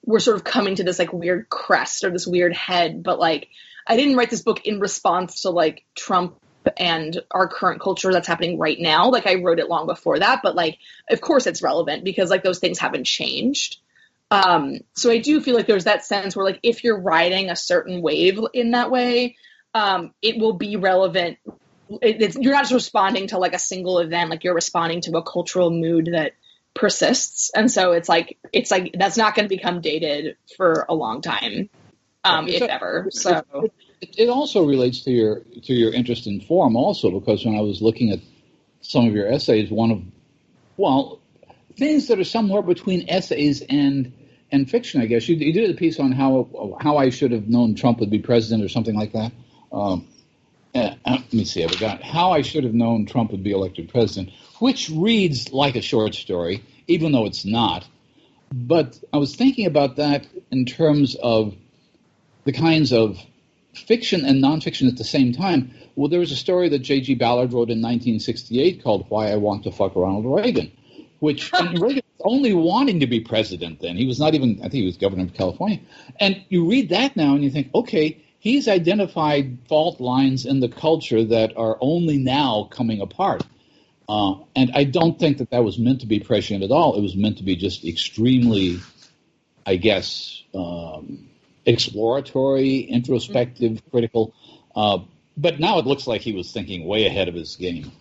we're 0.04 0.20
sort 0.20 0.36
of 0.36 0.44
coming 0.44 0.76
to 0.76 0.84
this 0.84 0.98
like 0.98 1.12
weird 1.12 1.48
crest 1.48 2.04
or 2.04 2.10
this 2.10 2.26
weird 2.26 2.54
head. 2.54 3.02
But 3.02 3.18
like 3.18 3.48
i 3.86 3.96
didn't 3.96 4.16
write 4.16 4.30
this 4.30 4.42
book 4.42 4.66
in 4.66 4.80
response 4.80 5.42
to 5.42 5.50
like 5.50 5.84
trump 5.96 6.36
and 6.76 7.18
our 7.30 7.48
current 7.48 7.80
culture 7.80 8.12
that's 8.12 8.28
happening 8.28 8.58
right 8.58 8.78
now. 8.78 9.10
Like 9.10 9.26
i 9.26 9.36
wrote 9.36 9.58
it 9.58 9.68
long 9.68 9.86
before 9.86 10.18
that. 10.18 10.40
But 10.42 10.54
like 10.54 10.78
of 11.10 11.20
course 11.20 11.46
it's 11.46 11.62
relevant 11.62 12.04
because 12.04 12.30
like 12.30 12.42
those 12.42 12.58
things 12.58 12.78
haven't 12.78 13.04
changed 13.04 13.78
um 14.30 14.78
so 14.94 15.10
i 15.10 15.18
do 15.18 15.40
feel 15.40 15.54
like 15.54 15.66
there's 15.66 15.84
that 15.84 16.04
sense 16.04 16.36
where 16.36 16.44
like 16.44 16.60
if 16.62 16.84
you're 16.84 17.00
riding 17.00 17.50
a 17.50 17.56
certain 17.56 18.00
wave 18.02 18.38
in 18.54 18.72
that 18.72 18.90
way 18.90 19.36
um, 19.74 20.12
it 20.22 20.38
will 20.38 20.54
be 20.54 20.76
relevant. 20.76 21.38
It, 21.88 22.22
it's, 22.22 22.36
you're 22.36 22.52
not 22.52 22.62
just 22.62 22.72
responding 22.72 23.28
to 23.28 23.38
like 23.38 23.54
a 23.54 23.58
single 23.58 23.98
event, 23.98 24.30
like 24.30 24.44
you're 24.44 24.54
responding 24.54 25.00
to 25.02 25.16
a 25.16 25.22
cultural 25.22 25.70
mood 25.70 26.10
that 26.12 26.32
persists, 26.74 27.50
and 27.54 27.70
so 27.70 27.92
it's 27.92 28.08
like 28.08 28.38
it's 28.52 28.70
like 28.70 28.94
that's 28.96 29.16
not 29.16 29.34
going 29.34 29.48
to 29.48 29.54
become 29.54 29.80
dated 29.80 30.36
for 30.56 30.86
a 30.88 30.94
long 30.94 31.20
time, 31.20 31.68
um, 32.24 32.46
if 32.48 32.62
ever. 32.62 33.08
So 33.10 33.42
It, 34.00 34.14
it 34.16 34.28
also 34.28 34.64
relates 34.64 35.00
to 35.04 35.10
your 35.10 35.40
to 35.64 35.72
your 35.72 35.92
interest 35.92 36.26
in 36.26 36.40
form, 36.40 36.76
also 36.76 37.18
because 37.18 37.44
when 37.44 37.56
I 37.56 37.60
was 37.60 37.82
looking 37.82 38.12
at 38.12 38.20
some 38.82 39.06
of 39.06 39.14
your 39.14 39.26
essays, 39.26 39.70
one 39.70 39.90
of 39.90 40.02
well 40.76 41.20
things 41.76 42.08
that 42.08 42.18
are 42.18 42.24
somewhere 42.24 42.62
between 42.62 43.08
essays 43.08 43.62
and 43.62 44.12
and 44.52 44.68
fiction, 44.70 45.00
I 45.00 45.06
guess. 45.06 45.28
You, 45.28 45.36
you 45.36 45.52
did 45.52 45.70
a 45.70 45.74
piece 45.74 45.98
on 46.00 46.12
how 46.12 46.76
how 46.80 46.96
I 46.96 47.10
should 47.10 47.32
have 47.32 47.48
known 47.48 47.74
Trump 47.74 48.00
would 48.00 48.10
be 48.10 48.18
president 48.18 48.64
or 48.64 48.68
something 48.68 48.94
like 48.94 49.12
that. 49.12 49.32
Um, 49.72 50.08
uh, 50.74 50.94
let 51.06 51.32
me 51.32 51.44
see. 51.44 51.64
I 51.64 51.68
forgot 51.68 52.02
how 52.02 52.32
I 52.32 52.42
should 52.42 52.64
have 52.64 52.74
known 52.74 53.06
Trump 53.06 53.32
would 53.32 53.42
be 53.42 53.52
elected 53.52 53.88
president, 53.88 54.30
which 54.58 54.88
reads 54.90 55.52
like 55.52 55.76
a 55.76 55.82
short 55.82 56.14
story, 56.14 56.62
even 56.86 57.12
though 57.12 57.26
it's 57.26 57.44
not. 57.44 57.86
But 58.52 58.98
I 59.12 59.18
was 59.18 59.34
thinking 59.34 59.66
about 59.66 59.96
that 59.96 60.26
in 60.50 60.66
terms 60.66 61.16
of 61.16 61.54
the 62.44 62.52
kinds 62.52 62.92
of 62.92 63.18
fiction 63.74 64.24
and 64.24 64.42
nonfiction 64.42 64.88
at 64.88 64.96
the 64.96 65.04
same 65.04 65.32
time. 65.32 65.72
Well, 65.94 66.08
there 66.08 66.20
was 66.20 66.32
a 66.32 66.36
story 66.36 66.68
that 66.70 66.80
J.G. 66.80 67.14
Ballard 67.16 67.52
wrote 67.52 67.70
in 67.70 67.80
1968 67.82 68.82
called 68.82 69.06
"Why 69.08 69.30
I 69.30 69.36
Want 69.36 69.64
to 69.64 69.72
Fuck 69.72 69.96
Ronald 69.96 70.26
Reagan," 70.26 70.72
which 71.18 71.52
Reagan 71.74 72.02
only 72.24 72.52
wanting 72.52 73.00
to 73.00 73.06
be 73.06 73.20
president 73.20 73.80
then. 73.80 73.96
He 73.96 74.06
was 74.06 74.18
not 74.18 74.34
even. 74.34 74.58
I 74.58 74.62
think 74.62 74.74
he 74.74 74.86
was 74.86 74.96
governor 74.96 75.24
of 75.24 75.34
California. 75.34 75.80
And 76.18 76.42
you 76.48 76.68
read 76.68 76.90
that 76.90 77.16
now 77.16 77.34
and 77.34 77.44
you 77.44 77.50
think, 77.50 77.74
okay, 77.74 78.22
he's 78.38 78.68
identified 78.68 79.58
fault 79.68 80.00
lines 80.00 80.46
in 80.46 80.60
the 80.60 80.68
culture 80.68 81.24
that 81.24 81.56
are 81.56 81.78
only 81.80 82.18
now 82.18 82.68
coming 82.70 83.00
apart. 83.00 83.44
Uh, 84.08 84.34
and 84.56 84.72
I 84.74 84.84
don't 84.84 85.18
think 85.18 85.38
that 85.38 85.50
that 85.50 85.62
was 85.62 85.78
meant 85.78 86.00
to 86.00 86.06
be 86.06 86.18
prescient 86.18 86.64
at 86.64 86.72
all. 86.72 86.96
It 86.96 87.00
was 87.00 87.14
meant 87.14 87.38
to 87.38 87.44
be 87.44 87.54
just 87.54 87.84
extremely, 87.84 88.80
I 89.64 89.76
guess, 89.76 90.42
um, 90.52 91.28
exploratory, 91.64 92.80
introspective, 92.80 93.80
critical. 93.90 94.34
Uh, 94.74 94.98
but 95.36 95.60
now 95.60 95.78
it 95.78 95.86
looks 95.86 96.08
like 96.08 96.22
he 96.22 96.32
was 96.32 96.50
thinking 96.50 96.86
way 96.86 97.06
ahead 97.06 97.28
of 97.28 97.34
his 97.34 97.54
game. 97.54 97.92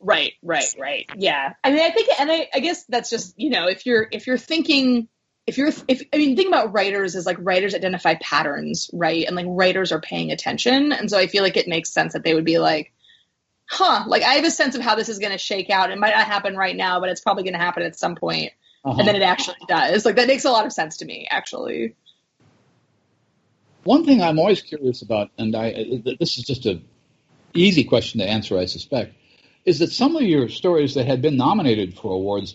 Right, 0.00 0.32
right, 0.42 0.74
right. 0.78 1.10
Yeah. 1.16 1.54
I 1.64 1.70
mean, 1.72 1.80
I 1.80 1.90
think, 1.90 2.08
and 2.20 2.30
I, 2.30 2.48
I 2.54 2.60
guess 2.60 2.84
that's 2.84 3.10
just, 3.10 3.38
you 3.38 3.50
know, 3.50 3.66
if 3.66 3.84
you're, 3.84 4.06
if 4.10 4.26
you're 4.26 4.38
thinking, 4.38 5.08
if 5.46 5.58
you're, 5.58 5.72
if, 5.88 6.02
I 6.12 6.18
mean, 6.18 6.36
think 6.36 6.48
about 6.48 6.72
writers 6.72 7.16
as 7.16 7.26
like 7.26 7.36
writers 7.40 7.74
identify 7.74 8.14
patterns, 8.14 8.90
right? 8.92 9.26
And 9.26 9.34
like 9.34 9.46
writers 9.48 9.90
are 9.90 10.00
paying 10.00 10.30
attention. 10.30 10.92
And 10.92 11.10
so 11.10 11.18
I 11.18 11.26
feel 11.26 11.42
like 11.42 11.56
it 11.56 11.66
makes 11.66 11.90
sense 11.90 12.12
that 12.12 12.22
they 12.22 12.34
would 12.34 12.44
be 12.44 12.58
like, 12.58 12.92
huh, 13.66 14.04
like 14.06 14.22
I 14.22 14.34
have 14.34 14.44
a 14.44 14.50
sense 14.50 14.76
of 14.76 14.82
how 14.82 14.94
this 14.94 15.08
is 15.08 15.18
going 15.18 15.32
to 15.32 15.38
shake 15.38 15.68
out. 15.68 15.90
It 15.90 15.98
might 15.98 16.14
not 16.14 16.26
happen 16.26 16.56
right 16.56 16.76
now, 16.76 17.00
but 17.00 17.08
it's 17.08 17.20
probably 17.20 17.42
going 17.42 17.54
to 17.54 17.58
happen 17.58 17.82
at 17.82 17.98
some 17.98 18.14
point. 18.14 18.52
Uh-huh. 18.84 18.98
And 18.98 19.08
then 19.08 19.16
it 19.16 19.22
actually 19.22 19.56
does. 19.66 20.04
Like 20.04 20.16
that 20.16 20.28
makes 20.28 20.44
a 20.44 20.50
lot 20.50 20.64
of 20.64 20.72
sense 20.72 20.98
to 20.98 21.04
me, 21.04 21.26
actually. 21.28 21.96
One 23.84 24.04
thing 24.04 24.22
I'm 24.22 24.38
always 24.38 24.62
curious 24.62 25.02
about, 25.02 25.30
and 25.38 25.56
I 25.56 26.02
this 26.18 26.38
is 26.38 26.44
just 26.44 26.66
a 26.66 26.80
easy 27.54 27.84
question 27.84 28.20
to 28.20 28.28
answer, 28.28 28.58
I 28.58 28.66
suspect, 28.66 29.14
is 29.64 29.78
that 29.80 29.92
some 29.92 30.16
of 30.16 30.22
your 30.22 30.48
stories 30.48 30.94
that 30.94 31.06
had 31.06 31.20
been 31.22 31.36
nominated 31.36 31.94
for 31.98 32.12
awards 32.12 32.54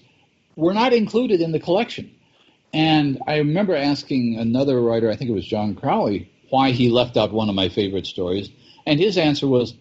were 0.55 0.73
not 0.73 0.93
included 0.93 1.41
in 1.41 1.51
the 1.51 1.59
collection. 1.59 2.13
And 2.73 3.21
I 3.27 3.37
remember 3.37 3.75
asking 3.75 4.37
another 4.39 4.81
writer, 4.81 5.09
I 5.11 5.15
think 5.15 5.29
it 5.29 5.33
was 5.33 5.45
John 5.45 5.75
Crowley, 5.75 6.31
why 6.49 6.71
he 6.71 6.89
left 6.89 7.17
out 7.17 7.31
one 7.31 7.49
of 7.49 7.55
my 7.55 7.69
favorite 7.69 8.07
stories, 8.07 8.49
and 8.85 8.99
his 8.99 9.17
answer 9.17 9.47
was, 9.47 9.75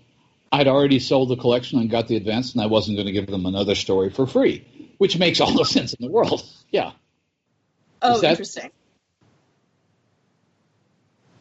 I'd 0.51 0.69
already 0.69 0.99
sold 0.99 1.31
the 1.31 1.37
collection 1.37 1.79
and 1.79 1.91
got 1.91 2.09
the 2.09 2.17
advance, 2.17 2.53
and 2.53 2.61
I 2.63 2.67
wasn't 2.67 2.99
going 2.99 3.07
to 3.07 3.13
give 3.13 3.27
them 3.27 3.47
another 3.47 3.75
story 3.75 4.11
for 4.11 4.27
free, 4.27 4.67
which 4.99 5.19
makes 5.19 5.41
all 5.41 5.53
the 5.57 5.65
sense 5.65 5.95
in 5.95 6.05
the 6.05 6.13
world. 6.13 6.43
Yeah. 6.71 6.93
Oh, 8.01 8.19
that- 8.21 8.31
interesting. 8.31 8.71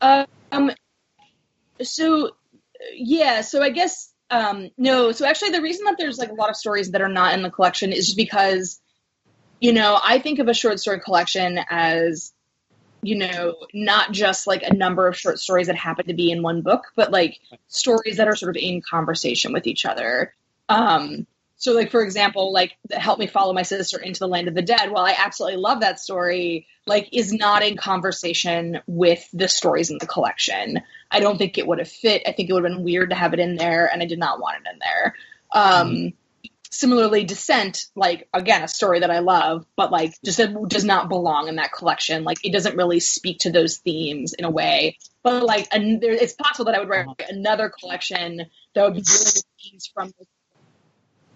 Um, 0.02 0.72
so 1.82 2.32
yeah, 2.94 3.40
so 3.42 3.62
I 3.62 3.70
guess 3.70 4.11
um, 4.32 4.70
no. 4.78 5.12
So 5.12 5.26
actually, 5.26 5.52
the 5.52 5.62
reason 5.62 5.86
that 5.86 5.98
there's 5.98 6.18
like 6.18 6.30
a 6.30 6.34
lot 6.34 6.50
of 6.50 6.56
stories 6.56 6.92
that 6.92 7.02
are 7.02 7.10
not 7.10 7.34
in 7.34 7.44
the 7.44 7.52
collection 7.52 7.92
is 7.92 8.06
just 8.08 8.18
because, 8.18 8.80
you 9.60 9.74
know, 9.74 10.00
I 10.02 10.20
think 10.20 10.40
of 10.40 10.48
a 10.48 10.54
short 10.54 10.80
story 10.80 11.02
collection 11.02 11.60
as, 11.70 12.32
you 13.02 13.18
know, 13.18 13.58
not 13.74 14.14
just 14.14 14.48
like 14.48 14.64
a 14.64 14.74
number 14.74 15.08
of 15.08 15.18
short 15.18 15.40
stories 15.40 15.68
that 15.68 15.76
happen 15.76 16.08
to 16.08 16.14
be 16.14 16.32
in 16.32 16.42
one 16.42 16.62
book, 16.62 16.86
but 16.96 17.12
like 17.12 17.40
stories 17.68 18.18
that 18.18 18.28
are 18.28 18.36
sort 18.36 18.56
of 18.56 18.62
in 18.62 18.82
conversation 18.82 19.52
with 19.52 19.68
each 19.68 19.86
other. 19.86 20.34
Um, 20.70 21.28
so, 21.62 21.74
like 21.74 21.92
for 21.92 22.02
example, 22.02 22.52
like 22.52 22.76
"Help 22.90 23.20
Me 23.20 23.28
Follow 23.28 23.54
My 23.54 23.62
Sister 23.62 24.00
into 24.00 24.18
the 24.18 24.28
Land 24.28 24.48
of 24.48 24.56
the 24.56 24.64
Dead." 24.64 24.90
While 24.90 25.06
I 25.06 25.14
absolutely 25.16 25.60
love 25.60 25.82
that 25.82 26.00
story, 26.00 26.66
like 26.88 27.10
is 27.12 27.32
not 27.32 27.62
in 27.62 27.78
conversation 27.78 28.80
with 28.88 29.24
the 29.32 29.48
stories 29.48 29.92
in 29.92 30.00
the 30.00 30.08
collection. 30.08 30.80
I 31.12 31.20
don't 31.20 31.38
think 31.38 31.60
it 31.60 31.68
would 31.68 31.78
have 31.78 31.88
fit. 31.88 32.24
I 32.26 32.32
think 32.32 32.50
it 32.50 32.54
would 32.54 32.64
have 32.64 32.74
been 32.74 32.84
weird 32.84 33.12
to 33.12 33.16
have 33.16 33.36
it 33.36 33.40
in 33.40 33.58
there, 33.58 33.86
and 33.86 34.02
I 34.02 34.08
did 34.08 34.18
not 34.18 34.40
want 34.40 34.58
it 34.58 34.72
in 34.74 34.80
there. 34.80 35.16
Um, 35.54 35.88
mm-hmm. 35.90 36.08
Similarly, 36.72 37.26
Descent, 37.26 37.86
like 37.96 38.28
again, 38.34 38.64
a 38.64 38.68
story 38.68 39.02
that 39.02 39.12
I 39.12 39.20
love, 39.20 39.64
but 39.76 39.92
like 39.92 40.16
just 40.26 40.42
does 40.68 40.84
not 40.84 41.10
belong 41.10 41.48
in 41.48 41.58
that 41.58 41.72
collection. 41.72 42.24
Like 42.24 42.44
it 42.44 42.54
doesn't 42.54 42.76
really 42.76 43.02
speak 43.02 43.42
to 43.42 43.52
those 43.52 43.78
themes 43.78 44.34
in 44.34 44.46
a 44.46 44.50
way. 44.50 44.98
But 45.22 45.44
like, 45.44 45.68
and 45.72 46.02
there, 46.02 46.12
it's 46.12 46.34
possible 46.34 46.66
that 46.66 46.76
I 46.76 46.80
would 46.80 46.90
write 46.90 47.06
uh-huh. 47.06 47.28
another 47.30 47.70
collection 47.70 48.48
that 48.74 48.84
would 48.84 48.96
be 48.96 49.02
dealing 49.02 49.26
with 49.26 49.44
themes 49.62 49.92
from 49.94 50.12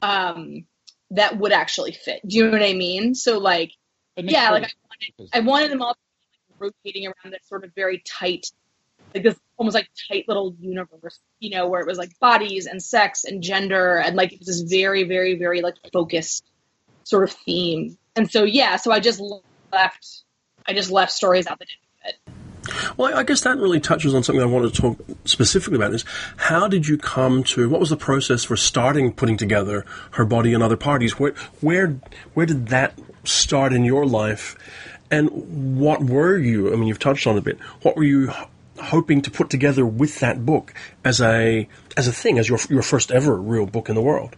um, 0.06 0.66
that 1.12 1.38
would 1.38 1.52
actually 1.52 1.92
fit. 1.92 2.22
Do 2.28 2.38
you 2.38 2.46
know 2.46 2.52
what 2.52 2.64
I 2.64 2.74
mean? 2.74 3.16
So 3.16 3.38
like, 3.38 3.72
yeah, 4.18 4.52
like 4.52 4.64
I 4.64 4.74
wanted, 4.90 5.30
I 5.34 5.40
wanted 5.42 5.72
them 5.72 5.82
all 5.82 5.98
like 6.60 6.74
rotating 6.86 7.08
around 7.08 7.34
this 7.34 7.48
sort 7.48 7.64
of 7.64 7.72
very 7.76 8.02
tight, 8.06 8.52
like 9.14 9.24
this 9.24 9.36
almost 9.58 9.76
like 9.76 9.90
tight 10.10 10.26
little 10.28 10.56
universe, 10.60 11.20
you 11.40 11.50
know, 11.50 11.68
where 11.68 11.82
it 11.82 11.88
was 11.88 11.98
like 11.98 12.18
bodies 12.20 12.66
and 12.66 12.82
sex 12.82 13.24
and 13.24 13.42
gender 13.42 13.98
and 13.98 14.16
like 14.16 14.34
it 14.34 14.40
was 14.40 14.48
this 14.48 14.62
very, 14.62 15.04
very, 15.04 15.38
very 15.38 15.62
like 15.62 15.76
focused 15.92 16.46
sort 17.04 17.24
of 17.24 17.32
theme. 17.32 17.98
And 18.16 18.32
so 18.32 18.44
yeah, 18.44 18.78
so 18.78 18.92
I 18.92 19.00
just 19.00 19.22
left, 19.72 20.24
I 20.68 20.74
just 20.74 20.92
left 20.92 21.12
stories 21.12 21.48
out 21.48 21.60
that 21.60 21.68
didn't. 21.68 21.85
Well, 22.98 23.16
I 23.16 23.24
guess 23.24 23.42
that 23.42 23.58
really 23.58 23.80
touches 23.80 24.14
on 24.14 24.24
something 24.24 24.42
I 24.42 24.46
wanted 24.46 24.74
to 24.74 24.82
talk 24.82 25.00
specifically 25.26 25.76
about 25.76 25.94
is 25.94 26.06
how 26.38 26.68
did 26.68 26.88
you 26.88 26.98
come 26.98 27.44
to, 27.46 27.70
what 27.70 27.80
was 27.80 27.90
the 27.90 27.98
process 27.98 28.44
for 28.44 28.56
starting 28.56 29.12
putting 29.14 29.38
together 29.38 29.86
Her 30.12 30.26
Body 30.26 30.54
and 30.54 30.64
Other 30.64 30.78
Parties? 30.78 31.20
Where, 31.20 31.34
where, 31.62 32.00
where 32.34 32.46
did 32.46 32.68
that 32.68 32.98
start 33.24 33.74
in 33.74 33.84
your 33.84 34.06
life? 34.06 34.58
And 35.12 35.80
what 35.80 36.04
were 36.04 36.38
you, 36.38 36.74
I 36.74 36.76
mean, 36.76 36.88
you've 36.88 37.00
touched 37.00 37.28
on 37.28 37.36
it 37.36 37.40
a 37.40 37.42
bit, 37.42 37.60
what 37.82 37.96
were 37.96 38.04
you 38.04 38.32
hoping 38.82 39.22
to 39.22 39.32
put 39.32 39.50
together 39.50 39.86
with 39.86 40.20
that 40.20 40.46
book 40.46 40.74
as 41.04 41.22
a, 41.22 41.68
as 41.96 42.08
a 42.08 42.12
thing, 42.12 42.40
as 42.40 42.50
your, 42.50 42.60
your 42.70 42.82
first 42.82 43.12
ever 43.12 43.36
real 43.36 43.66
book 43.66 43.90
in 43.90 43.96
the 43.96 44.02
world? 44.02 44.36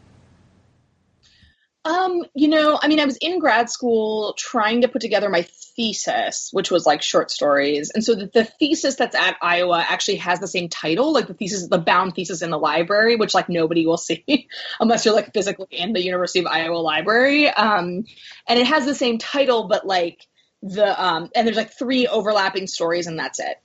Um, 1.87 2.25
you 2.33 2.49
know, 2.49 2.77
I 2.81 2.89
mean, 2.89 2.99
I 2.99 3.05
was 3.05 3.15
in 3.15 3.39
grad 3.39 3.69
school 3.69 4.33
trying 4.37 4.81
to 4.81 4.89
put 4.89 5.01
together 5.01 5.29
my 5.29 5.43
thesis, 5.43 6.49
which 6.51 6.69
was 6.69 6.85
like 6.85 7.01
short 7.01 7.31
stories. 7.31 7.91
And 7.95 8.03
so 8.03 8.13
the, 8.13 8.29
the, 8.33 8.43
thesis 8.43 8.95
that's 8.95 9.15
at 9.15 9.37
Iowa 9.41 9.85
actually 9.87 10.17
has 10.17 10.41
the 10.41 10.49
same 10.49 10.67
title, 10.67 11.13
like 11.13 11.27
the 11.27 11.33
thesis, 11.33 11.69
the 11.69 11.77
bound 11.77 12.13
thesis 12.13 12.41
in 12.41 12.51
the 12.51 12.57
library, 12.57 13.15
which 13.15 13.33
like 13.33 13.47
nobody 13.47 13.85
will 13.85 13.97
see 13.97 14.49
unless 14.81 15.05
you're 15.05 15.15
like 15.15 15.33
physically 15.33 15.67
in 15.71 15.93
the 15.93 16.03
University 16.03 16.39
of 16.39 16.47
Iowa 16.47 16.75
library. 16.75 17.47
Um, 17.47 18.03
and 18.49 18.59
it 18.59 18.67
has 18.67 18.85
the 18.85 18.95
same 18.95 19.17
title, 19.17 19.69
but 19.69 19.87
like 19.87 20.27
the, 20.61 21.01
um, 21.01 21.29
and 21.33 21.47
there's 21.47 21.55
like 21.55 21.71
three 21.71 22.05
overlapping 22.05 22.67
stories 22.67 23.07
and 23.07 23.17
that's 23.17 23.39
it. 23.39 23.61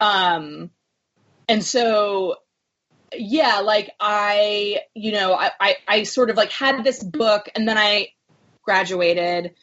Um, 0.00 0.70
and 1.48 1.64
so 1.64 2.36
yeah, 3.18 3.60
like 3.60 3.90
I, 4.00 4.80
you 4.94 5.12
know, 5.12 5.34
I, 5.34 5.50
I, 5.60 5.76
I 5.86 6.02
sort 6.04 6.30
of 6.30 6.36
like 6.36 6.52
had 6.52 6.84
this 6.84 7.02
book 7.02 7.48
and 7.54 7.68
then 7.68 7.78
I 7.78 8.08
graduated 8.62 9.54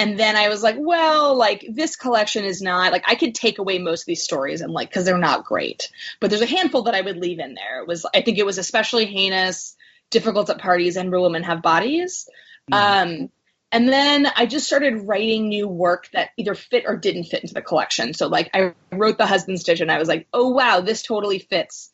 and 0.00 0.18
then 0.18 0.34
I 0.34 0.48
was 0.48 0.62
like, 0.62 0.76
well, 0.78 1.36
like 1.36 1.62
this 1.68 1.94
collection 1.94 2.46
is 2.46 2.62
not 2.62 2.90
like 2.90 3.04
I 3.06 3.16
could 3.16 3.34
take 3.34 3.58
away 3.58 3.78
most 3.78 4.02
of 4.02 4.06
these 4.06 4.22
stories 4.22 4.62
and 4.62 4.72
like 4.72 4.88
because 4.88 5.04
they're 5.04 5.18
not 5.18 5.44
great, 5.44 5.90
but 6.20 6.30
there's 6.30 6.40
a 6.40 6.46
handful 6.46 6.84
that 6.84 6.94
I 6.94 7.02
would 7.02 7.18
leave 7.18 7.38
in 7.38 7.52
there. 7.52 7.82
It 7.82 7.86
was 7.86 8.06
I 8.14 8.22
think 8.22 8.38
it 8.38 8.46
was 8.46 8.56
especially 8.56 9.04
heinous, 9.04 9.76
difficult 10.08 10.48
at 10.48 10.58
parties, 10.58 10.96
and 10.96 11.12
real 11.12 11.24
women 11.24 11.42
have 11.42 11.60
bodies. 11.60 12.26
Mm. 12.72 12.76
Um, 12.76 13.30
and 13.72 13.88
then 13.90 14.26
I 14.34 14.46
just 14.46 14.66
started 14.66 15.06
writing 15.06 15.50
new 15.50 15.68
work 15.68 16.08
that 16.14 16.30
either 16.38 16.54
fit 16.54 16.84
or 16.86 16.96
didn't 16.96 17.24
fit 17.24 17.42
into 17.42 17.52
the 17.52 17.60
collection. 17.60 18.14
So 18.14 18.26
like 18.26 18.48
I 18.54 18.72
wrote 18.90 19.18
the 19.18 19.26
husband 19.26 19.60
stitch, 19.60 19.80
and 19.80 19.92
I 19.92 19.98
was 19.98 20.08
like, 20.08 20.28
oh 20.32 20.48
wow, 20.48 20.80
this 20.80 21.02
totally 21.02 21.40
fits 21.40 21.89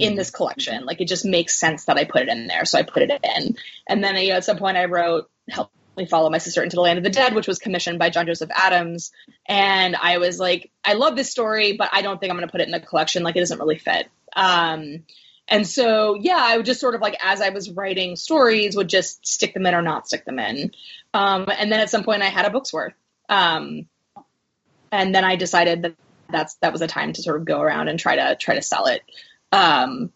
in 0.00 0.16
this 0.16 0.30
collection. 0.30 0.84
Like 0.84 1.00
it 1.00 1.08
just 1.08 1.24
makes 1.24 1.58
sense 1.58 1.86
that 1.86 1.96
I 1.96 2.04
put 2.04 2.22
it 2.22 2.28
in 2.28 2.46
there, 2.46 2.64
so 2.64 2.78
I 2.78 2.82
put 2.82 3.02
it 3.02 3.10
in. 3.10 3.56
And 3.88 4.02
then 4.02 4.16
you 4.16 4.30
know, 4.30 4.36
at 4.36 4.44
some 4.44 4.58
point 4.58 4.76
I 4.76 4.86
wrote 4.86 5.30
help 5.48 5.70
Me 5.98 6.06
follow 6.06 6.30
my 6.30 6.38
sister 6.38 6.62
into 6.62 6.76
the 6.76 6.80
land 6.80 6.98
of 6.98 7.04
the 7.04 7.10
dead 7.10 7.34
which 7.34 7.48
was 7.48 7.58
commissioned 7.58 7.98
by 7.98 8.08
john 8.08 8.26
joseph 8.26 8.50
adams. 8.54 9.10
And 9.46 9.96
i 9.96 10.18
was 10.18 10.38
like 10.38 10.70
i 10.84 10.92
love 10.92 11.16
this 11.16 11.30
story 11.30 11.76
but 11.76 11.90
i 11.92 12.02
don't 12.02 12.20
think 12.20 12.30
i'm 12.30 12.36
going 12.36 12.46
to 12.46 12.52
put 12.52 12.60
it 12.60 12.68
in 12.68 12.72
the 12.72 12.80
collection. 12.80 13.24
Like 13.24 13.36
it 13.36 13.40
doesn't 13.40 13.58
really 13.58 13.78
fit. 13.78 14.08
Um, 14.36 15.04
and 15.48 15.66
so 15.66 16.14
yeah 16.14 16.38
i 16.40 16.56
would 16.56 16.66
just 16.66 16.80
sort 16.80 16.94
of 16.94 17.00
like 17.00 17.16
as 17.22 17.40
i 17.40 17.48
was 17.48 17.70
writing 17.70 18.14
stories 18.14 18.76
would 18.76 18.88
just 18.88 19.26
stick 19.26 19.54
them 19.54 19.66
in 19.66 19.74
or 19.74 19.82
not 19.82 20.06
stick 20.06 20.24
them 20.24 20.38
in. 20.38 20.70
Um, 21.12 21.46
and 21.50 21.72
then 21.72 21.80
at 21.80 21.90
some 21.90 22.04
point 22.04 22.22
i 22.22 22.26
had 22.26 22.46
a 22.46 22.50
book's 22.50 22.72
worth. 22.72 22.94
Um, 23.28 23.88
and 24.92 25.14
then 25.14 25.24
i 25.24 25.34
decided 25.34 25.82
that 25.82 25.94
that's 26.30 26.54
that 26.56 26.72
was 26.72 26.82
a 26.82 26.86
time 26.86 27.12
to 27.14 27.22
sort 27.22 27.40
of 27.40 27.44
go 27.44 27.60
around 27.60 27.88
and 27.88 27.98
try 27.98 28.16
to 28.16 28.36
try 28.36 28.54
to 28.54 28.62
sell 28.62 28.86
it 28.86 29.02
um, 29.52 30.12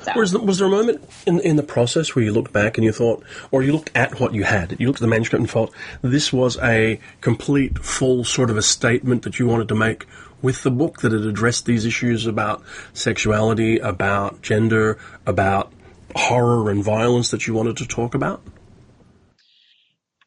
so. 0.00 0.12
Was, 0.16 0.32
there, 0.32 0.40
was 0.40 0.58
there 0.58 0.68
a 0.68 0.70
moment 0.70 1.02
in, 1.26 1.40
in 1.40 1.56
the 1.56 1.62
process 1.62 2.14
where 2.14 2.24
you 2.24 2.32
looked 2.32 2.52
back 2.52 2.76
and 2.76 2.84
you 2.84 2.92
thought, 2.92 3.24
or 3.50 3.62
you 3.62 3.72
looked 3.72 3.90
at 3.94 4.20
what 4.20 4.34
you 4.34 4.44
had, 4.44 4.76
you 4.78 4.86
looked 4.86 4.98
at 4.98 5.02
the 5.02 5.08
manuscript 5.08 5.40
and 5.40 5.50
thought, 5.50 5.72
this 6.02 6.32
was 6.32 6.58
a 6.58 7.00
complete, 7.20 7.78
full 7.78 8.24
sort 8.24 8.50
of 8.50 8.56
a 8.56 8.62
statement 8.62 9.22
that 9.22 9.38
you 9.38 9.46
wanted 9.46 9.68
to 9.68 9.74
make 9.74 10.06
with 10.42 10.62
the 10.62 10.70
book, 10.70 11.00
that 11.00 11.12
it 11.12 11.24
addressed 11.24 11.64
these 11.64 11.86
issues 11.86 12.26
about 12.26 12.62
sexuality, 12.92 13.78
about 13.78 14.42
gender, 14.42 14.98
about 15.26 15.72
horror 16.14 16.70
and 16.70 16.84
violence 16.84 17.30
that 17.30 17.46
you 17.46 17.54
wanted 17.54 17.78
to 17.78 17.86
talk 17.86 18.14
about? 18.14 18.42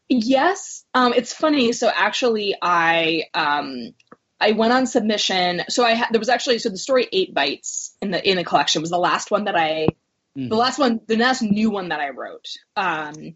Yes. 0.10 0.86
Um, 0.94 1.14
it's 1.14 1.34
funny. 1.34 1.74
So 1.74 1.92
actually, 1.94 2.56
I 2.62 3.26
um, 3.34 3.94
I 4.40 4.52
went 4.52 4.74
on 4.74 4.86
submission. 4.86 5.64
So 5.70 5.84
I 5.84 5.92
had 5.92 6.10
there 6.12 6.20
was 6.20 6.30
actually 6.30 6.60
so 6.60 6.70
the 6.70 6.78
story 6.78 7.08
Eight 7.12 7.34
Bites 7.34 7.96
in 8.02 8.12
the 8.12 8.30
in 8.30 8.38
the 8.38 8.44
collection 8.44 8.82
was 8.82 8.92
the 8.92 8.98
last 8.98 9.32
one 9.32 9.46
that 9.46 9.56
I 9.56 9.88
mm. 10.38 10.50
the 10.50 10.56
last 10.56 10.80
one 10.80 11.02
the 11.08 11.18
last 11.18 11.42
new 11.42 11.70
one 11.70 11.90
that 11.90 12.00
I 12.00 12.10
wrote. 12.10 12.58
Um, 12.76 13.36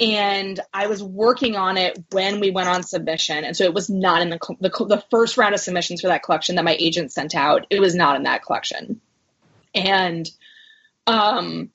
and 0.00 0.60
I 0.72 0.86
was 0.86 1.02
working 1.02 1.56
on 1.56 1.76
it 1.76 1.98
when 2.12 2.40
we 2.40 2.50
went 2.50 2.68
on 2.68 2.82
submission, 2.82 3.44
and 3.44 3.56
so 3.56 3.64
it 3.64 3.74
was 3.74 3.90
not 3.90 4.22
in 4.22 4.30
the, 4.30 4.38
the 4.60 4.70
the 4.86 5.04
first 5.10 5.36
round 5.36 5.54
of 5.54 5.60
submissions 5.60 6.00
for 6.00 6.08
that 6.08 6.22
collection 6.22 6.56
that 6.56 6.64
my 6.64 6.76
agent 6.78 7.12
sent 7.12 7.34
out. 7.34 7.66
It 7.68 7.80
was 7.80 7.94
not 7.94 8.16
in 8.16 8.22
that 8.22 8.44
collection, 8.44 9.00
and 9.74 10.28
um, 11.06 11.70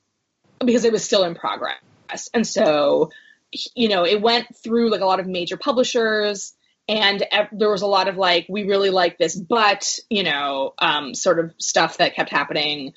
because 0.64 0.84
it 0.84 0.92
was 0.92 1.04
still 1.04 1.24
in 1.24 1.34
progress, 1.34 2.30
and 2.32 2.46
so 2.46 3.10
you 3.74 3.88
know 3.88 4.04
it 4.04 4.20
went 4.20 4.56
through 4.56 4.90
like 4.90 5.02
a 5.02 5.06
lot 5.06 5.20
of 5.20 5.26
major 5.26 5.56
publishers 5.56 6.54
and 6.88 7.24
there 7.52 7.70
was 7.70 7.82
a 7.82 7.86
lot 7.86 8.08
of 8.08 8.16
like 8.16 8.46
we 8.48 8.64
really 8.64 8.90
like 8.90 9.18
this 9.18 9.34
but 9.34 9.98
you 10.10 10.22
know 10.22 10.74
um, 10.78 11.14
sort 11.14 11.38
of 11.38 11.52
stuff 11.58 11.98
that 11.98 12.14
kept 12.14 12.30
happening. 12.30 12.92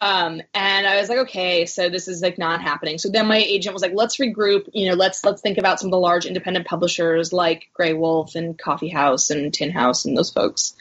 Um, 0.00 0.42
and 0.52 0.84
i 0.84 0.96
was 0.96 1.08
like 1.08 1.18
okay 1.18 1.64
so 1.64 1.88
this 1.88 2.08
is 2.08 2.22
like 2.22 2.36
not 2.36 2.60
happening. 2.60 2.98
So 2.98 3.08
then 3.08 3.26
my 3.28 3.38
agent 3.38 3.72
was 3.72 3.82
like 3.82 3.92
let's 3.94 4.16
regroup 4.18 4.68
you 4.72 4.88
know 4.88 4.96
let's 4.96 5.24
let's 5.24 5.42
think 5.42 5.58
about 5.58 5.78
some 5.78 5.88
of 5.88 5.92
the 5.92 5.98
large 5.98 6.26
independent 6.26 6.66
publishers 6.66 7.32
like 7.32 7.70
Graywolf 7.78 8.34
and 8.34 8.58
coffee 8.58 8.88
house 8.88 9.30
and 9.30 9.54
tin 9.54 9.70
house 9.70 10.04
and 10.04 10.16
those 10.16 10.30
folks. 10.30 10.74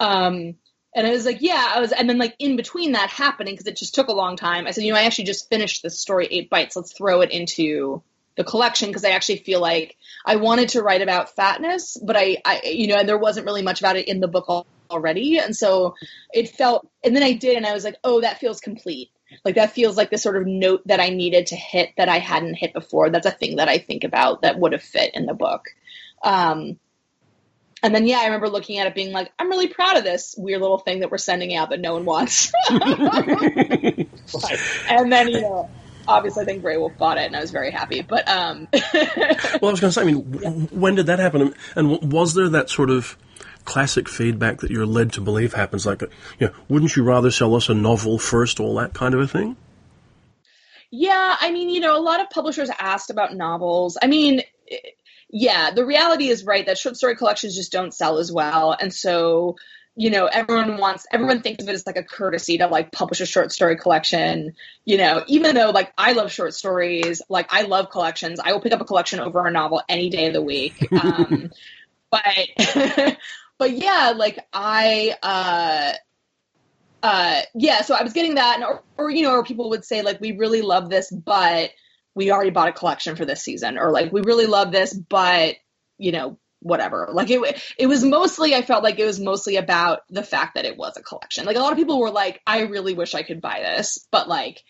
Um, 0.00 0.56
and 0.94 1.06
i 1.06 1.10
was 1.10 1.26
like 1.26 1.38
yeah 1.40 1.72
i 1.74 1.80
was 1.80 1.92
and 1.92 2.08
then 2.08 2.18
like 2.18 2.34
in 2.38 2.56
between 2.56 2.92
that 2.92 3.10
happening 3.10 3.54
because 3.54 3.66
it 3.66 3.76
just 3.76 3.94
took 3.94 4.08
a 4.08 4.12
long 4.12 4.36
time 4.36 4.66
i 4.66 4.70
said 4.70 4.84
you 4.84 4.92
know 4.92 4.98
i 4.98 5.04
actually 5.04 5.24
just 5.24 5.48
finished 5.48 5.82
this 5.82 5.98
story 5.98 6.28
eight 6.30 6.48
bites 6.48 6.76
let's 6.76 6.92
throw 6.92 7.20
it 7.20 7.30
into 7.30 8.02
the 8.36 8.44
collection 8.44 8.88
because 8.88 9.04
I 9.04 9.10
actually 9.10 9.38
feel 9.38 9.60
like 9.60 9.96
I 10.24 10.36
wanted 10.36 10.70
to 10.70 10.82
write 10.82 11.02
about 11.02 11.34
fatness, 11.34 11.96
but 12.02 12.16
I, 12.16 12.38
I, 12.44 12.62
you 12.64 12.88
know, 12.88 12.96
and 12.96 13.08
there 13.08 13.18
wasn't 13.18 13.46
really 13.46 13.62
much 13.62 13.80
about 13.80 13.96
it 13.96 14.08
in 14.08 14.20
the 14.20 14.28
book 14.28 14.66
already, 14.90 15.38
and 15.38 15.54
so 15.56 15.94
it 16.32 16.48
felt. 16.50 16.88
And 17.02 17.14
then 17.14 17.22
I 17.22 17.32
did, 17.32 17.56
and 17.56 17.66
I 17.66 17.72
was 17.72 17.84
like, 17.84 17.96
oh, 18.02 18.20
that 18.22 18.38
feels 18.38 18.60
complete. 18.60 19.10
Like 19.44 19.56
that 19.56 19.72
feels 19.72 19.96
like 19.96 20.10
the 20.10 20.18
sort 20.18 20.36
of 20.36 20.46
note 20.46 20.82
that 20.86 21.00
I 21.00 21.08
needed 21.08 21.48
to 21.48 21.56
hit 21.56 21.90
that 21.96 22.08
I 22.08 22.18
hadn't 22.18 22.54
hit 22.54 22.72
before. 22.72 23.10
That's 23.10 23.26
a 23.26 23.30
thing 23.30 23.56
that 23.56 23.68
I 23.68 23.78
think 23.78 24.04
about 24.04 24.42
that 24.42 24.58
would 24.58 24.72
have 24.72 24.82
fit 24.82 25.14
in 25.14 25.26
the 25.26 25.34
book. 25.34 25.64
Um, 26.22 26.78
and 27.82 27.94
then 27.94 28.06
yeah, 28.06 28.18
I 28.18 28.24
remember 28.26 28.48
looking 28.48 28.78
at 28.78 28.86
it 28.86 28.94
being 28.94 29.12
like, 29.12 29.30
I'm 29.38 29.50
really 29.50 29.68
proud 29.68 29.96
of 29.98 30.04
this 30.04 30.34
weird 30.38 30.62
little 30.62 30.78
thing 30.78 31.00
that 31.00 31.10
we're 31.10 31.18
sending 31.18 31.54
out 31.54 31.70
that 31.70 31.80
no 31.80 31.94
one 31.94 32.04
wants. 32.04 32.52
and 32.70 34.08
then 35.12 35.28
you 35.28 35.40
know 35.40 35.68
obviously 36.06 36.42
I 36.42 36.46
think 36.46 36.62
Graywolf 36.62 36.96
bought 36.98 37.18
it, 37.18 37.26
and 37.26 37.36
I 37.36 37.40
was 37.40 37.50
very 37.50 37.70
happy. 37.70 38.02
But 38.02 38.28
um, 38.28 38.68
well, 38.72 38.82
I 38.94 39.58
was 39.62 39.80
going 39.80 39.90
to 39.90 39.92
say, 39.92 40.02
I 40.02 40.04
mean, 40.04 40.38
yeah. 40.40 40.50
when 40.50 40.94
did 40.94 41.06
that 41.06 41.18
happen? 41.18 41.54
And 41.74 42.12
was 42.12 42.34
there 42.34 42.48
that 42.48 42.70
sort 42.70 42.90
of 42.90 43.16
classic 43.64 44.08
feedback 44.08 44.60
that 44.60 44.70
you're 44.70 44.86
led 44.86 45.12
to 45.14 45.20
believe 45.20 45.54
happens, 45.54 45.86
like, 45.86 46.02
you 46.02 46.08
know, 46.46 46.52
wouldn't 46.68 46.96
you 46.96 47.02
rather 47.02 47.30
sell 47.30 47.54
us 47.54 47.68
a 47.68 47.74
novel 47.74 48.18
first, 48.18 48.60
all 48.60 48.74
that 48.76 48.92
kind 48.92 49.14
of 49.14 49.20
a 49.20 49.26
thing? 49.26 49.56
Yeah, 50.90 51.36
I 51.40 51.50
mean, 51.50 51.70
you 51.70 51.80
know, 51.80 51.98
a 51.98 52.02
lot 52.02 52.20
of 52.20 52.30
publishers 52.30 52.70
asked 52.78 53.10
about 53.10 53.34
novels. 53.34 53.98
I 54.00 54.06
mean, 54.06 54.42
yeah, 55.28 55.72
the 55.72 55.84
reality 55.84 56.28
is 56.28 56.44
right 56.44 56.64
that 56.66 56.78
short 56.78 56.96
story 56.96 57.16
collections 57.16 57.56
just 57.56 57.72
don't 57.72 57.92
sell 57.92 58.18
as 58.18 58.30
well, 58.30 58.76
and 58.78 58.94
so 58.94 59.56
you 59.96 60.10
know 60.10 60.26
everyone 60.26 60.76
wants 60.76 61.06
everyone 61.12 61.40
thinks 61.40 61.62
of 61.62 61.68
it 61.68 61.72
as 61.72 61.86
like 61.86 61.96
a 61.96 62.02
courtesy 62.02 62.58
to 62.58 62.66
like 62.66 62.90
publish 62.90 63.20
a 63.20 63.26
short 63.26 63.52
story 63.52 63.76
collection 63.76 64.52
you 64.84 64.96
know 64.96 65.22
even 65.28 65.54
though 65.54 65.70
like 65.70 65.92
i 65.96 66.12
love 66.12 66.32
short 66.32 66.52
stories 66.52 67.22
like 67.28 67.46
i 67.52 67.62
love 67.62 67.90
collections. 67.90 68.40
I 68.42 68.52
will 68.52 68.60
pick 68.60 68.72
up 68.72 68.80
a 68.80 68.84
collection 68.84 69.20
over 69.20 69.46
a 69.46 69.50
novel 69.50 69.82
any 69.88 70.10
day 70.10 70.26
of 70.26 70.32
the 70.32 70.42
week. 70.42 70.88
Um, 71.04 71.50
but 72.10 73.16
but 73.58 73.72
yeah 73.72 74.14
like 74.16 74.38
i 74.52 75.14
uh 75.22 75.92
uh 77.02 77.42
yeah 77.54 77.82
so 77.82 77.94
i 77.94 78.02
was 78.02 78.12
getting 78.12 78.36
that 78.36 78.56
and, 78.56 78.64
or, 78.64 78.82
or 78.96 79.10
you 79.10 79.22
know 79.22 79.32
or 79.32 79.44
people 79.44 79.70
would 79.70 79.84
say 79.84 80.02
like 80.02 80.20
we 80.20 80.32
really 80.32 80.62
love 80.62 80.88
this 80.88 81.10
but 81.10 81.70
we 82.14 82.30
already 82.30 82.50
bought 82.50 82.68
a 82.68 82.72
collection 82.72 83.16
for 83.16 83.24
this 83.24 83.42
season 83.42 83.76
or 83.76 83.90
like 83.90 84.12
we 84.12 84.22
really 84.22 84.46
love 84.46 84.70
this 84.70 84.94
but 84.94 85.56
you 85.98 86.12
know 86.12 86.38
whatever. 86.64 87.08
Like 87.12 87.30
it, 87.30 87.62
it 87.78 87.86
was 87.86 88.02
mostly, 88.02 88.54
I 88.54 88.62
felt 88.62 88.82
like 88.82 88.98
it 88.98 89.04
was 89.04 89.20
mostly 89.20 89.56
about 89.56 90.00
the 90.08 90.22
fact 90.22 90.54
that 90.54 90.64
it 90.64 90.76
was 90.76 90.96
a 90.96 91.02
collection. 91.02 91.44
Like 91.44 91.56
a 91.56 91.60
lot 91.60 91.72
of 91.72 91.78
people 91.78 92.00
were 92.00 92.10
like, 92.10 92.40
I 92.46 92.62
really 92.62 92.94
wish 92.94 93.14
I 93.14 93.22
could 93.22 93.40
buy 93.40 93.60
this, 93.60 94.06
but 94.10 94.28
like, 94.28 94.64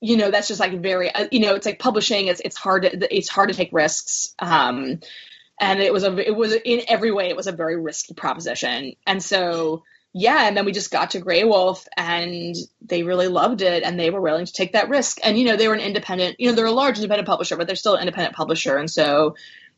you 0.00 0.16
know, 0.16 0.30
that's 0.30 0.48
just 0.48 0.60
like 0.60 0.82
very, 0.82 1.10
uh, 1.10 1.28
you 1.30 1.40
know, 1.40 1.54
it's 1.54 1.64
like 1.64 1.78
publishing. 1.78 2.26
It's 2.26 2.40
it's 2.44 2.56
hard 2.56 2.82
to 2.82 3.16
it's 3.16 3.30
hard 3.30 3.48
to 3.48 3.54
take 3.54 3.70
risks. 3.72 4.34
Um, 4.38 5.00
and 5.58 5.80
it 5.80 5.92
was 5.92 6.04
a 6.04 6.14
it 6.18 6.36
was 6.36 6.52
in 6.52 6.82
every 6.88 7.12
way 7.12 7.28
it 7.28 7.36
was 7.36 7.46
a 7.46 7.52
very 7.52 7.80
risky 7.80 8.12
proposition. 8.12 8.94
And 9.06 9.22
so 9.22 9.84
yeah, 10.12 10.48
and 10.48 10.56
then 10.56 10.64
we 10.64 10.72
just 10.72 10.90
got 10.90 11.10
to 11.10 11.20
Graywolf 11.20 11.86
and 11.96 12.54
they 12.80 13.02
really 13.02 13.28
loved 13.28 13.60
it 13.62 13.82
and 13.82 14.00
they 14.00 14.10
were 14.10 14.20
willing 14.20 14.46
to 14.46 14.52
take 14.52 14.72
that 14.72 14.88
risk. 14.88 15.18
And 15.22 15.38
you 15.38 15.44
know, 15.44 15.56
they 15.56 15.68
were 15.68 15.74
an 15.74 15.80
independent, 15.80 16.36
you 16.38 16.48
know, 16.48 16.54
they're 16.54 16.66
a 16.66 16.72
large 16.72 16.96
independent 16.96 17.28
publisher, 17.28 17.56
but 17.56 17.66
they're 17.66 17.76
still 17.76 17.94
an 17.94 18.00
independent 18.00 18.34
publisher. 18.34 18.76
And 18.76 18.90
so 18.90 19.36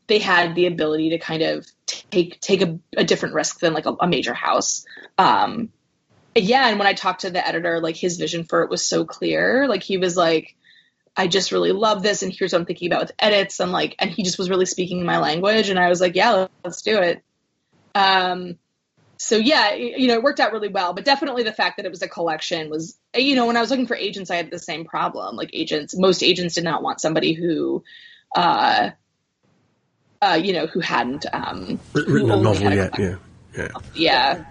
they 0.09 0.19
had 0.19 0.55
the 0.55 0.65
ability 0.65 1.11
to 1.11 1.19
kind 1.19 1.41
of 1.41 1.65
take 1.85 2.41
take 2.41 2.61
a, 2.61 2.79
a 2.97 3.03
different 3.05 3.35
risk 3.35 3.59
than 3.59 3.73
like 3.73 3.85
a, 3.85 3.95
a 4.01 4.07
major 4.07 4.33
house. 4.33 4.85
Um, 5.17 5.69
yeah, 6.35 6.67
and 6.67 6.77
when 6.77 6.87
I 6.87 6.93
talked 6.93 7.21
to 7.21 7.29
the 7.29 7.45
editor, 7.45 7.79
like 7.79 7.95
his 7.95 8.17
vision 8.17 8.43
for 8.43 8.63
it 8.63 8.69
was 8.69 8.83
so 8.83 9.05
clear. 9.05 9.67
Like 9.67 9.83
he 9.83 9.97
was 9.97 10.17
like, 10.17 10.55
I 11.15 11.27
just 11.27 11.51
really 11.51 11.71
love 11.71 12.03
this, 12.03 12.21
and 12.23 12.33
here's 12.33 12.51
what 12.51 12.59
I'm 12.59 12.65
thinking 12.65 12.91
about 12.91 13.03
with 13.03 13.11
edits, 13.19 13.59
and 13.59 13.71
like, 13.71 13.95
and 13.99 14.09
he 14.09 14.23
just 14.23 14.37
was 14.37 14.49
really 14.49 14.65
speaking 14.65 15.05
my 15.05 15.19
language, 15.19 15.69
and 15.69 15.79
I 15.79 15.89
was 15.89 16.01
like, 16.01 16.15
yeah, 16.15 16.47
let's 16.63 16.81
do 16.81 16.97
it. 16.97 17.23
Um, 17.95 18.57
so 19.17 19.35
yeah, 19.35 19.73
you 19.73 20.07
know, 20.07 20.13
it 20.13 20.23
worked 20.23 20.39
out 20.39 20.53
really 20.53 20.69
well, 20.69 20.93
but 20.93 21.03
definitely 21.03 21.43
the 21.43 21.51
fact 21.51 21.77
that 21.77 21.85
it 21.85 21.91
was 21.91 22.01
a 22.01 22.07
collection 22.07 22.69
was, 22.69 22.97
you 23.13 23.35
know, 23.35 23.47
when 23.47 23.57
I 23.57 23.61
was 23.61 23.69
looking 23.69 23.87
for 23.87 23.95
agents, 23.95 24.31
I 24.31 24.37
had 24.37 24.49
the 24.49 24.59
same 24.59 24.85
problem. 24.85 25.35
Like 25.35 25.49
agents, 25.51 25.97
most 25.97 26.23
agents 26.23 26.55
did 26.55 26.63
not 26.63 26.81
want 26.81 27.01
somebody 27.01 27.33
who, 27.33 27.83
uh, 28.33 28.91
uh, 30.21 30.39
you 30.41 30.53
know, 30.53 30.67
who 30.67 30.79
hadn't 30.79 31.25
um, 31.31 31.79
written 31.93 32.31
a 32.31 32.37
novel 32.37 32.73
yet. 32.73 32.97
Yeah, 32.99 33.15
yeah, 33.57 33.67
yeah. 33.93 34.45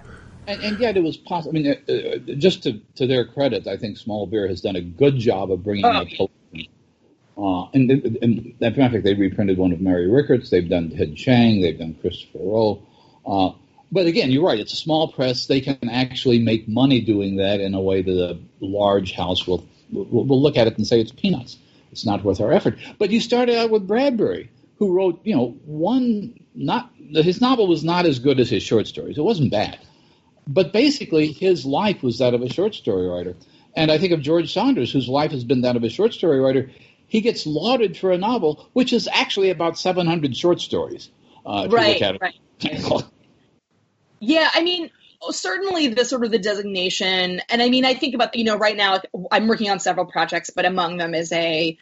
And, 0.47 0.63
and, 0.63 0.81
yet 0.81 0.97
it 0.97 1.03
was 1.03 1.19
possible. 1.19 1.59
I 1.59 1.61
mean, 1.61 1.77
uh, 1.87 1.93
uh, 1.93 2.35
just 2.37 2.63
to, 2.63 2.81
to 2.95 3.07
their 3.07 3.27
credit, 3.27 3.67
I 3.67 3.77
think 3.77 3.99
Small 3.99 4.27
Beer 4.27 4.49
has 4.49 4.63
done 4.63 4.77
a 4.77 4.81
good 4.81 5.19
job 5.19 5.53
of 5.53 5.63
bringing 5.63 5.85
oh. 5.85 5.91
up. 5.91 6.31
Uh, 7.37 7.69
and, 7.75 7.91
and, 7.91 8.19
and 8.23 8.55
as 8.61 8.73
a 8.75 8.81
matter 8.81 8.85
of 8.87 8.93
fact, 8.93 9.05
they 9.05 9.15
reprinted 9.15 9.59
one 9.59 9.73
of 9.73 9.81
Mary 9.81 10.11
Rickert's. 10.11 10.49
They've 10.49 10.69
done 10.69 10.91
Ted 10.91 11.17
Chiang. 11.17 11.61
They've 11.61 11.79
done 11.79 11.97
Christopher 12.01 12.39
Rowe. 12.39 12.83
Uh, 13.27 13.51
but 13.93 14.07
again, 14.07 14.31
you're 14.31 14.45
right. 14.45 14.59
It's 14.59 14.73
a 14.73 14.77
small 14.77 15.13
press. 15.13 15.47
They 15.47 15.61
can 15.61 15.91
actually 15.91 16.39
make 16.41 16.67
money 16.67 17.03
doing 17.03 17.37
that 17.37 17.61
in 17.61 17.75
a 17.75 17.81
way 17.81 18.03
that 18.03 18.31
a 18.31 18.39
large 18.61 19.13
house 19.13 19.47
will 19.47 19.69
will, 19.93 20.27
will 20.27 20.43
look 20.43 20.57
at 20.57 20.67
it 20.67 20.79
and 20.79 20.87
say 20.87 21.01
it's 21.01 21.13
peanuts. 21.13 21.59
It's 21.93 22.05
not 22.05 22.25
worth 22.25 22.41
our 22.41 22.53
effort. 22.53 22.79
But 22.99 23.11
you 23.11 23.21
started 23.21 23.57
out 23.57 23.71
with 23.71 23.87
Bradbury 23.87 24.51
who 24.79 24.93
wrote, 24.95 25.21
you 25.25 25.35
know, 25.35 25.57
one 25.65 26.35
not 26.55 26.93
his 26.97 27.41
novel 27.41 27.67
was 27.67 27.85
not 27.85 28.07
as 28.07 28.19
good 28.19 28.41
as 28.41 28.49
his 28.49 28.63
short 28.63 28.87
stories. 28.87 29.19
It 29.19 29.23
wasn't 29.23 29.51
bad, 29.51 29.79
but 30.47 30.73
basically 30.73 31.33
his 31.33 31.65
life 31.65 32.03
was 32.03 32.19
that 32.19 32.35
of 32.35 32.43
a 32.43 32.49
short 32.49 32.75
story 32.75 33.09
writer. 33.09 33.37
And 33.75 33.91
I 33.91 33.99
think 33.99 34.13
of 34.13 34.23
George 34.23 34.53
Saunders, 34.53 34.93
whose 34.93 35.09
life 35.09 35.31
has 35.31 35.45
been 35.45 35.63
that 35.63 35.77
of 35.77 35.85
a 35.85 35.89
short 35.89 36.13
story 36.13 36.41
writer. 36.41 36.71
He 37.07 37.21
gets 37.21 37.47
lauded 37.47 37.97
for 37.97 38.13
a 38.13 38.19
novel, 38.19 38.69
which 38.73 38.93
is 38.93 39.09
actually 39.11 39.51
about 39.51 39.79
700 39.79 40.37
short 40.37 40.61
stories. 40.61 41.11
Uh, 41.47 41.69
right, 41.71 42.01
right. 42.21 42.35
yeah, 44.21 44.49
I 44.53 44.63
mean, 44.63 44.91
certainly 45.31 45.89
the 45.89 46.05
sort 46.05 46.25
of 46.25 46.31
the 46.31 46.39
designation, 46.39 47.41
and 47.49 47.63
I 47.63 47.69
mean, 47.69 47.85
I 47.85 47.95
think 47.95 48.15
about 48.15 48.35
you 48.37 48.45
know 48.45 48.57
right 48.57 48.77
now 48.77 49.01
I'm 49.31 49.49
working 49.49 49.71
on 49.71 49.81
several 49.81 50.07
projects, 50.07 50.51
but 50.51 50.65
among 50.67 50.99
them 50.99 51.15
is 51.15 51.33
a 51.33 51.79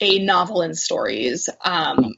a 0.00 0.18
novel 0.20 0.60
and 0.60 0.76
stories. 0.76 1.48
Um, 1.64 2.14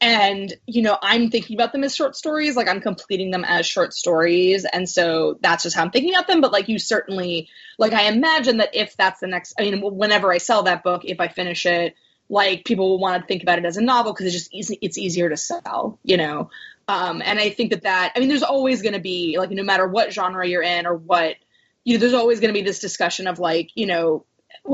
and 0.00 0.52
you 0.66 0.82
know 0.82 0.98
i'm 1.00 1.30
thinking 1.30 1.56
about 1.56 1.72
them 1.72 1.84
as 1.84 1.94
short 1.94 2.16
stories 2.16 2.56
like 2.56 2.68
i'm 2.68 2.80
completing 2.80 3.30
them 3.30 3.44
as 3.44 3.66
short 3.66 3.94
stories. 3.94 4.64
And 4.64 4.88
so 4.88 5.38
that's 5.40 5.62
just 5.62 5.76
how 5.76 5.82
i'm 5.82 5.90
thinking 5.90 6.14
about 6.14 6.26
them. 6.26 6.40
But 6.40 6.52
like 6.52 6.68
you 6.68 6.78
certainly 6.78 7.48
like 7.78 7.92
i 7.92 8.08
imagine 8.08 8.58
that 8.58 8.74
if 8.74 8.96
that's 8.96 9.20
the 9.20 9.28
next 9.28 9.54
i 9.58 9.62
mean 9.62 9.80
whenever 9.80 10.32
i 10.32 10.38
sell 10.38 10.64
that 10.64 10.82
book 10.82 11.02
if 11.04 11.20
i 11.20 11.28
finish 11.28 11.66
it 11.66 11.94
like 12.28 12.64
people 12.64 12.88
will 12.88 12.98
want 12.98 13.22
to 13.22 13.26
think 13.26 13.42
about 13.42 13.58
it 13.58 13.64
as 13.64 13.76
a 13.76 13.82
novel 13.82 14.12
because 14.12 14.26
it's 14.26 14.34
just 14.34 14.54
easy 14.54 14.78
it's 14.82 14.98
easier 14.98 15.28
to 15.28 15.36
sell 15.36 15.98
you 16.02 16.16
know? 16.16 16.50
Um, 16.88 17.22
and 17.24 17.38
i 17.38 17.50
think 17.50 17.70
that 17.70 17.82
that 17.82 18.12
i 18.16 18.20
mean 18.20 18.28
there's 18.28 18.42
always 18.42 18.82
going 18.82 18.94
to 18.94 19.00
be 19.00 19.36
like 19.38 19.50
no 19.50 19.62
matter 19.62 19.86
what 19.86 20.12
genre 20.12 20.46
you're 20.46 20.62
in 20.62 20.86
or 20.86 20.96
what 20.96 21.36
you 21.84 21.94
know 21.94 22.00
there's 22.00 22.14
always 22.14 22.40
going 22.40 22.52
to 22.52 22.58
be 22.58 22.64
this 22.64 22.80
discussion 22.80 23.28
of 23.28 23.38
like 23.38 23.70
you 23.76 23.86
know 23.86 24.24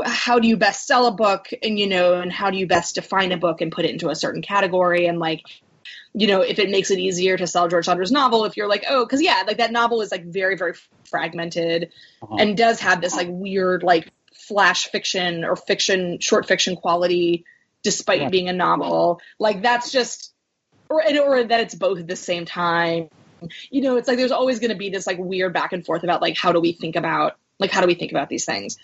how 0.05 0.39
do 0.39 0.49
you 0.49 0.57
best 0.57 0.87
sell 0.87 1.07
a 1.07 1.13
book 1.13 1.49
and 1.63 1.79
you 1.79 1.89
know 1.89 2.15
and 2.15 2.33
how 2.33 2.51
do 2.51 2.59
you 2.59 2.67
best 2.67 2.95
define 2.95 3.33
a 3.33 3.37
book 3.37 3.61
and 3.61 3.73
put 3.73 3.85
it 3.85 3.91
into 3.91 4.11
a 4.11 4.15
certain 4.15 4.43
category 4.43 5.07
and 5.07 5.19
like 5.19 5.43
you 6.13 6.27
know 6.27 6.41
if 6.41 6.59
it 6.59 6.71
makes 6.71 6.91
it 6.91 6.99
easier 6.99 7.37
to 7.37 7.47
sell 7.47 7.69
george 7.69 7.85
saunders 7.87 8.13
novel 8.13 8.45
if 8.45 8.57
you're 8.57 8.69
like 8.69 8.85
oh 8.89 9.05
because 9.05 9.23
yeah 9.23 9.43
like 9.47 9.59
that 9.59 9.73
novel 9.73 10.01
is 10.01 10.11
like 10.11 10.25
very 10.25 10.57
very 10.57 10.75
fragmented 11.05 11.91
uh-huh. 12.23 12.37
and 12.39 12.57
does 12.57 12.81
have 12.81 13.01
this 13.01 13.15
like 13.15 13.29
weird 13.31 13.83
like 13.83 14.11
flash 14.35 14.89
fiction 14.89 15.45
or 15.45 15.57
fiction 15.57 16.19
short 16.21 16.47
fiction 16.47 16.77
quality 16.77 17.45
despite 17.83 18.21
yeah. 18.21 18.29
being 18.29 18.49
a 18.49 18.53
novel 18.53 19.21
like 19.39 19.63
that's 19.63 19.91
just 19.91 20.35
or 20.89 21.03
or 21.21 21.45
that 21.45 21.61
it's 21.61 21.75
both 21.75 21.99
at 21.99 22.07
the 22.07 22.17
same 22.17 22.45
time 22.45 23.09
you 23.71 23.81
know 23.81 23.97
it's 23.97 24.09
like 24.09 24.17
there's 24.17 24.33
always 24.33 24.59
going 24.59 24.71
to 24.71 24.77
be 24.77 24.91
this 24.91 25.07
like 25.07 25.19
weird 25.19 25.53
back 25.53 25.73
and 25.73 25.85
forth 25.85 26.03
about 26.03 26.21
like 26.21 26.37
how 26.37 26.53
do 26.53 26.61
we 26.61 26.73
think 26.73 26.97
about 26.97 27.37
like 27.59 27.71
how 27.71 27.81
do 27.81 27.87
we 27.87 27.95
think 27.95 28.11
about 28.11 28.29
these 28.29 28.45
things 28.45 28.79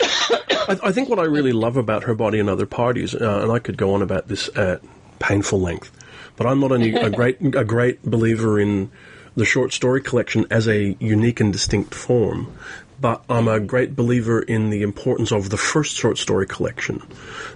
I, 0.00 0.78
I, 0.84 0.92
think 0.92 1.08
what 1.08 1.18
I 1.18 1.24
really 1.24 1.52
love 1.52 1.76
about 1.76 2.04
her 2.04 2.14
body 2.14 2.38
and 2.38 2.48
other 2.48 2.66
parties, 2.66 3.14
uh, 3.14 3.40
and 3.42 3.52
I 3.52 3.58
could 3.58 3.76
go 3.76 3.94
on 3.94 4.02
about 4.02 4.28
this 4.28 4.48
at 4.56 4.82
painful 5.18 5.60
length, 5.60 5.90
but 6.36 6.46
I'm 6.46 6.60
not 6.60 6.72
only 6.72 6.94
a 6.94 7.10
great 7.10 7.38
a 7.54 7.64
great 7.64 8.02
believer 8.02 8.60
in 8.60 8.90
the 9.36 9.44
short 9.44 9.72
story 9.72 10.00
collection 10.00 10.46
as 10.50 10.66
a 10.66 10.96
unique 10.98 11.40
and 11.40 11.52
distinct 11.52 11.94
form, 11.94 12.52
but 13.00 13.22
I'm 13.28 13.48
a 13.48 13.60
great 13.60 13.94
believer 13.94 14.40
in 14.40 14.70
the 14.70 14.82
importance 14.82 15.30
of 15.30 15.50
the 15.50 15.56
first 15.56 15.96
short 15.96 16.18
story 16.18 16.46
collection, 16.46 17.02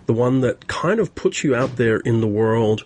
the 0.07 0.13
one 0.13 0.43
that 0.43 0.69
kind 0.69 1.01
of 1.01 1.15
puts 1.15 1.43
you 1.43 1.55
out 1.55 1.77
there 1.77 1.97
in 1.99 2.21
the 2.21 2.29
world 2.29 2.85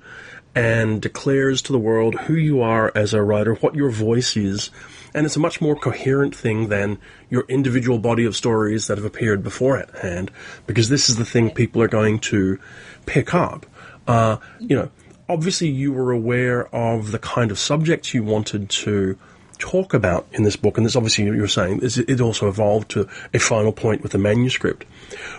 and 0.54 1.02
declares 1.02 1.62
to 1.62 1.72
the 1.72 1.78
world 1.78 2.14
who 2.14 2.34
you 2.34 2.62
are 2.62 2.92
as 2.94 3.12
a 3.12 3.22
writer, 3.22 3.54
what 3.54 3.74
your 3.74 3.90
voice 3.90 4.36
is, 4.36 4.70
and 5.14 5.24
it's 5.24 5.36
a 5.36 5.40
much 5.40 5.60
more 5.60 5.76
coherent 5.76 6.34
thing 6.34 6.68
than 6.68 6.98
your 7.30 7.44
individual 7.48 7.98
body 7.98 8.24
of 8.24 8.34
stories 8.34 8.88
that 8.88 8.98
have 8.98 9.04
appeared 9.04 9.42
beforehand, 9.42 10.30
because 10.66 10.88
this 10.88 11.08
is 11.08 11.16
the 11.16 11.24
thing 11.24 11.50
people 11.50 11.80
are 11.80 11.88
going 11.88 12.18
to 12.18 12.58
pick 13.06 13.32
up. 13.32 13.66
Uh, 14.06 14.36
you 14.58 14.76
know, 14.76 14.90
obviously 15.28 15.68
you 15.68 15.92
were 15.92 16.12
aware 16.12 16.66
of 16.74 17.12
the 17.12 17.18
kind 17.18 17.50
of 17.50 17.58
subjects 17.58 18.12
you 18.12 18.22
wanted 18.22 18.68
to 18.68 19.16
talk 19.58 19.94
about 19.94 20.26
in 20.32 20.42
this 20.42 20.56
book, 20.56 20.76
and 20.76 20.84
this 20.84 20.96
obviously 20.96 21.24
you're 21.24 21.46
saying 21.48 21.80
it 21.82 22.20
also 22.20 22.48
evolved 22.48 22.90
to 22.90 23.08
a 23.32 23.38
final 23.38 23.72
point 23.72 24.02
with 24.02 24.12
the 24.12 24.18
manuscript. 24.18 24.84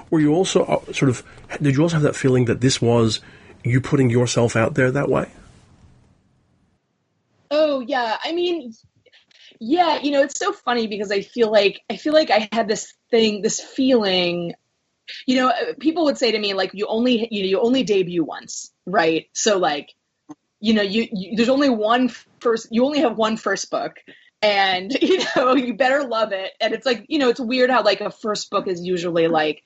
Were 0.10 0.20
you 0.20 0.34
also 0.34 0.64
uh, 0.64 0.94
sort 0.94 1.10
of 1.10 1.24
did 1.62 1.76
you 1.76 1.84
also 1.84 1.98
have 1.98 2.04
that 2.04 2.16
feeling 2.16 2.46
that 2.46 2.62
this 2.62 2.82
was 2.82 3.20
you 3.64 3.82
putting 3.82 4.10
yourself 4.10 4.56
out 4.56 4.76
there 4.76 4.92
that 4.92 5.10
way? 5.10 5.30
Oh 7.52 7.82
yeah, 7.82 8.18
I 8.24 8.32
mean, 8.32 8.74
yeah, 9.60 10.00
you 10.02 10.12
know, 10.12 10.22
it's 10.22 10.40
so 10.40 10.52
funny 10.54 10.88
because 10.88 11.12
I 11.12 11.22
feel 11.22 11.52
like 11.52 11.82
I 11.90 11.98
feel 11.98 12.14
like 12.14 12.32
I 12.32 12.50
had 12.52 12.68
this 12.68 12.94
thing, 13.12 13.42
this 13.42 13.60
feeling. 13.60 14.54
You 15.28 15.38
know, 15.38 15.54
people 15.80 16.06
would 16.06 16.18
say 16.18 16.32
to 16.32 16.40
me 16.40 16.54
like, 16.54 16.72
"You 16.74 16.88
only 16.88 17.28
you 17.32 17.44
know, 17.44 17.50
you 17.50 17.60
only 17.60 17.84
debut 17.84 18.24
once, 18.24 18.72
right?" 18.86 19.28
So 19.34 19.58
like, 19.58 19.94
you 20.60 20.74
know, 20.74 20.82
you, 20.82 21.08
you 21.12 21.36
there's 21.36 21.50
only 21.50 21.70
one 21.70 22.10
first. 22.40 22.68
You 22.72 22.86
only 22.86 23.00
have 23.00 23.18
one 23.18 23.38
first 23.38 23.70
book, 23.70 23.98
and 24.42 24.92
you 25.02 25.24
know, 25.36 25.56
you 25.56 25.76
better 25.76 26.04
love 26.04 26.32
it. 26.32 26.52
And 26.60 26.74
it's 26.74 26.86
like, 26.86 27.06
you 27.08 27.20
know, 27.20 27.30
it's 27.30 27.40
weird 27.40 27.70
how 27.70 27.84
like 27.84 28.02
a 28.02 28.12
first 28.12 28.50
book 28.50 28.68
is 28.68 28.82
usually 28.82 29.28
like 29.28 29.64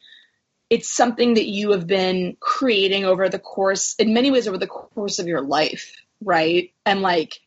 it's 0.69 0.89
something 0.89 1.33
that 1.33 1.47
you 1.47 1.71
have 1.71 1.87
been 1.87 2.37
creating 2.39 3.05
over 3.05 3.27
the 3.27 3.39
course 3.39 3.95
in 3.95 4.13
many 4.13 4.29
ways 4.31 4.47
over 4.47 4.57
the 4.57 4.67
course 4.67 5.19
of 5.19 5.27
your 5.27 5.41
life 5.41 5.95
right 6.21 6.73
and 6.85 7.01
like 7.01 7.39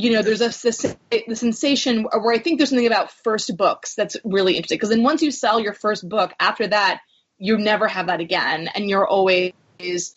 you 0.00 0.12
know, 0.12 0.22
there's 0.22 0.40
a 0.40 0.48
the 0.48 1.36
sensation 1.36 2.04
where 2.04 2.34
I 2.34 2.38
think 2.38 2.58
there's 2.58 2.70
something 2.70 2.86
about 2.86 3.12
first 3.12 3.54
books 3.56 3.94
that's 3.94 4.16
really 4.24 4.54
interesting 4.54 4.76
because 4.76 4.88
then 4.88 5.02
once 5.02 5.22
you 5.22 5.30
sell 5.30 5.60
your 5.60 5.74
first 5.74 6.08
book, 6.08 6.32
after 6.40 6.66
that, 6.66 7.00
you 7.38 7.58
never 7.58 7.86
have 7.86 8.06
that 8.06 8.20
again, 8.20 8.68
and 8.74 8.88
you're 8.88 9.06
always, 9.06 9.52
you 9.78 10.08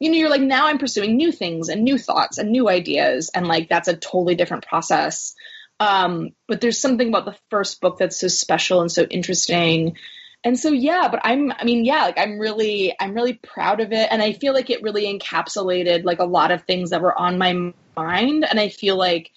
know, 0.00 0.12
you're 0.12 0.30
like 0.30 0.42
now 0.42 0.66
I'm 0.66 0.78
pursuing 0.78 1.16
new 1.16 1.32
things 1.32 1.68
and 1.68 1.82
new 1.82 1.98
thoughts 1.98 2.38
and 2.38 2.50
new 2.50 2.68
ideas, 2.68 3.30
and 3.34 3.46
like 3.48 3.68
that's 3.68 3.88
a 3.88 3.96
totally 3.96 4.36
different 4.36 4.66
process. 4.66 5.34
Um, 5.80 6.30
but 6.46 6.60
there's 6.60 6.78
something 6.78 7.08
about 7.08 7.24
the 7.24 7.36
first 7.50 7.80
book 7.80 7.98
that's 7.98 8.20
so 8.20 8.28
special 8.28 8.80
and 8.80 8.92
so 8.92 9.02
interesting. 9.02 9.96
And 10.44 10.58
so 10.58 10.70
yeah, 10.70 11.08
but 11.08 11.20
I'm 11.24 11.52
I 11.52 11.64
mean, 11.64 11.84
yeah, 11.84 12.04
like 12.04 12.18
I'm 12.18 12.38
really 12.38 12.94
I'm 12.98 13.14
really 13.14 13.34
proud 13.34 13.80
of 13.80 13.92
it 13.92 14.08
and 14.10 14.20
I 14.20 14.32
feel 14.32 14.54
like 14.54 14.70
it 14.70 14.82
really 14.82 15.06
encapsulated 15.06 16.04
like 16.04 16.18
a 16.18 16.24
lot 16.24 16.50
of 16.50 16.64
things 16.64 16.90
that 16.90 17.00
were 17.00 17.16
on 17.16 17.38
my 17.38 17.72
mind 17.96 18.44
and 18.48 18.58
I 18.58 18.68
feel 18.68 18.96
like 18.96 19.30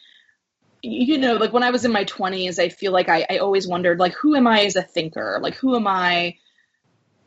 you 0.82 1.18
know, 1.18 1.34
like 1.36 1.51
when 1.51 1.64
I 1.64 1.72
was 1.72 1.84
in 1.84 1.91
my 1.91 2.06
20s, 2.06 2.60
I 2.60 2.70
feel 2.70 2.91
like 2.91 3.10
I, 3.10 3.26
I 3.28 3.38
always 3.39 3.68
wondered, 3.68 3.97
like, 3.97 4.14
who 4.14 4.36
am 4.36 4.45
I 4.45 4.66
as 4.66 4.76
a 4.76 4.84
thinker? 4.84 5.39
Like, 5.41 5.56
who 5.56 5.76
am 5.76 5.88
I 5.88 6.36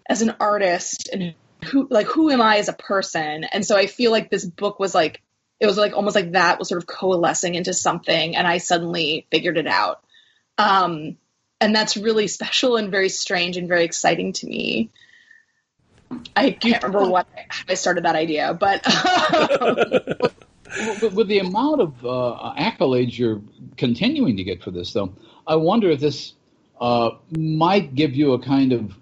as 0.08 0.22
an 0.22 0.36
artist? 0.38 1.08
And 1.12 1.34
who, 1.64 1.88
like, 1.90 2.06
who 2.06 2.30
am 2.30 2.40
I 2.40 2.58
as 2.58 2.68
a 2.68 2.72
person? 2.72 3.42
And 3.42 3.66
so 3.66 3.76
I 3.76 3.86
feel 3.86 4.12
like 4.12 4.30
this 4.30 4.44
book 4.44 4.78
was 4.78 4.94
like 4.94 5.22
it 5.60 5.66
was 5.66 5.76
like 5.76 5.92
almost 5.94 6.14
like 6.14 6.32
that 6.32 6.58
was 6.58 6.68
sort 6.68 6.80
of 6.80 6.86
coalescing 6.86 7.54
into 7.54 7.74
something 7.74 8.36
and 8.36 8.46
i 8.46 8.58
suddenly 8.58 9.26
figured 9.30 9.58
it 9.58 9.66
out 9.66 10.02
um, 10.60 11.16
and 11.60 11.74
that's 11.74 11.96
really 11.96 12.28
special 12.28 12.76
and 12.76 12.90
very 12.90 13.08
strange 13.08 13.56
and 13.56 13.68
very 13.68 13.84
exciting 13.84 14.32
to 14.32 14.46
me 14.46 14.90
i 16.36 16.50
can't 16.50 16.82
remember 16.82 17.08
what 17.08 17.26
i 17.68 17.74
started 17.74 18.04
that 18.04 18.16
idea 18.16 18.54
but 18.54 18.84
with 21.12 21.28
the 21.28 21.38
amount 21.38 21.80
of 21.80 22.04
uh, 22.04 22.54
accolades 22.58 23.16
you're 23.16 23.40
continuing 23.76 24.36
to 24.36 24.44
get 24.44 24.62
for 24.62 24.70
this 24.70 24.92
though 24.92 25.12
i 25.46 25.56
wonder 25.56 25.90
if 25.90 26.00
this 26.00 26.34
uh, 26.80 27.10
might 27.36 27.94
give 27.94 28.14
you 28.14 28.32
a 28.32 28.38
kind 28.38 28.72
of 28.72 28.94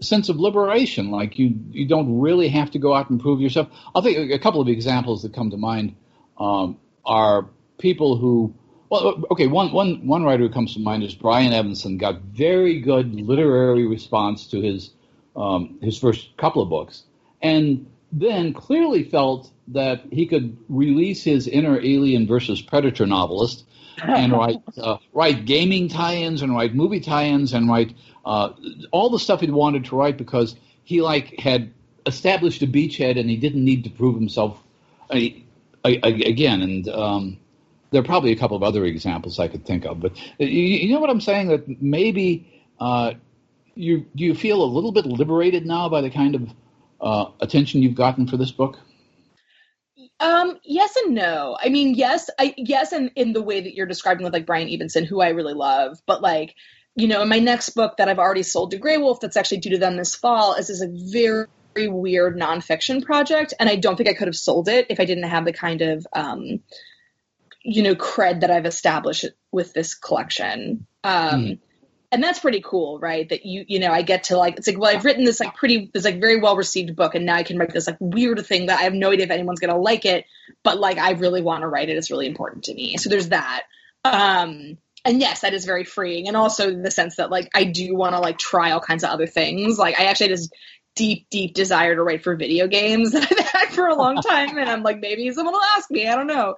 sense 0.00 0.28
of 0.28 0.36
liberation. 0.36 1.10
Like 1.10 1.38
you, 1.38 1.58
you 1.70 1.86
don't 1.86 2.20
really 2.20 2.48
have 2.48 2.70
to 2.72 2.78
go 2.78 2.94
out 2.94 3.10
and 3.10 3.20
prove 3.20 3.40
yourself. 3.40 3.68
I'll 3.94 4.02
think 4.02 4.30
a 4.30 4.38
couple 4.38 4.60
of 4.60 4.68
examples 4.68 5.22
that 5.22 5.34
come 5.34 5.50
to 5.50 5.56
mind 5.56 5.96
um, 6.38 6.78
are 7.04 7.48
people 7.78 8.16
who. 8.16 8.54
Well, 8.88 9.24
okay, 9.32 9.46
one, 9.46 9.72
one, 9.72 10.06
one 10.06 10.22
writer 10.22 10.44
who 10.44 10.52
comes 10.52 10.74
to 10.74 10.80
mind 10.80 11.02
is 11.02 11.14
Brian 11.14 11.52
Evenson. 11.52 11.98
Got 11.98 12.20
very 12.20 12.80
good 12.80 13.14
literary 13.14 13.86
response 13.86 14.46
to 14.48 14.60
his 14.60 14.90
um, 15.34 15.78
his 15.82 15.98
first 15.98 16.36
couple 16.36 16.62
of 16.62 16.68
books, 16.68 17.02
and 17.42 17.86
then 18.12 18.52
clearly 18.54 19.04
felt 19.04 19.50
that 19.68 20.02
he 20.10 20.26
could 20.26 20.56
release 20.68 21.22
his 21.24 21.46
inner 21.48 21.78
alien 21.78 22.26
versus 22.26 22.62
predator 22.62 23.06
novelist 23.06 23.64
and 23.98 24.32
write 24.38 24.62
uh, 24.78 24.96
write 25.12 25.44
gaming 25.44 25.88
tie-ins 25.88 26.42
and 26.42 26.54
write 26.54 26.74
movie 26.74 27.00
tie-ins 27.00 27.52
and 27.52 27.68
write 27.68 27.94
uh, 28.24 28.50
all 28.92 29.10
the 29.10 29.18
stuff 29.18 29.40
he 29.40 29.50
wanted 29.50 29.84
to 29.84 29.96
write 29.96 30.16
because 30.16 30.56
he 30.84 31.02
like 31.02 31.38
had 31.40 31.72
established 32.06 32.62
a 32.62 32.66
beachhead 32.66 33.18
and 33.18 33.28
he 33.28 33.36
didn't 33.36 33.64
need 33.64 33.84
to 33.84 33.90
prove 33.90 34.14
himself 34.14 34.62
uh, 35.10 35.18
again. 35.84 36.62
And 36.62 36.88
um, 36.88 37.38
there 37.90 38.00
are 38.00 38.04
probably 38.04 38.32
a 38.32 38.36
couple 38.36 38.56
of 38.56 38.62
other 38.62 38.84
examples 38.84 39.38
I 39.38 39.48
could 39.48 39.64
think 39.64 39.84
of, 39.84 40.00
but 40.00 40.16
you, 40.38 40.48
you 40.48 40.94
know 40.94 41.00
what 41.00 41.10
I'm 41.10 41.20
saying? 41.20 41.48
That 41.48 41.82
maybe 41.82 42.64
uh, 42.80 43.12
you 43.74 44.06
you 44.14 44.34
feel 44.34 44.62
a 44.62 44.64
little 44.64 44.92
bit 44.92 45.06
liberated 45.06 45.66
now 45.66 45.88
by 45.88 46.00
the 46.00 46.10
kind 46.10 46.34
of 46.34 46.50
uh, 47.00 47.30
attention 47.40 47.82
you've 47.82 47.94
gotten 47.94 48.26
for 48.26 48.36
this 48.36 48.50
book? 48.50 48.78
Um, 50.18 50.58
yes 50.64 50.96
and 50.96 51.14
no. 51.14 51.58
I 51.60 51.68
mean, 51.68 51.94
yes, 51.94 52.30
I 52.38 52.54
yes, 52.56 52.92
and 52.92 53.10
in 53.16 53.32
the 53.32 53.42
way 53.42 53.60
that 53.60 53.74
you're 53.74 53.86
describing 53.86 54.24
with 54.24 54.32
like 54.32 54.46
Brian 54.46 54.68
Evenson, 54.68 55.04
who 55.04 55.20
I 55.20 55.28
really 55.28 55.54
love, 55.54 55.98
but 56.06 56.22
like 56.22 56.54
you 56.96 57.06
know, 57.06 57.22
in 57.22 57.28
my 57.28 57.38
next 57.38 57.70
book 57.70 57.98
that 57.98 58.08
I've 58.08 58.18
already 58.18 58.42
sold 58.42 58.70
to 58.70 58.78
Graywolf, 58.78 59.20
that's 59.20 59.36
actually 59.36 59.58
due 59.58 59.70
to 59.70 59.78
them 59.78 59.96
this 59.96 60.14
fall, 60.14 60.54
is 60.54 60.68
this 60.68 60.80
a 60.80 60.88
very, 60.88 61.46
very 61.74 61.88
weird 61.88 62.38
nonfiction 62.38 63.04
project, 63.04 63.52
and 63.60 63.68
I 63.68 63.76
don't 63.76 63.96
think 63.96 64.08
I 64.08 64.14
could 64.14 64.28
have 64.28 64.36
sold 64.36 64.68
it 64.68 64.86
if 64.88 64.98
I 64.98 65.04
didn't 65.04 65.28
have 65.28 65.44
the 65.44 65.52
kind 65.52 65.82
of, 65.82 66.06
um, 66.14 66.60
you 67.66 67.82
know, 67.82 67.94
cred 67.94 68.40
that 68.40 68.50
I've 68.50 68.66
established 68.66 69.24
with 69.50 69.72
this 69.72 69.94
collection. 69.94 70.86
Um, 71.02 71.40
mm. 71.42 71.58
And 72.12 72.22
that's 72.22 72.38
pretty 72.38 72.62
cool, 72.64 73.00
right? 73.00 73.28
That 73.28 73.44
you, 73.44 73.64
you 73.66 73.80
know, 73.80 73.90
I 73.90 74.02
get 74.02 74.24
to 74.24 74.38
like, 74.38 74.56
it's 74.56 74.68
like, 74.68 74.78
well, 74.78 74.94
I've 74.94 75.04
written 75.04 75.24
this 75.24 75.40
like 75.40 75.56
pretty, 75.56 75.90
this 75.92 76.04
like 76.04 76.20
very 76.20 76.40
well 76.40 76.56
received 76.56 76.94
book, 76.94 77.16
and 77.16 77.26
now 77.26 77.34
I 77.34 77.42
can 77.42 77.58
write 77.58 77.72
this 77.72 77.88
like 77.88 77.96
weird 77.98 78.46
thing 78.46 78.66
that 78.66 78.78
I 78.78 78.84
have 78.84 78.94
no 78.94 79.10
idea 79.10 79.26
if 79.26 79.32
anyone's 79.32 79.58
gonna 79.58 79.76
like 79.76 80.04
it, 80.04 80.24
but 80.62 80.78
like 80.78 80.98
I 80.98 81.12
really 81.12 81.42
want 81.42 81.62
to 81.62 81.68
write 81.68 81.88
it. 81.88 81.96
It's 81.96 82.10
really 82.10 82.28
important 82.28 82.64
to 82.64 82.74
me. 82.74 82.96
So 82.96 83.10
there's 83.10 83.30
that. 83.30 83.64
Um, 84.04 84.78
and 85.04 85.20
yes, 85.20 85.40
that 85.40 85.52
is 85.52 85.64
very 85.64 85.84
freeing. 85.84 86.28
And 86.28 86.36
also 86.36 86.72
the 86.72 86.90
sense 86.92 87.16
that 87.16 87.30
like 87.30 87.50
I 87.54 87.64
do 87.64 87.96
want 87.96 88.14
to 88.14 88.20
like 88.20 88.38
try 88.38 88.70
all 88.70 88.80
kinds 88.80 89.02
of 89.02 89.10
other 89.10 89.26
things. 89.26 89.76
Like 89.78 89.98
I 89.98 90.04
actually 90.04 90.28
had 90.28 90.38
this 90.38 90.50
deep, 90.94 91.26
deep 91.30 91.54
desire 91.54 91.94
to 91.94 92.02
write 92.02 92.22
for 92.22 92.36
video 92.36 92.66
games 92.66 93.12
that 93.12 93.30
I've 93.30 93.46
had 93.46 93.68
for 93.74 93.86
a 93.86 93.94
long 93.94 94.16
time. 94.16 94.56
and 94.58 94.68
I'm 94.68 94.82
like, 94.82 95.00
maybe 95.00 95.30
someone 95.32 95.54
will 95.54 95.62
ask 95.76 95.90
me. 95.90 96.08
I 96.08 96.16
don't 96.16 96.26
know. 96.26 96.56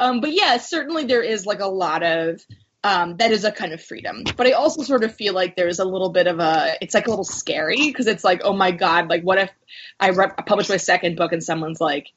Um, 0.00 0.20
but 0.20 0.32
yeah, 0.32 0.56
certainly 0.56 1.04
there 1.04 1.22
is 1.22 1.46
like 1.46 1.60
a 1.60 1.68
lot 1.68 2.02
of 2.02 2.40
um, 2.82 3.16
that 3.18 3.30
is 3.30 3.44
a 3.44 3.52
kind 3.52 3.72
of 3.72 3.82
freedom. 3.82 4.24
But 4.36 4.46
I 4.46 4.52
also 4.52 4.82
sort 4.82 5.04
of 5.04 5.14
feel 5.14 5.34
like 5.34 5.54
there's 5.54 5.78
a 5.78 5.84
little 5.84 6.10
bit 6.10 6.26
of 6.26 6.40
a, 6.40 6.76
it's 6.80 6.94
like 6.94 7.06
a 7.06 7.10
little 7.10 7.24
scary 7.24 7.76
because 7.76 8.06
it's 8.06 8.24
like, 8.24 8.40
oh 8.42 8.54
my 8.54 8.70
God, 8.70 9.08
like 9.08 9.22
what 9.22 9.38
if 9.38 9.50
I, 9.98 10.08
re- 10.08 10.32
I 10.36 10.42
publish 10.42 10.68
my 10.68 10.78
second 10.78 11.16
book 11.16 11.32
and 11.32 11.44
someone's 11.44 11.80
like, 11.80 12.08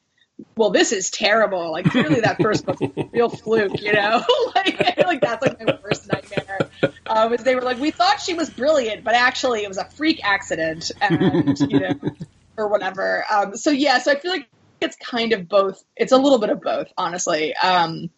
well, 0.56 0.70
this 0.70 0.92
is 0.92 1.10
terrible. 1.10 1.70
Like 1.70 1.84
clearly 1.84 2.20
that 2.20 2.40
first 2.40 2.64
book 2.64 2.80
was 2.80 2.90
a 2.96 3.08
real 3.12 3.28
fluke, 3.28 3.80
you 3.82 3.92
know? 3.92 4.24
like, 4.54 4.96
like 5.06 5.20
that's 5.20 5.46
like 5.46 5.60
my 5.64 5.78
worst 5.82 6.10
nightmare. 6.10 6.70
Um, 7.06 7.34
is 7.34 7.44
they 7.44 7.54
were 7.54 7.62
like, 7.62 7.78
we 7.78 7.90
thought 7.90 8.20
she 8.20 8.32
was 8.32 8.48
brilliant, 8.48 9.04
but 9.04 9.14
actually 9.14 9.62
it 9.62 9.68
was 9.68 9.78
a 9.78 9.84
freak 9.90 10.20
accident, 10.24 10.90
and 11.00 11.58
you 11.60 11.80
know, 11.80 11.94
or 12.56 12.68
whatever. 12.68 13.24
Um, 13.30 13.56
so 13.56 13.70
yeah, 13.70 13.98
so 13.98 14.10
I 14.10 14.18
feel 14.18 14.30
like 14.30 14.48
it's 14.84 14.96
kind 14.96 15.32
of 15.32 15.48
both. 15.48 15.82
It's 15.96 16.12
a 16.12 16.16
little 16.16 16.38
bit 16.38 16.50
of 16.50 16.60
both, 16.60 16.88
honestly. 16.96 17.54
Um, 17.56 18.10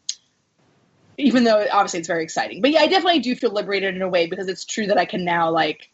even 1.19 1.45
though 1.45 1.67
obviously 1.73 2.01
it's 2.01 2.09
very 2.09 2.25
exciting, 2.25 2.61
but 2.61 2.71
yeah, 2.71 2.81
I 2.81 2.89
definitely 2.89 3.21
do 3.21 3.35
feel 3.35 3.51
liberated 3.51 3.97
in 3.97 4.03
a 4.03 4.09
way 4.09 4.27
because 4.27 4.49
it's 4.49 4.67
true 4.67 4.89
that 4.89 4.99
I 4.99 5.07
can 5.07 5.25
now 5.25 5.51
like 5.51 5.91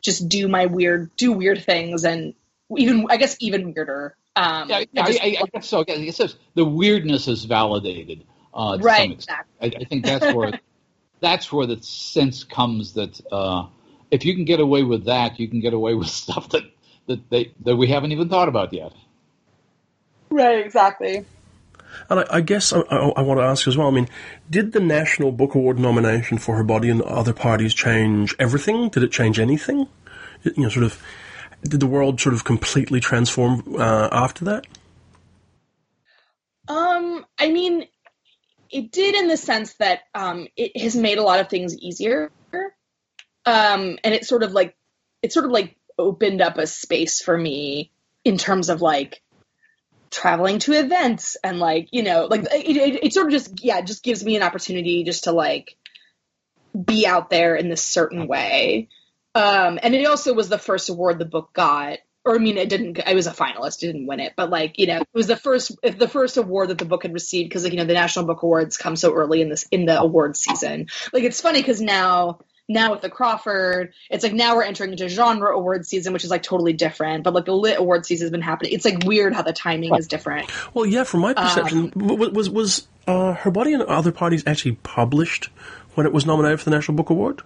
just 0.00 0.28
do 0.28 0.48
my 0.48 0.66
weird, 0.66 1.14
do 1.16 1.32
weird 1.32 1.62
things, 1.62 2.04
and 2.04 2.34
even 2.76 3.06
I 3.08 3.16
guess 3.16 3.36
even 3.38 3.72
weirder 3.72 4.16
um, 4.36 4.68
yeah, 4.68 4.76
I, 4.76 5.06
just, 5.06 5.22
I, 5.22 5.26
I, 5.40 5.44
guess 5.52 5.66
so. 5.66 5.82
It 5.88 6.14
says 6.14 6.36
the 6.54 6.64
weirdness 6.64 7.26
is 7.26 7.44
validated. 7.46 8.24
Uh, 8.52 8.76
right. 8.80 9.10
Exactly. 9.10 9.72
I, 9.74 9.80
I, 9.80 9.84
think 9.84 10.04
that's 10.04 10.34
where 10.34 10.60
that's 11.20 11.50
where 11.50 11.66
the 11.66 11.82
sense 11.82 12.44
comes 12.44 12.92
that 12.94 13.18
uh, 13.32 13.66
if 14.10 14.26
you 14.26 14.34
can 14.34 14.44
get 14.44 14.60
away 14.60 14.82
with 14.82 15.06
that, 15.06 15.40
you 15.40 15.48
can 15.48 15.60
get 15.60 15.72
away 15.72 15.94
with 15.94 16.08
stuff 16.22 16.50
that 16.50 16.64
that 17.06 17.30
they 17.30 17.54
that 17.64 17.76
we 17.76 17.88
haven't 17.88 18.12
even 18.12 18.28
thought 18.28 18.48
about 18.48 18.74
yet. 18.74 18.92
Right. 20.30 20.64
Exactly. 20.64 21.24
And 22.10 22.20
I, 22.20 22.26
I 22.30 22.40
guess 22.40 22.72
I, 22.72 22.80
I, 22.80 23.22
want 23.22 23.40
to 23.40 23.44
ask 23.44 23.66
as 23.66 23.76
well. 23.76 23.88
I 23.88 23.90
mean, 23.90 24.08
did 24.50 24.72
the 24.72 24.80
National 24.80 25.32
Book 25.32 25.54
Award 25.54 25.78
nomination 25.78 26.38
for 26.38 26.56
Her 26.56 26.64
Body 26.64 26.90
and 26.90 27.02
Other 27.02 27.32
Parties 27.32 27.74
change 27.74 28.34
everything? 28.38 28.88
Did 28.88 29.02
it 29.02 29.12
change 29.12 29.38
anything? 29.38 29.88
You 30.44 30.52
know, 30.56 30.68
sort 30.68 30.84
of 30.84 31.02
did 31.62 31.80
the 31.80 31.86
world 31.86 32.20
sort 32.20 32.34
of 32.34 32.44
completely 32.44 33.00
transform 33.00 33.76
uh, 33.78 34.08
after 34.12 34.44
that? 34.46 34.66
Um, 36.68 37.24
I 37.38 37.50
mean, 37.50 37.86
it 38.70 38.90
did 38.90 39.14
in 39.14 39.28
the 39.28 39.36
sense 39.36 39.74
that 39.74 40.00
um, 40.14 40.48
it 40.56 40.80
has 40.80 40.96
made 40.96 41.18
a 41.18 41.22
lot 41.22 41.40
of 41.40 41.48
things 41.48 41.76
easier, 41.76 42.30
um, 43.44 43.98
and 44.02 44.14
it 44.14 44.24
sort 44.26 44.42
of 44.42 44.52
like 44.52 44.76
it 45.22 45.32
sort 45.32 45.44
of 45.44 45.50
like 45.50 45.76
opened 45.98 46.40
up 46.40 46.58
a 46.58 46.66
space 46.66 47.20
for 47.20 47.36
me 47.36 47.90
in 48.24 48.36
terms 48.36 48.68
of 48.68 48.82
like 48.82 49.22
traveling 50.16 50.58
to 50.58 50.72
events 50.72 51.36
and 51.44 51.58
like 51.58 51.88
you 51.92 52.02
know 52.02 52.26
like 52.26 52.42
it, 52.44 52.76
it, 52.76 53.04
it 53.04 53.12
sort 53.12 53.26
of 53.26 53.32
just 53.32 53.62
yeah 53.62 53.80
just 53.82 54.02
gives 54.02 54.24
me 54.24 54.34
an 54.34 54.42
opportunity 54.42 55.04
just 55.04 55.24
to 55.24 55.32
like 55.32 55.76
be 56.84 57.06
out 57.06 57.28
there 57.28 57.54
in 57.54 57.68
this 57.68 57.84
certain 57.84 58.26
way 58.26 58.88
um, 59.36 59.78
and 59.82 59.94
it 59.94 60.06
also 60.06 60.32
was 60.32 60.48
the 60.48 60.56
first 60.56 60.88
award 60.88 61.18
the 61.18 61.26
book 61.26 61.52
got. 61.52 61.98
Or 62.24 62.36
I 62.36 62.38
mean, 62.38 62.56
it 62.56 62.70
didn't. 62.70 62.98
I 63.06 63.14
was 63.14 63.26
a 63.26 63.32
finalist, 63.32 63.80
didn't 63.80 64.06
win 64.06 64.18
it, 64.18 64.32
but 64.34 64.48
like 64.50 64.78
you 64.78 64.86
know, 64.86 65.02
it 65.02 65.08
was 65.12 65.26
the 65.26 65.36
first 65.36 65.76
the 65.82 66.08
first 66.08 66.38
award 66.38 66.70
that 66.70 66.78
the 66.78 66.86
book 66.86 67.02
had 67.02 67.12
received 67.12 67.50
because 67.50 67.62
like 67.62 67.72
you 67.72 67.78
know 67.78 67.84
the 67.84 67.92
National 67.92 68.24
Book 68.24 68.42
Awards 68.42 68.78
come 68.78 68.96
so 68.96 69.12
early 69.14 69.42
in 69.42 69.50
this 69.50 69.68
in 69.70 69.84
the 69.84 70.00
award 70.00 70.36
season. 70.36 70.86
Like 71.12 71.22
it's 71.22 71.40
funny 71.40 71.60
because 71.60 71.82
now 71.82 72.40
now 72.68 72.92
with 72.92 73.00
the 73.00 73.10
Crawford, 73.10 73.92
it's 74.10 74.22
like 74.22 74.32
now 74.32 74.56
we're 74.56 74.64
entering 74.64 74.92
into 74.92 75.08
genre 75.08 75.56
award 75.56 75.86
season, 75.86 76.12
which 76.12 76.24
is 76.24 76.30
like 76.30 76.42
totally 76.42 76.72
different. 76.72 77.24
But 77.24 77.34
like 77.34 77.44
the 77.44 77.54
lit 77.54 77.78
award 77.78 78.06
season 78.06 78.24
has 78.24 78.30
been 78.30 78.42
happening. 78.42 78.72
It's 78.72 78.84
like 78.84 79.04
weird 79.04 79.34
how 79.34 79.42
the 79.42 79.52
timing 79.52 79.94
is 79.94 80.08
different. 80.08 80.50
Well, 80.74 80.86
yeah, 80.86 81.04
from 81.04 81.20
my 81.20 81.34
perception, 81.34 81.92
um, 81.96 82.06
was 82.06 82.30
was, 82.30 82.50
was 82.50 82.88
uh, 83.06 83.34
her 83.34 83.50
body 83.50 83.72
and 83.72 83.82
other 83.82 84.12
parties 84.12 84.42
actually 84.46 84.72
published 84.82 85.50
when 85.94 86.06
it 86.06 86.12
was 86.12 86.26
nominated 86.26 86.60
for 86.60 86.64
the 86.64 86.76
National 86.76 86.96
Book 86.96 87.10
Award? 87.10 87.42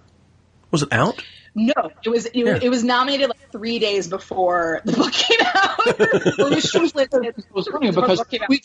Was 0.71 0.83
it 0.83 0.91
out? 0.91 1.23
No, 1.53 1.73
it 2.03 2.09
was 2.09 2.27
it, 2.27 2.35
yeah. 2.35 2.59
it, 2.61 2.69
was 2.69 2.83
nominated 2.83 3.27
like 3.27 3.51
three 3.51 3.77
days 3.77 4.07
before 4.07 4.81
the 4.85 4.93
book 4.93 5.11
came 5.11 5.39
out. 5.41 5.79
it 5.85 7.53
was 7.53 7.67
funny 7.67 7.91
because 7.91 8.23
we, 8.47 8.61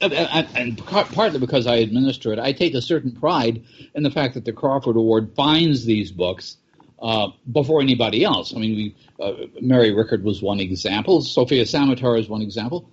and 0.00 0.78
partly 0.86 1.40
because 1.40 1.66
I 1.66 1.76
administer 1.76 2.32
it, 2.32 2.38
I 2.38 2.52
take 2.52 2.74
a 2.74 2.82
certain 2.82 3.10
pride 3.10 3.64
in 3.94 4.04
the 4.04 4.10
fact 4.10 4.34
that 4.34 4.44
the 4.44 4.52
Crawford 4.52 4.96
Award 4.96 5.32
finds 5.34 5.84
these 5.84 6.12
books 6.12 6.58
uh, 7.02 7.28
before 7.50 7.80
anybody 7.80 8.22
else. 8.22 8.54
I 8.54 8.60
mean, 8.60 8.76
we, 8.76 8.96
uh, 9.20 9.46
Mary 9.60 9.92
Rickert 9.92 10.22
was 10.22 10.40
one 10.40 10.60
example. 10.60 11.22
Sofia 11.22 11.64
Samatar 11.64 12.20
is 12.20 12.28
one 12.28 12.42
example 12.42 12.88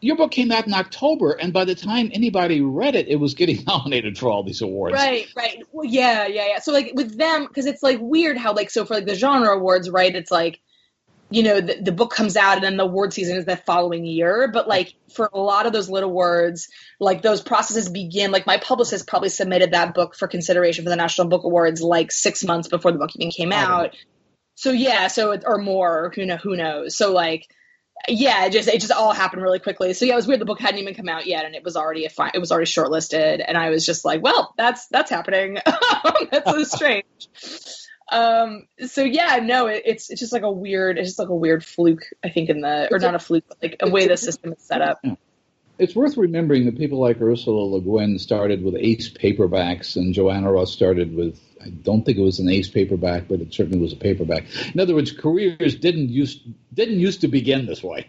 your 0.00 0.16
book 0.16 0.30
came 0.30 0.52
out 0.52 0.66
in 0.66 0.74
October, 0.74 1.32
and 1.32 1.52
by 1.52 1.64
the 1.64 1.74
time 1.74 2.10
anybody 2.12 2.60
read 2.60 2.94
it, 2.94 3.08
it 3.08 3.16
was 3.16 3.34
getting 3.34 3.64
nominated 3.66 4.18
for 4.18 4.28
all 4.28 4.42
these 4.42 4.62
awards. 4.62 4.94
Right, 4.94 5.26
right. 5.36 5.62
Well, 5.72 5.86
yeah, 5.86 6.26
yeah, 6.26 6.48
yeah. 6.48 6.58
So 6.60 6.72
like 6.72 6.92
with 6.94 7.16
them, 7.16 7.46
because 7.46 7.66
it's 7.66 7.82
like 7.82 7.98
weird 8.00 8.36
how 8.36 8.54
like 8.54 8.70
so 8.70 8.84
for 8.84 8.94
like 8.94 9.06
the 9.06 9.14
genre 9.14 9.56
awards, 9.56 9.90
right? 9.90 10.14
It's 10.14 10.30
like 10.30 10.60
you 11.30 11.42
know 11.42 11.60
the, 11.60 11.80
the 11.80 11.92
book 11.92 12.12
comes 12.12 12.36
out 12.36 12.54
and 12.54 12.64
then 12.64 12.76
the 12.76 12.84
award 12.84 13.12
season 13.12 13.36
is 13.36 13.44
the 13.44 13.56
following 13.56 14.04
year 14.04 14.48
but 14.52 14.68
like 14.68 14.94
for 15.12 15.28
a 15.32 15.38
lot 15.40 15.66
of 15.66 15.72
those 15.72 15.90
little 15.90 16.12
words 16.12 16.68
like 17.00 17.22
those 17.22 17.40
processes 17.40 17.88
begin 17.88 18.30
like 18.30 18.46
my 18.46 18.58
publicist 18.58 19.08
probably 19.08 19.28
submitted 19.28 19.72
that 19.72 19.94
book 19.94 20.14
for 20.14 20.28
consideration 20.28 20.84
for 20.84 20.90
the 20.90 20.96
national 20.96 21.26
book 21.26 21.44
awards 21.44 21.82
like 21.82 22.12
six 22.12 22.44
months 22.44 22.68
before 22.68 22.92
the 22.92 22.98
book 22.98 23.10
even 23.16 23.30
came 23.30 23.52
out 23.52 23.96
so 24.54 24.70
yeah 24.70 25.08
so 25.08 25.36
or 25.44 25.58
more 25.58 26.12
who 26.14 26.24
know 26.24 26.36
who 26.36 26.56
knows 26.56 26.96
so 26.96 27.12
like 27.12 27.46
yeah, 28.08 28.46
it 28.46 28.52
just 28.52 28.68
it 28.68 28.80
just 28.80 28.92
all 28.92 29.12
happened 29.12 29.42
really 29.42 29.58
quickly. 29.58 29.92
So 29.92 30.04
yeah, 30.04 30.12
it 30.12 30.16
was 30.16 30.26
weird. 30.26 30.40
The 30.40 30.44
book 30.44 30.60
hadn't 30.60 30.80
even 30.80 30.94
come 30.94 31.08
out 31.08 31.26
yet, 31.26 31.44
and 31.44 31.54
it 31.54 31.64
was 31.64 31.76
already 31.76 32.04
a 32.04 32.10
fi- 32.10 32.30
it 32.34 32.38
was 32.38 32.52
already 32.52 32.66
shortlisted, 32.70 33.44
and 33.46 33.56
I 33.56 33.70
was 33.70 33.84
just 33.84 34.04
like, 34.04 34.22
well, 34.22 34.54
that's 34.56 34.86
that's 34.88 35.10
happening. 35.10 35.58
that's 36.30 36.50
so 36.50 36.62
strange. 36.64 37.28
Um. 38.10 38.66
So 38.86 39.02
yeah, 39.02 39.40
no, 39.42 39.66
it, 39.66 39.82
it's 39.86 40.10
it's 40.10 40.20
just 40.20 40.32
like 40.32 40.42
a 40.42 40.50
weird 40.50 40.98
it's 40.98 41.08
just 41.08 41.18
like 41.18 41.28
a 41.28 41.34
weird 41.34 41.64
fluke. 41.64 42.04
I 42.24 42.28
think 42.28 42.48
in 42.48 42.60
the 42.60 42.88
or 42.92 42.98
not 42.98 43.14
a 43.14 43.18
fluke, 43.18 43.44
but 43.48 43.58
like 43.62 43.76
a 43.80 43.90
way 43.90 44.06
the 44.06 44.16
system 44.16 44.52
is 44.52 44.62
set 44.62 44.82
up. 44.82 45.00
It's 45.78 45.94
worth 45.94 46.16
remembering 46.16 46.64
that 46.66 46.78
people 46.78 47.00
like 47.00 47.20
Ursula 47.20 47.60
Le 47.60 47.80
Guin 47.80 48.18
started 48.18 48.62
with 48.62 48.76
ace 48.76 49.10
paperbacks, 49.10 49.96
and 49.96 50.14
Joanna 50.14 50.52
Russ 50.52 50.72
started 50.72 51.14
with 51.14 51.40
I 51.66 51.70
don't 51.70 52.04
think 52.04 52.18
it 52.18 52.22
was 52.22 52.38
an 52.38 52.48
ace 52.48 52.68
paperback, 52.68 53.28
but 53.28 53.40
it 53.40 53.52
certainly 53.52 53.78
was 53.78 53.92
a 53.92 53.96
paperback. 53.96 54.44
In 54.72 54.80
other 54.80 54.94
words, 54.94 55.10
careers 55.10 55.74
didn't 55.76 56.10
used 56.10 56.42
didn't 56.72 57.00
used 57.00 57.22
to 57.22 57.28
begin 57.28 57.66
this 57.66 57.82
way. 57.82 58.08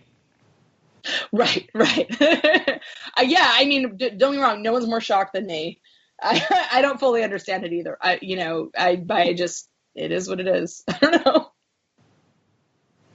Right, 1.32 1.70
right. 1.74 2.22
uh, 2.22 3.22
yeah, 3.24 3.52
I 3.54 3.66
mean, 3.66 3.98
d- 3.98 4.10
don't 4.12 4.34
get 4.34 4.40
me 4.40 4.44
wrong. 4.44 4.62
No 4.62 4.74
one's 4.74 4.88
more 4.88 5.02
shocked 5.02 5.34
than 5.34 5.46
me. 5.46 5.80
I, 6.22 6.68
I 6.74 6.82
don't 6.82 7.00
fully 7.00 7.24
understand 7.24 7.64
it 7.64 7.74
either. 7.74 7.98
I, 8.02 8.20
you 8.22 8.36
know, 8.36 8.70
I, 8.78 9.02
I 9.10 9.34
just, 9.34 9.70
it 9.96 10.12
is 10.12 10.28
what 10.28 10.40
it 10.40 10.48
is. 10.48 10.84
I 10.88 10.98
don't 11.00 11.26
know. 11.26 11.52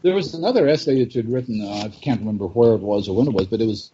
There 0.03 0.14
was 0.14 0.34
another 0.34 0.68
essay 0.68 0.99
that 0.99 1.14
you'd 1.14 1.28
written. 1.28 1.62
Uh, 1.62 1.84
I 1.84 1.88
can't 1.88 2.20
remember 2.20 2.47
where 2.47 2.74
it 2.74 2.80
was 2.80 3.09
or 3.09 3.16
when 3.16 3.28
it 3.28 3.34
was, 3.34 3.47
but 3.47 3.61
it 3.61 3.66
was, 3.66 3.93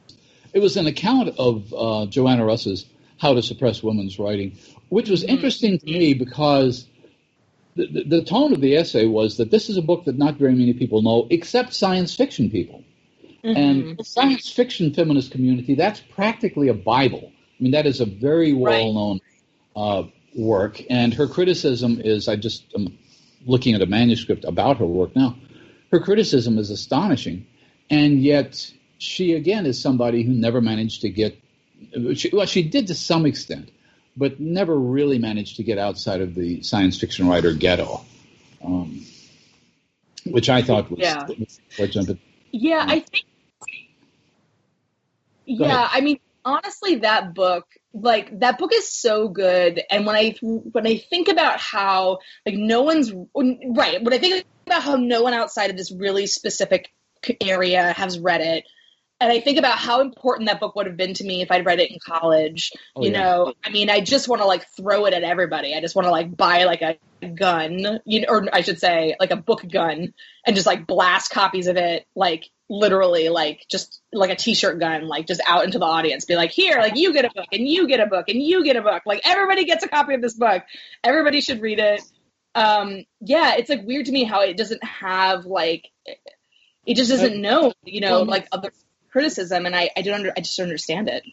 it 0.55 0.61
was 0.61 0.76
an 0.76 0.86
account 0.86 1.38
of 1.38 1.74
uh, 1.76 2.07
Joanna 2.07 2.46
Russ's 2.46 2.86
"How 3.19 3.35
to 3.35 3.43
Suppress 3.43 3.83
Women's 3.83 4.19
Writing," 4.19 4.57
which 4.89 5.09
was 5.09 5.23
interesting 5.23 5.79
to 5.79 5.87
me 5.87 6.14
because 6.14 6.87
the, 7.77 7.87
the, 7.87 8.05
the, 8.05 8.25
tone 8.25 8.53
of 8.53 8.61
the 8.61 8.77
essay 8.77 9.07
was 9.07 9.37
that 9.37 9.51
this 9.51 9.69
is 9.69 9.77
a 9.77 9.83
book 9.83 10.05
that 10.07 10.19
not 10.19 10.37
very 10.37 10.55
many 10.55 10.73
people 10.73 11.03
know, 11.03 11.27
except 11.31 11.73
science 11.73 12.14
fiction 12.14 12.51
people. 12.51 12.83
Mm-hmm. 13.45 13.57
And 13.57 13.99
the 13.99 14.05
science 14.05 14.51
fiction 14.51 14.93
feminist 14.93 15.31
community, 15.31 15.75
that's 15.75 16.01
practically 16.01 16.69
a 16.69 16.75
Bible. 16.75 17.31
I 17.59 17.62
mean, 17.62 17.73
that 17.73 17.87
is 17.87 18.01
a 18.01 18.05
very 18.05 18.53
well 18.53 18.93
known 18.93 19.21
right. 19.77 19.83
uh, 19.83 20.03
work. 20.37 20.83
And 20.91 21.14
her 21.14 21.27
criticism 21.27 22.01
is 22.01 22.29
I 22.29 22.37
just 22.37 22.64
am 22.75 22.99
looking 23.47 23.75
at 23.75 23.83
a 23.83 23.87
manuscript 23.87 24.45
about 24.45 24.79
her 24.79 24.87
work 24.87 25.14
now. 25.14 25.37
Her 25.93 26.01
criticism 26.01 26.59
is 26.59 26.71
astonishing. 26.71 27.47
And 27.91 28.23
yet, 28.23 28.71
she 28.99 29.35
again 29.35 29.66
is 29.66 29.81
somebody 29.81 30.23
who 30.23 30.33
never 30.33 30.61
managed 30.61 31.03
to 31.03 31.09
get, 31.09 31.39
she, 32.14 32.31
well, 32.33 32.47
she 32.47 32.62
did 32.62 32.89
to 32.89 32.95
some 32.95 33.26
extent 33.26 33.70
but 34.18 34.41
never 34.41 34.76
really 34.76 35.18
managed 35.18 35.57
to 35.57 35.62
get 35.62 35.79
outside 35.79 36.20
of 36.20 36.35
the 36.35 36.61
science 36.62 36.99
fiction 36.99 37.29
writer 37.29 37.55
ghetto, 37.55 38.05
um, 38.62 39.07
which 40.26 40.51
I 40.51 40.62
thought 40.62 40.91
was, 40.91 40.99
yeah. 40.99 41.24
yeah, 42.51 42.85
I 42.87 43.01
think. 43.01 43.24
Yeah, 45.47 45.89
I 45.91 46.01
mean, 46.01 46.18
honestly, 46.45 46.97
that 46.97 47.33
book, 47.33 47.66
like 47.95 48.41
that 48.41 48.59
book 48.59 48.72
is 48.74 48.93
so 48.93 49.29
good, 49.29 49.81
and 49.89 50.05
when 50.05 50.16
I 50.16 50.35
when 50.41 50.87
I 50.87 50.99
think 50.99 51.29
about 51.29 51.61
how 51.61 52.18
like 52.45 52.57
no 52.57 52.83
one's 52.83 53.12
right, 53.12 54.03
when 54.03 54.12
I 54.12 54.18
think 54.18 54.45
about 54.66 54.83
how 54.83 54.97
no 54.97 55.22
one 55.22 55.33
outside 55.33 55.70
of 55.70 55.76
this 55.76 55.93
really 55.93 56.26
specific 56.26 56.93
area 57.41 57.93
has 57.93 58.18
read 58.18 58.41
it 58.41 58.64
and 59.21 59.33
I 59.33 59.41
think 59.41 59.59
about 59.59 59.79
how 59.79 60.01
important 60.01 60.49
that 60.49 60.61
book 60.61 60.77
would 60.77 60.87
have 60.87 60.97
been 60.97 61.14
to 61.14 61.25
me 61.25 61.43
if 61.43 61.51
I'd 61.51 61.66
read 61.66 61.81
it 61.81 61.91
in 61.91 61.99
college. 62.05 62.71
Oh, 62.95 63.05
you 63.05 63.11
yeah. 63.11 63.21
know, 63.21 63.55
I 63.64 63.71
mean, 63.71 63.91
I 63.91 64.01
just 64.01 64.29
want 64.29 64.43
to 64.43 64.47
like 64.47 64.66
throw 64.77 65.07
it 65.07 65.14
at 65.14 65.25
everybody. 65.25 65.75
I 65.75 65.81
just 65.81 65.97
want 65.97 66.07
to 66.07 66.12
like 66.12 66.37
buy 66.37 66.64
like 66.64 66.83
a 66.83 66.97
gun, 67.27 68.01
you 68.05 68.21
know, 68.21 68.29
or 68.29 68.47
I 68.53 68.61
should 68.61 68.79
say 68.79 69.16
like 69.19 69.33
a 69.33 69.37
book 69.37 69.62
gun 69.69 70.14
and 70.47 70.57
just 70.57 70.66
like 70.66 70.87
blast 70.87 71.33
copies 71.33 71.66
of 71.66 71.77
it, 71.77 72.07
like 72.14 72.49
literally 72.71 73.29
like 73.29 73.66
just 73.69 74.01
like 74.12 74.31
a 74.31 74.37
t-shirt 74.37 74.79
gun, 74.79 75.09
like 75.09 75.27
just 75.27 75.41
out 75.47 75.64
into 75.64 75.81
the 75.81 75.85
audience, 75.85 76.25
be 76.25 76.37
like, 76.37 76.53
here, 76.53 76.79
like 76.79 76.97
you 76.97 77.12
get 77.12 77.25
a 77.25 77.31
book 77.35 77.49
and 77.53 77.66
you 77.66 77.89
get 77.89 77.99
a 77.99 78.07
book 78.07 78.29
and 78.29 78.41
you 78.41 78.62
get 78.62 78.77
a 78.77 78.83
book. 78.83 79.03
Like 79.05 79.23
everybody 79.25 79.64
gets 79.64 79.85
a 79.85 79.89
copy 79.89 80.14
of 80.14 80.23
this 80.23 80.35
book. 80.35 80.62
Everybody 81.03 81.41
should 81.41 81.61
read 81.61 81.81
it. 81.81 82.03
Um, 82.55 83.05
yeah, 83.21 83.57
it's 83.57 83.69
like 83.69 83.85
weird 83.85 84.07
to 84.07 84.12
me 84.12 84.23
how 84.23 84.43
it 84.43 84.57
doesn't 84.57 84.85
have 84.85 85.45
like, 85.45 85.89
it 86.87 86.95
just 86.95 87.11
doesn't 87.11 87.41
know, 87.41 87.73
you 87.85 88.01
know, 88.01 88.23
like 88.23 88.47
other 88.53 88.73
criticism, 89.11 89.66
and 89.66 89.74
I, 89.74 89.90
I 89.96 90.02
don't 90.02 90.14
under, 90.14 90.32
I 90.36 90.40
just 90.40 90.56
don't 90.56 90.64
understand 90.64 91.09
it. 91.09 91.24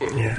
Yeah. 0.00 0.38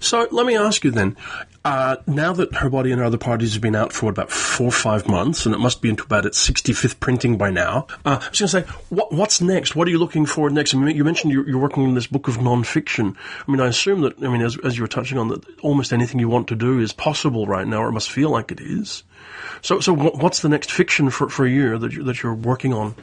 So 0.00 0.28
let 0.30 0.46
me 0.46 0.56
ask 0.56 0.84
you 0.84 0.90
then. 0.90 1.16
Uh, 1.64 1.96
now 2.06 2.34
that 2.34 2.54
her 2.56 2.68
body 2.68 2.92
and 2.92 3.00
her 3.00 3.06
other 3.06 3.16
parties 3.16 3.54
have 3.54 3.62
been 3.62 3.74
out 3.74 3.90
for 3.90 4.10
about 4.10 4.30
four 4.30 4.66
or 4.66 4.70
five 4.70 5.08
months, 5.08 5.46
and 5.46 5.54
it 5.54 5.58
must 5.58 5.80
be 5.80 5.88
into 5.88 6.04
about 6.04 6.26
its 6.26 6.46
65th 6.46 7.00
printing 7.00 7.38
by 7.38 7.50
now, 7.50 7.86
uh, 8.04 8.18
I 8.20 8.28
was 8.28 8.38
going 8.38 8.48
to 8.48 8.48
say, 8.48 8.62
what, 8.90 9.12
what's 9.12 9.40
next? 9.40 9.74
What 9.74 9.88
are 9.88 9.90
you 9.90 9.98
looking 9.98 10.26
for 10.26 10.50
next? 10.50 10.74
I 10.74 10.78
mean, 10.78 10.94
you 10.94 11.04
mentioned 11.04 11.32
you're, 11.32 11.48
you're, 11.48 11.58
working 11.58 11.86
on 11.86 11.94
this 11.94 12.06
book 12.06 12.28
of 12.28 12.36
nonfiction. 12.36 13.16
I 13.48 13.50
mean, 13.50 13.62
I 13.62 13.68
assume 13.68 14.02
that, 14.02 14.22
I 14.22 14.28
mean, 14.28 14.42
as, 14.42 14.58
as 14.58 14.76
you 14.76 14.82
were 14.82 14.88
touching 14.88 15.16
on, 15.16 15.28
that 15.28 15.42
almost 15.60 15.94
anything 15.94 16.20
you 16.20 16.28
want 16.28 16.48
to 16.48 16.54
do 16.54 16.78
is 16.80 16.92
possible 16.92 17.46
right 17.46 17.66
now, 17.66 17.82
or 17.82 17.88
it 17.88 17.92
must 17.92 18.10
feel 18.10 18.28
like 18.28 18.52
it 18.52 18.60
is. 18.60 19.02
So, 19.62 19.80
so 19.80 19.94
what's 19.94 20.40
the 20.40 20.50
next 20.50 20.70
fiction 20.70 21.08
for, 21.08 21.30
for 21.30 21.46
you 21.46 21.78
that, 21.78 21.92
you, 21.92 22.02
that 22.02 22.22
you're 22.22 22.34
working 22.34 22.74
on? 22.74 22.94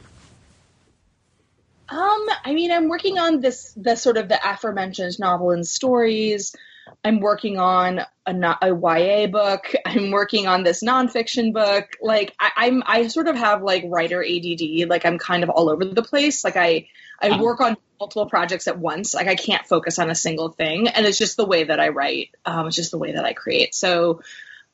Um, 1.92 2.26
I 2.42 2.54
mean, 2.54 2.72
I'm 2.72 2.88
working 2.88 3.18
on 3.18 3.40
this, 3.40 3.74
the 3.76 3.96
sort 3.96 4.16
of 4.16 4.28
the 4.28 4.40
aforementioned 4.42 5.18
novel 5.18 5.50
and 5.50 5.66
stories. 5.66 6.56
I'm 7.04 7.20
working 7.20 7.58
on 7.58 8.00
a, 8.24 8.56
a 8.62 8.68
YA 8.68 9.26
book. 9.26 9.74
I'm 9.84 10.10
working 10.10 10.46
on 10.46 10.62
this 10.62 10.82
nonfiction 10.82 11.52
book. 11.52 11.90
Like 12.00 12.34
I, 12.40 12.68
am 12.68 12.82
I 12.86 13.08
sort 13.08 13.28
of 13.28 13.36
have 13.36 13.62
like 13.62 13.84
writer 13.86 14.24
ADD. 14.24 14.88
Like 14.88 15.04
I'm 15.04 15.18
kind 15.18 15.42
of 15.42 15.50
all 15.50 15.68
over 15.68 15.84
the 15.84 16.02
place. 16.02 16.44
Like 16.44 16.56
I, 16.56 16.88
I 17.20 17.38
work 17.38 17.60
on 17.60 17.76
multiple 18.00 18.26
projects 18.26 18.68
at 18.68 18.78
once. 18.78 19.12
Like 19.12 19.28
I 19.28 19.34
can't 19.34 19.66
focus 19.66 19.98
on 19.98 20.08
a 20.08 20.14
single 20.14 20.48
thing, 20.48 20.88
and 20.88 21.04
it's 21.04 21.18
just 21.18 21.36
the 21.36 21.46
way 21.46 21.64
that 21.64 21.78
I 21.78 21.90
write. 21.90 22.30
Um, 22.46 22.68
it's 22.68 22.76
just 22.76 22.90
the 22.90 22.98
way 22.98 23.12
that 23.12 23.24
I 23.24 23.34
create. 23.34 23.74
So, 23.74 24.22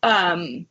um, 0.04 0.66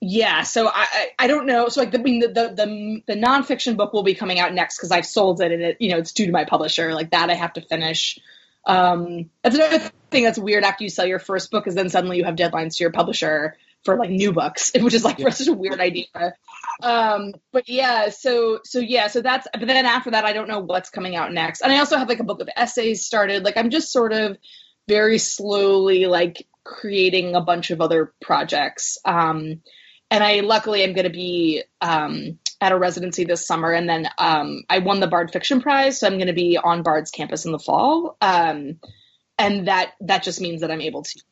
yeah, 0.00 0.42
so 0.42 0.68
I, 0.68 1.10
I 1.18 1.26
don't 1.26 1.46
know. 1.46 1.68
So 1.68 1.80
like 1.80 1.90
the, 1.90 1.98
I 1.98 2.02
mean, 2.02 2.20
the, 2.20 2.28
the 2.28 2.48
the 2.54 3.02
the 3.06 3.14
nonfiction 3.14 3.76
book 3.76 3.92
will 3.92 4.02
be 4.02 4.14
coming 4.14 4.38
out 4.38 4.52
next 4.52 4.78
because 4.78 4.90
I've 4.90 5.06
sold 5.06 5.40
it 5.40 5.52
and 5.52 5.62
it 5.62 5.76
you 5.80 5.90
know 5.90 5.98
it's 5.98 6.12
due 6.12 6.26
to 6.26 6.32
my 6.32 6.44
publisher. 6.44 6.94
Like 6.94 7.10
that 7.10 7.30
I 7.30 7.34
have 7.34 7.54
to 7.54 7.60
finish. 7.60 8.18
Um, 8.66 9.30
that's 9.42 9.54
another 9.54 9.78
thing 10.10 10.24
that's 10.24 10.38
weird 10.38 10.64
after 10.64 10.84
you 10.84 10.90
sell 10.90 11.06
your 11.06 11.20
first 11.20 11.50
book 11.50 11.66
is 11.66 11.74
then 11.74 11.88
suddenly 11.88 12.18
you 12.18 12.24
have 12.24 12.34
deadlines 12.34 12.76
to 12.76 12.84
your 12.84 12.90
publisher 12.90 13.56
for 13.84 13.96
like 13.96 14.10
new 14.10 14.32
books, 14.32 14.72
which 14.78 14.92
is 14.92 15.04
like 15.04 15.18
yeah. 15.18 15.28
such 15.30 15.48
a 15.48 15.52
weird 15.52 15.80
idea. 15.80 16.34
Um, 16.82 17.32
but 17.52 17.68
yeah, 17.68 18.10
so 18.10 18.60
so 18.64 18.80
yeah, 18.80 19.06
so 19.06 19.22
that's 19.22 19.46
but 19.52 19.66
then 19.66 19.86
after 19.86 20.10
that 20.10 20.24
I 20.24 20.34
don't 20.34 20.48
know 20.48 20.60
what's 20.60 20.90
coming 20.90 21.16
out 21.16 21.32
next. 21.32 21.62
And 21.62 21.72
I 21.72 21.78
also 21.78 21.96
have 21.96 22.08
like 22.08 22.20
a 22.20 22.24
book 22.24 22.40
of 22.40 22.50
essays 22.54 23.06
started. 23.06 23.44
Like 23.44 23.56
I'm 23.56 23.70
just 23.70 23.92
sort 23.92 24.12
of 24.12 24.36
very 24.88 25.18
slowly 25.18 26.06
like 26.06 26.46
creating 26.64 27.34
a 27.34 27.40
bunch 27.40 27.70
of 27.70 27.80
other 27.80 28.12
projects. 28.20 28.98
Um, 29.04 29.62
and 30.10 30.22
I 30.22 30.40
luckily 30.40 30.82
am 30.82 30.92
going 30.92 31.04
to 31.04 31.10
be 31.10 31.62
um, 31.80 32.38
at 32.60 32.72
a 32.72 32.78
residency 32.78 33.24
this 33.24 33.46
summer, 33.46 33.72
and 33.72 33.88
then 33.88 34.08
um, 34.18 34.62
I 34.68 34.78
won 34.78 35.00
the 35.00 35.06
Bard 35.06 35.32
Fiction 35.32 35.60
Prize, 35.60 36.00
so 36.00 36.06
I'm 36.06 36.14
going 36.14 36.28
to 36.28 36.32
be 36.32 36.58
on 36.58 36.82
Bard's 36.82 37.10
campus 37.10 37.44
in 37.44 37.52
the 37.52 37.58
fall, 37.58 38.16
um, 38.20 38.80
and 39.38 39.68
that 39.68 39.92
that 40.00 40.22
just 40.22 40.40
means 40.40 40.60
that 40.60 40.70
I'm 40.70 40.80
able 40.80 41.02
to. 41.02 41.22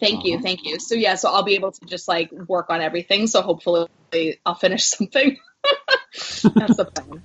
Thank 0.00 0.24
you, 0.24 0.34
uh-huh. 0.34 0.42
thank 0.42 0.64
you. 0.64 0.80
So 0.80 0.94
yeah, 0.94 1.14
so 1.14 1.30
I'll 1.30 1.42
be 1.42 1.54
able 1.54 1.72
to 1.72 1.84
just 1.86 2.08
like 2.08 2.32
work 2.32 2.70
on 2.70 2.80
everything. 2.80 3.26
So 3.26 3.42
hopefully 3.42 3.88
I'll 4.44 4.54
finish 4.54 4.84
something. 4.86 5.36
That's 5.62 6.76
the 6.76 6.90
plan. 6.92 7.22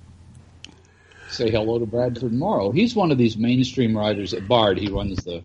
Say 1.30 1.50
hello 1.50 1.78
to 1.78 1.86
Bradford 1.86 2.32
Morrow. 2.32 2.70
He's 2.70 2.94
one 2.94 3.10
of 3.10 3.18
these 3.18 3.36
mainstream 3.36 3.96
writers 3.96 4.32
at 4.32 4.46
Bard. 4.46 4.78
He 4.78 4.88
runs 4.88 5.24
the 5.24 5.42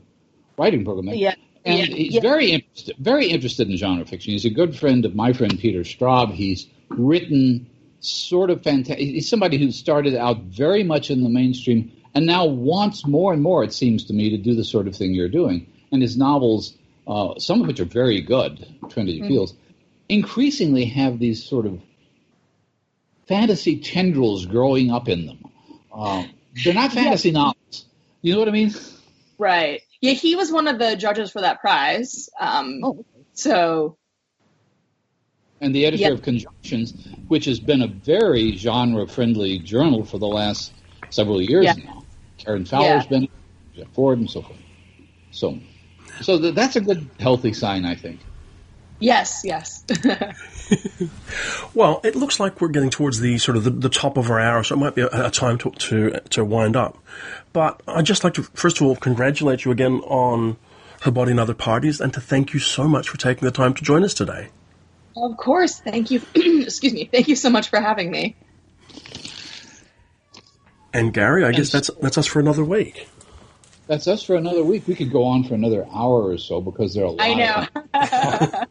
writing 0.58 0.86
program. 0.86 1.16
Yeah. 1.16 1.36
And 1.66 1.80
yeah. 1.80 1.96
he's 1.96 2.14
yeah. 2.16 2.22
very 2.22 2.52
interested, 2.52 2.96
very 2.98 3.28
interested 3.28 3.70
in 3.70 3.78
genre 3.78 4.06
fiction. 4.06 4.34
He's 4.34 4.46
a 4.46 4.50
good 4.50 4.76
friend 4.76 5.06
of 5.06 5.16
my 5.16 5.34
friend 5.34 5.60
Peter 5.60 5.82
Straub. 5.82 6.34
He's 6.34 6.68
written 6.90 7.68
sort 8.00 8.50
of 8.50 8.64
fantastic. 8.64 9.00
He's 9.00 9.30
somebody 9.30 9.58
who 9.58 9.72
started 9.72 10.16
out 10.16 10.42
very 10.44 10.84
much 10.84 11.12
in 11.12 11.24
the 11.24 11.30
mainstream 11.30 11.92
and 12.14 12.26
now 12.26 12.46
wants 12.46 13.06
more 13.06 13.32
and 13.34 13.42
more, 13.42 13.64
it 13.64 13.74
seems 13.74 14.06
to 14.06 14.14
me, 14.14 14.32
to 14.32 14.38
do 14.38 14.56
the 14.56 14.64
sort 14.64 14.88
of 14.88 14.96
thing 14.96 15.14
you're 15.14 15.30
doing. 15.30 15.68
And 15.92 16.02
his 16.02 16.18
novels, 16.18 16.76
uh, 17.08 17.38
some 17.38 17.62
of 17.62 17.68
which 17.68 17.80
are 17.80 17.86
very 17.86 18.22
good, 18.22 18.66
Trinity 18.90 19.20
mm-hmm. 19.20 19.28
Fields, 19.28 19.54
increasingly 20.10 20.86
have 20.86 21.20
these 21.20 21.44
sort 21.44 21.66
of 21.66 21.80
fantasy 23.28 23.80
tendrils 23.80 24.46
growing 24.46 24.92
up 24.92 25.08
in 25.08 25.26
them. 25.26 25.46
Uh, 25.94 26.24
they're 26.64 26.74
not 26.74 26.92
fantasy 26.92 27.30
yeah. 27.30 27.40
novels. 27.40 27.86
You 28.22 28.34
know 28.34 28.40
what 28.40 28.50
I 28.50 28.52
mean? 28.52 28.74
Right. 29.38 29.82
Yeah, 30.02 30.14
he 30.14 30.36
was 30.36 30.52
one 30.52 30.68
of 30.68 30.80
the 30.80 30.96
judges 30.96 31.32
for 31.32 31.42
that 31.42 31.62
prize. 31.62 32.30
Um, 32.40 32.82
oh. 32.84 33.06
So. 33.34 33.98
And 35.62 35.76
the 35.76 35.86
editor 35.86 36.02
yep. 36.02 36.14
of 36.14 36.22
Conjunctions, 36.24 37.08
which 37.28 37.46
has 37.46 37.60
been 37.60 37.84
a 37.84 37.88
very 37.88 38.58
genre 38.58 39.08
friendly 39.08 39.60
journal 39.60 40.04
for 40.04 40.18
the 40.18 40.28
last 40.28 40.74
several 41.12 41.40
years 41.40 41.66
yeah. 41.66 41.74
now. 41.74 42.04
Karen 42.40 42.66
Fowler's 42.66 43.04
yeah. 43.04 43.10
been, 43.10 43.30
Jeff 43.76 43.88
Ford, 43.94 44.18
and 44.18 44.30
so 44.30 44.42
forth. 44.42 44.58
So, 45.30 45.60
so 46.22 46.40
th- 46.40 46.56
that's 46.56 46.76
a 46.76 46.82
good, 46.82 47.08
healthy 47.20 47.54
sign, 47.54 47.86
I 47.86 47.94
think. 47.94 48.20
Yes, 49.02 49.42
yes. 49.44 49.84
well, 51.74 52.02
it 52.04 52.16
looks 52.16 52.40
like 52.40 52.62
we're 52.62 52.70
getting 52.70 52.92
towards 52.92 53.20
the 53.20 53.40
sort 53.40 53.58
of 53.58 53.64
the, 53.64 53.72
the 53.72 53.90
top 53.90 54.16
of 54.16 54.30
our 54.30 54.40
hour, 54.40 54.64
so 54.64 54.76
it 54.76 54.78
might 54.78 54.94
be 54.94 55.02
a, 55.02 55.28
a, 55.28 55.32
time 55.32 55.58
to, 55.58 55.72
to 55.72 56.20
to 56.30 56.46
wind 56.46 56.76
up. 56.76 56.98
But 57.52 57.82
I'd 57.88 58.06
just 58.06 58.24
like 58.24 58.36
to 58.36 58.44
first 58.44 58.80
of 58.80 58.88
all 58.88 58.96
congratulate 58.96 59.66
you 59.66 59.72
again 59.72 60.02
on 60.02 60.58
her 61.02 61.12
body 61.12 61.32
and 61.32 61.40
other 61.40 61.56
parties, 61.56 62.00
and 62.00 62.14
to 62.14 62.22
thank 62.22 62.54
you 62.54 62.60
so 62.60 62.88
much 62.88 63.10
for 63.10 63.18
taking 63.18 63.44
the 63.44 63.52
time 63.52 63.74
to 63.74 63.84
join 63.84 64.04
us 64.04 64.14
today. 64.14 64.50
Of 65.18 65.36
course, 65.36 65.80
thank 65.80 66.12
you. 66.12 66.22
excuse 66.36 66.94
me. 66.94 67.06
Thank 67.06 67.28
you 67.28 67.36
so 67.36 67.50
much 67.50 67.70
for 67.70 67.82
having 67.82 68.12
me. 68.12 68.36
And 70.94 71.12
Gary, 71.12 71.44
I 71.44 71.48
and 71.48 71.58
guess 71.58 71.72
that's 71.72 71.90
that's 72.02 72.20
us 72.20 72.28
for 72.28 72.40
another 72.40 72.64
week. 72.64 73.10
That's 73.88 74.08
us 74.08 74.24
for 74.24 74.36
another 74.36 74.64
week. 74.64 74.88
We 74.88 74.96
could 74.96 75.12
go 75.12 75.24
on 75.24 75.44
for 75.44 75.56
another 75.56 75.86
hour 75.92 76.30
or 76.30 76.38
so 76.38 76.62
because 76.62 76.94
there 76.94 77.04
are 77.04 77.08
a 77.08 77.12
lot. 77.12 77.28
I 77.28 77.34
know. 77.34 78.66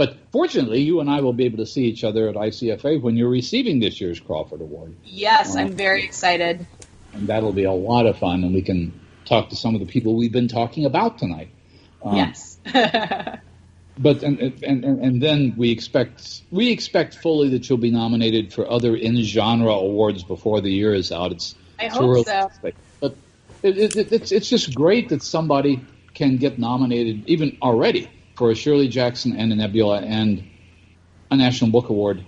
but 0.00 0.16
fortunately, 0.32 0.80
you 0.80 1.00
and 1.00 1.10
I 1.10 1.20
will 1.20 1.34
be 1.34 1.44
able 1.44 1.58
to 1.58 1.66
see 1.66 1.84
each 1.84 2.04
other 2.04 2.26
at 2.30 2.34
ICFA 2.34 3.02
when 3.02 3.18
you're 3.18 3.28
receiving 3.28 3.80
this 3.80 4.00
year's 4.00 4.18
Crawford 4.18 4.62
Award. 4.62 4.96
Yes, 5.04 5.54
uh, 5.54 5.58
I'm 5.58 5.72
very 5.72 6.04
excited. 6.04 6.66
And 7.12 7.26
that'll 7.26 7.52
be 7.52 7.64
a 7.64 7.72
lot 7.72 8.06
of 8.06 8.18
fun, 8.18 8.42
and 8.42 8.54
we 8.54 8.62
can 8.62 8.98
talk 9.26 9.50
to 9.50 9.56
some 9.56 9.74
of 9.74 9.80
the 9.80 9.86
people 9.86 10.16
we've 10.16 10.32
been 10.32 10.48
talking 10.48 10.86
about 10.86 11.18
tonight. 11.18 11.50
Um, 12.02 12.16
yes. 12.16 12.58
but 13.98 14.22
and, 14.22 14.40
and 14.62 14.84
and 14.84 15.22
then 15.22 15.52
we 15.58 15.70
expect 15.70 16.44
we 16.50 16.72
expect 16.72 17.16
fully 17.16 17.50
that 17.50 17.68
you'll 17.68 17.76
be 17.76 17.90
nominated 17.90 18.54
for 18.54 18.70
other 18.70 18.96
in 18.96 19.22
genre 19.22 19.74
awards 19.74 20.22
before 20.22 20.62
the 20.62 20.72
year 20.72 20.94
is 20.94 21.12
out. 21.12 21.32
It's 21.32 21.54
I 21.78 21.88
hope 21.88 22.24
so. 22.24 22.50
But 23.00 23.16
it, 23.62 23.94
it, 23.96 24.12
it's 24.12 24.32
it's 24.32 24.48
just 24.48 24.74
great 24.74 25.10
that 25.10 25.22
somebody 25.22 25.84
can 26.14 26.38
get 26.38 26.58
nominated 26.58 27.28
even 27.28 27.58
already 27.60 28.08
for 28.40 28.50
a 28.50 28.54
Shirley 28.54 28.88
Jackson 28.88 29.36
and 29.36 29.52
a 29.52 29.56
Nebula 29.56 30.00
and 30.00 30.42
a 31.30 31.36
National 31.36 31.70
Book 31.70 31.90
Award 31.90 32.24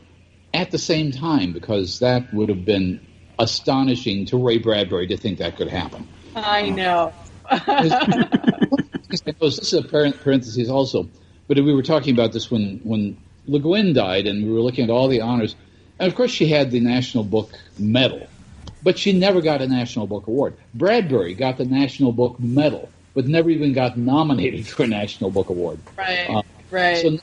at 0.52 0.70
the 0.70 0.76
same 0.76 1.10
time 1.10 1.54
because 1.54 2.00
that 2.00 2.34
would 2.34 2.50
have 2.50 2.66
been 2.66 3.00
astonishing 3.38 4.26
to 4.26 4.36
Ray 4.36 4.58
Bradbury 4.58 5.06
to 5.06 5.16
think 5.16 5.38
that 5.38 5.56
could 5.56 5.68
happen. 5.68 6.06
I 6.36 6.68
um, 6.68 6.74
know. 6.76 7.12
this 9.10 9.58
is 9.58 9.72
a 9.72 9.82
parenthesis 9.82 10.68
also 10.68 11.08
but 11.48 11.56
we 11.56 11.74
were 11.74 11.82
talking 11.82 12.14
about 12.14 12.32
this 12.32 12.50
when 12.50 12.80
when 12.84 13.16
Le 13.46 13.58
Guin 13.58 13.92
died, 13.92 14.26
and 14.26 14.44
we 14.44 14.52
were 14.52 14.60
looking 14.60 14.84
at 14.84 14.90
all 14.90 15.08
the 15.08 15.20
honors. 15.20 15.56
And 15.98 16.08
of 16.08 16.14
course, 16.14 16.30
she 16.30 16.46
had 16.46 16.70
the 16.70 16.80
National 16.80 17.24
Book 17.24 17.50
Medal, 17.78 18.26
but 18.82 18.98
she 18.98 19.12
never 19.12 19.40
got 19.40 19.60
a 19.60 19.66
National 19.66 20.06
Book 20.06 20.26
Award. 20.26 20.56
Bradbury 20.74 21.34
got 21.34 21.58
the 21.58 21.64
National 21.64 22.12
Book 22.12 22.38
Medal, 22.38 22.88
but 23.14 23.26
never 23.26 23.50
even 23.50 23.72
got 23.72 23.96
nominated 23.96 24.66
for 24.66 24.84
a 24.84 24.86
National 24.86 25.30
Book 25.30 25.48
Award. 25.48 25.80
Right. 25.96 26.28
Uh, 26.28 26.42
right. 26.70 27.02
So 27.02 27.18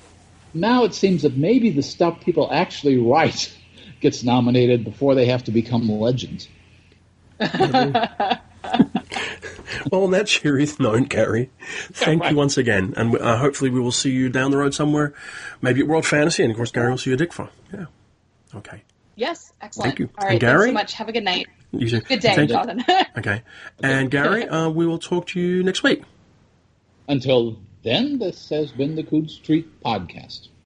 now 0.54 0.84
it 0.84 0.94
seems 0.94 1.24
that 1.24 1.38
maybe 1.38 1.72
the 1.72 1.84
stuff 1.84 2.22
people 2.22 2.50
actually 2.52 2.98
write 2.98 3.56
gets 4.02 4.24
nominated 4.24 4.84
before 4.84 5.16
they 5.16 5.28
have 5.28 5.44
to 5.46 5.52
become 5.52 5.90
legends. 5.90 6.48
well, 7.40 8.42
on 9.94 10.12
that 10.12 10.26
cheery 10.28 10.68
note, 10.78 11.08
Gary, 11.08 11.50
thank 11.94 12.22
right. 12.22 12.32
you 12.32 12.38
once 12.38 12.58
again, 12.58 12.94
and 12.98 13.18
uh, 13.18 13.38
hopefully 13.38 13.70
we 13.70 13.80
will 13.80 13.94
see 13.94 14.12
you 14.12 14.28
down 14.28 14.52
the 14.52 14.58
road 14.58 14.74
somewhere, 14.74 15.14
maybe 15.62 15.80
at 15.80 15.88
World 15.88 16.06
Fantasy, 16.06 16.44
and 16.44 16.52
of 16.52 16.58
course, 16.58 16.72
Gary 16.72 16.90
will 16.90 16.98
see 16.98 17.12
you 17.12 17.16
at 17.16 17.22
DICFA. 17.22 17.50
Yeah. 17.74 17.86
Okay. 18.56 18.84
Yes, 19.16 19.54
excellent. 19.62 19.92
Thank 19.92 20.00
you. 20.00 20.10
All 20.18 20.26
right, 20.26 20.34
and 20.34 20.42
Gary, 20.42 20.58
thanks 20.58 20.68
so 20.68 20.74
much. 20.74 20.94
Have 20.96 21.10
a 21.10 21.14
good 21.14 21.24
night. 21.24 21.48
You 21.72 21.90
too. 21.90 22.02
Good 22.02 22.20
day, 22.20 22.36
thank 22.36 22.50
Jonathan. 22.50 22.84
okay. 23.18 23.44
And 23.82 24.10
Gary, 24.10 24.48
uh, 24.48 24.70
we 24.70 24.86
will 24.86 25.00
talk 25.00 25.28
to 25.28 25.40
you 25.40 25.64
next 25.64 25.84
week. 25.84 26.04
Until 27.08 27.60
then, 27.84 28.20
this 28.20 28.50
has 28.50 28.72
been 28.72 28.96
the 28.96 29.04
Coode 29.04 29.30
Street 29.30 29.82
Podcast. 29.84 30.50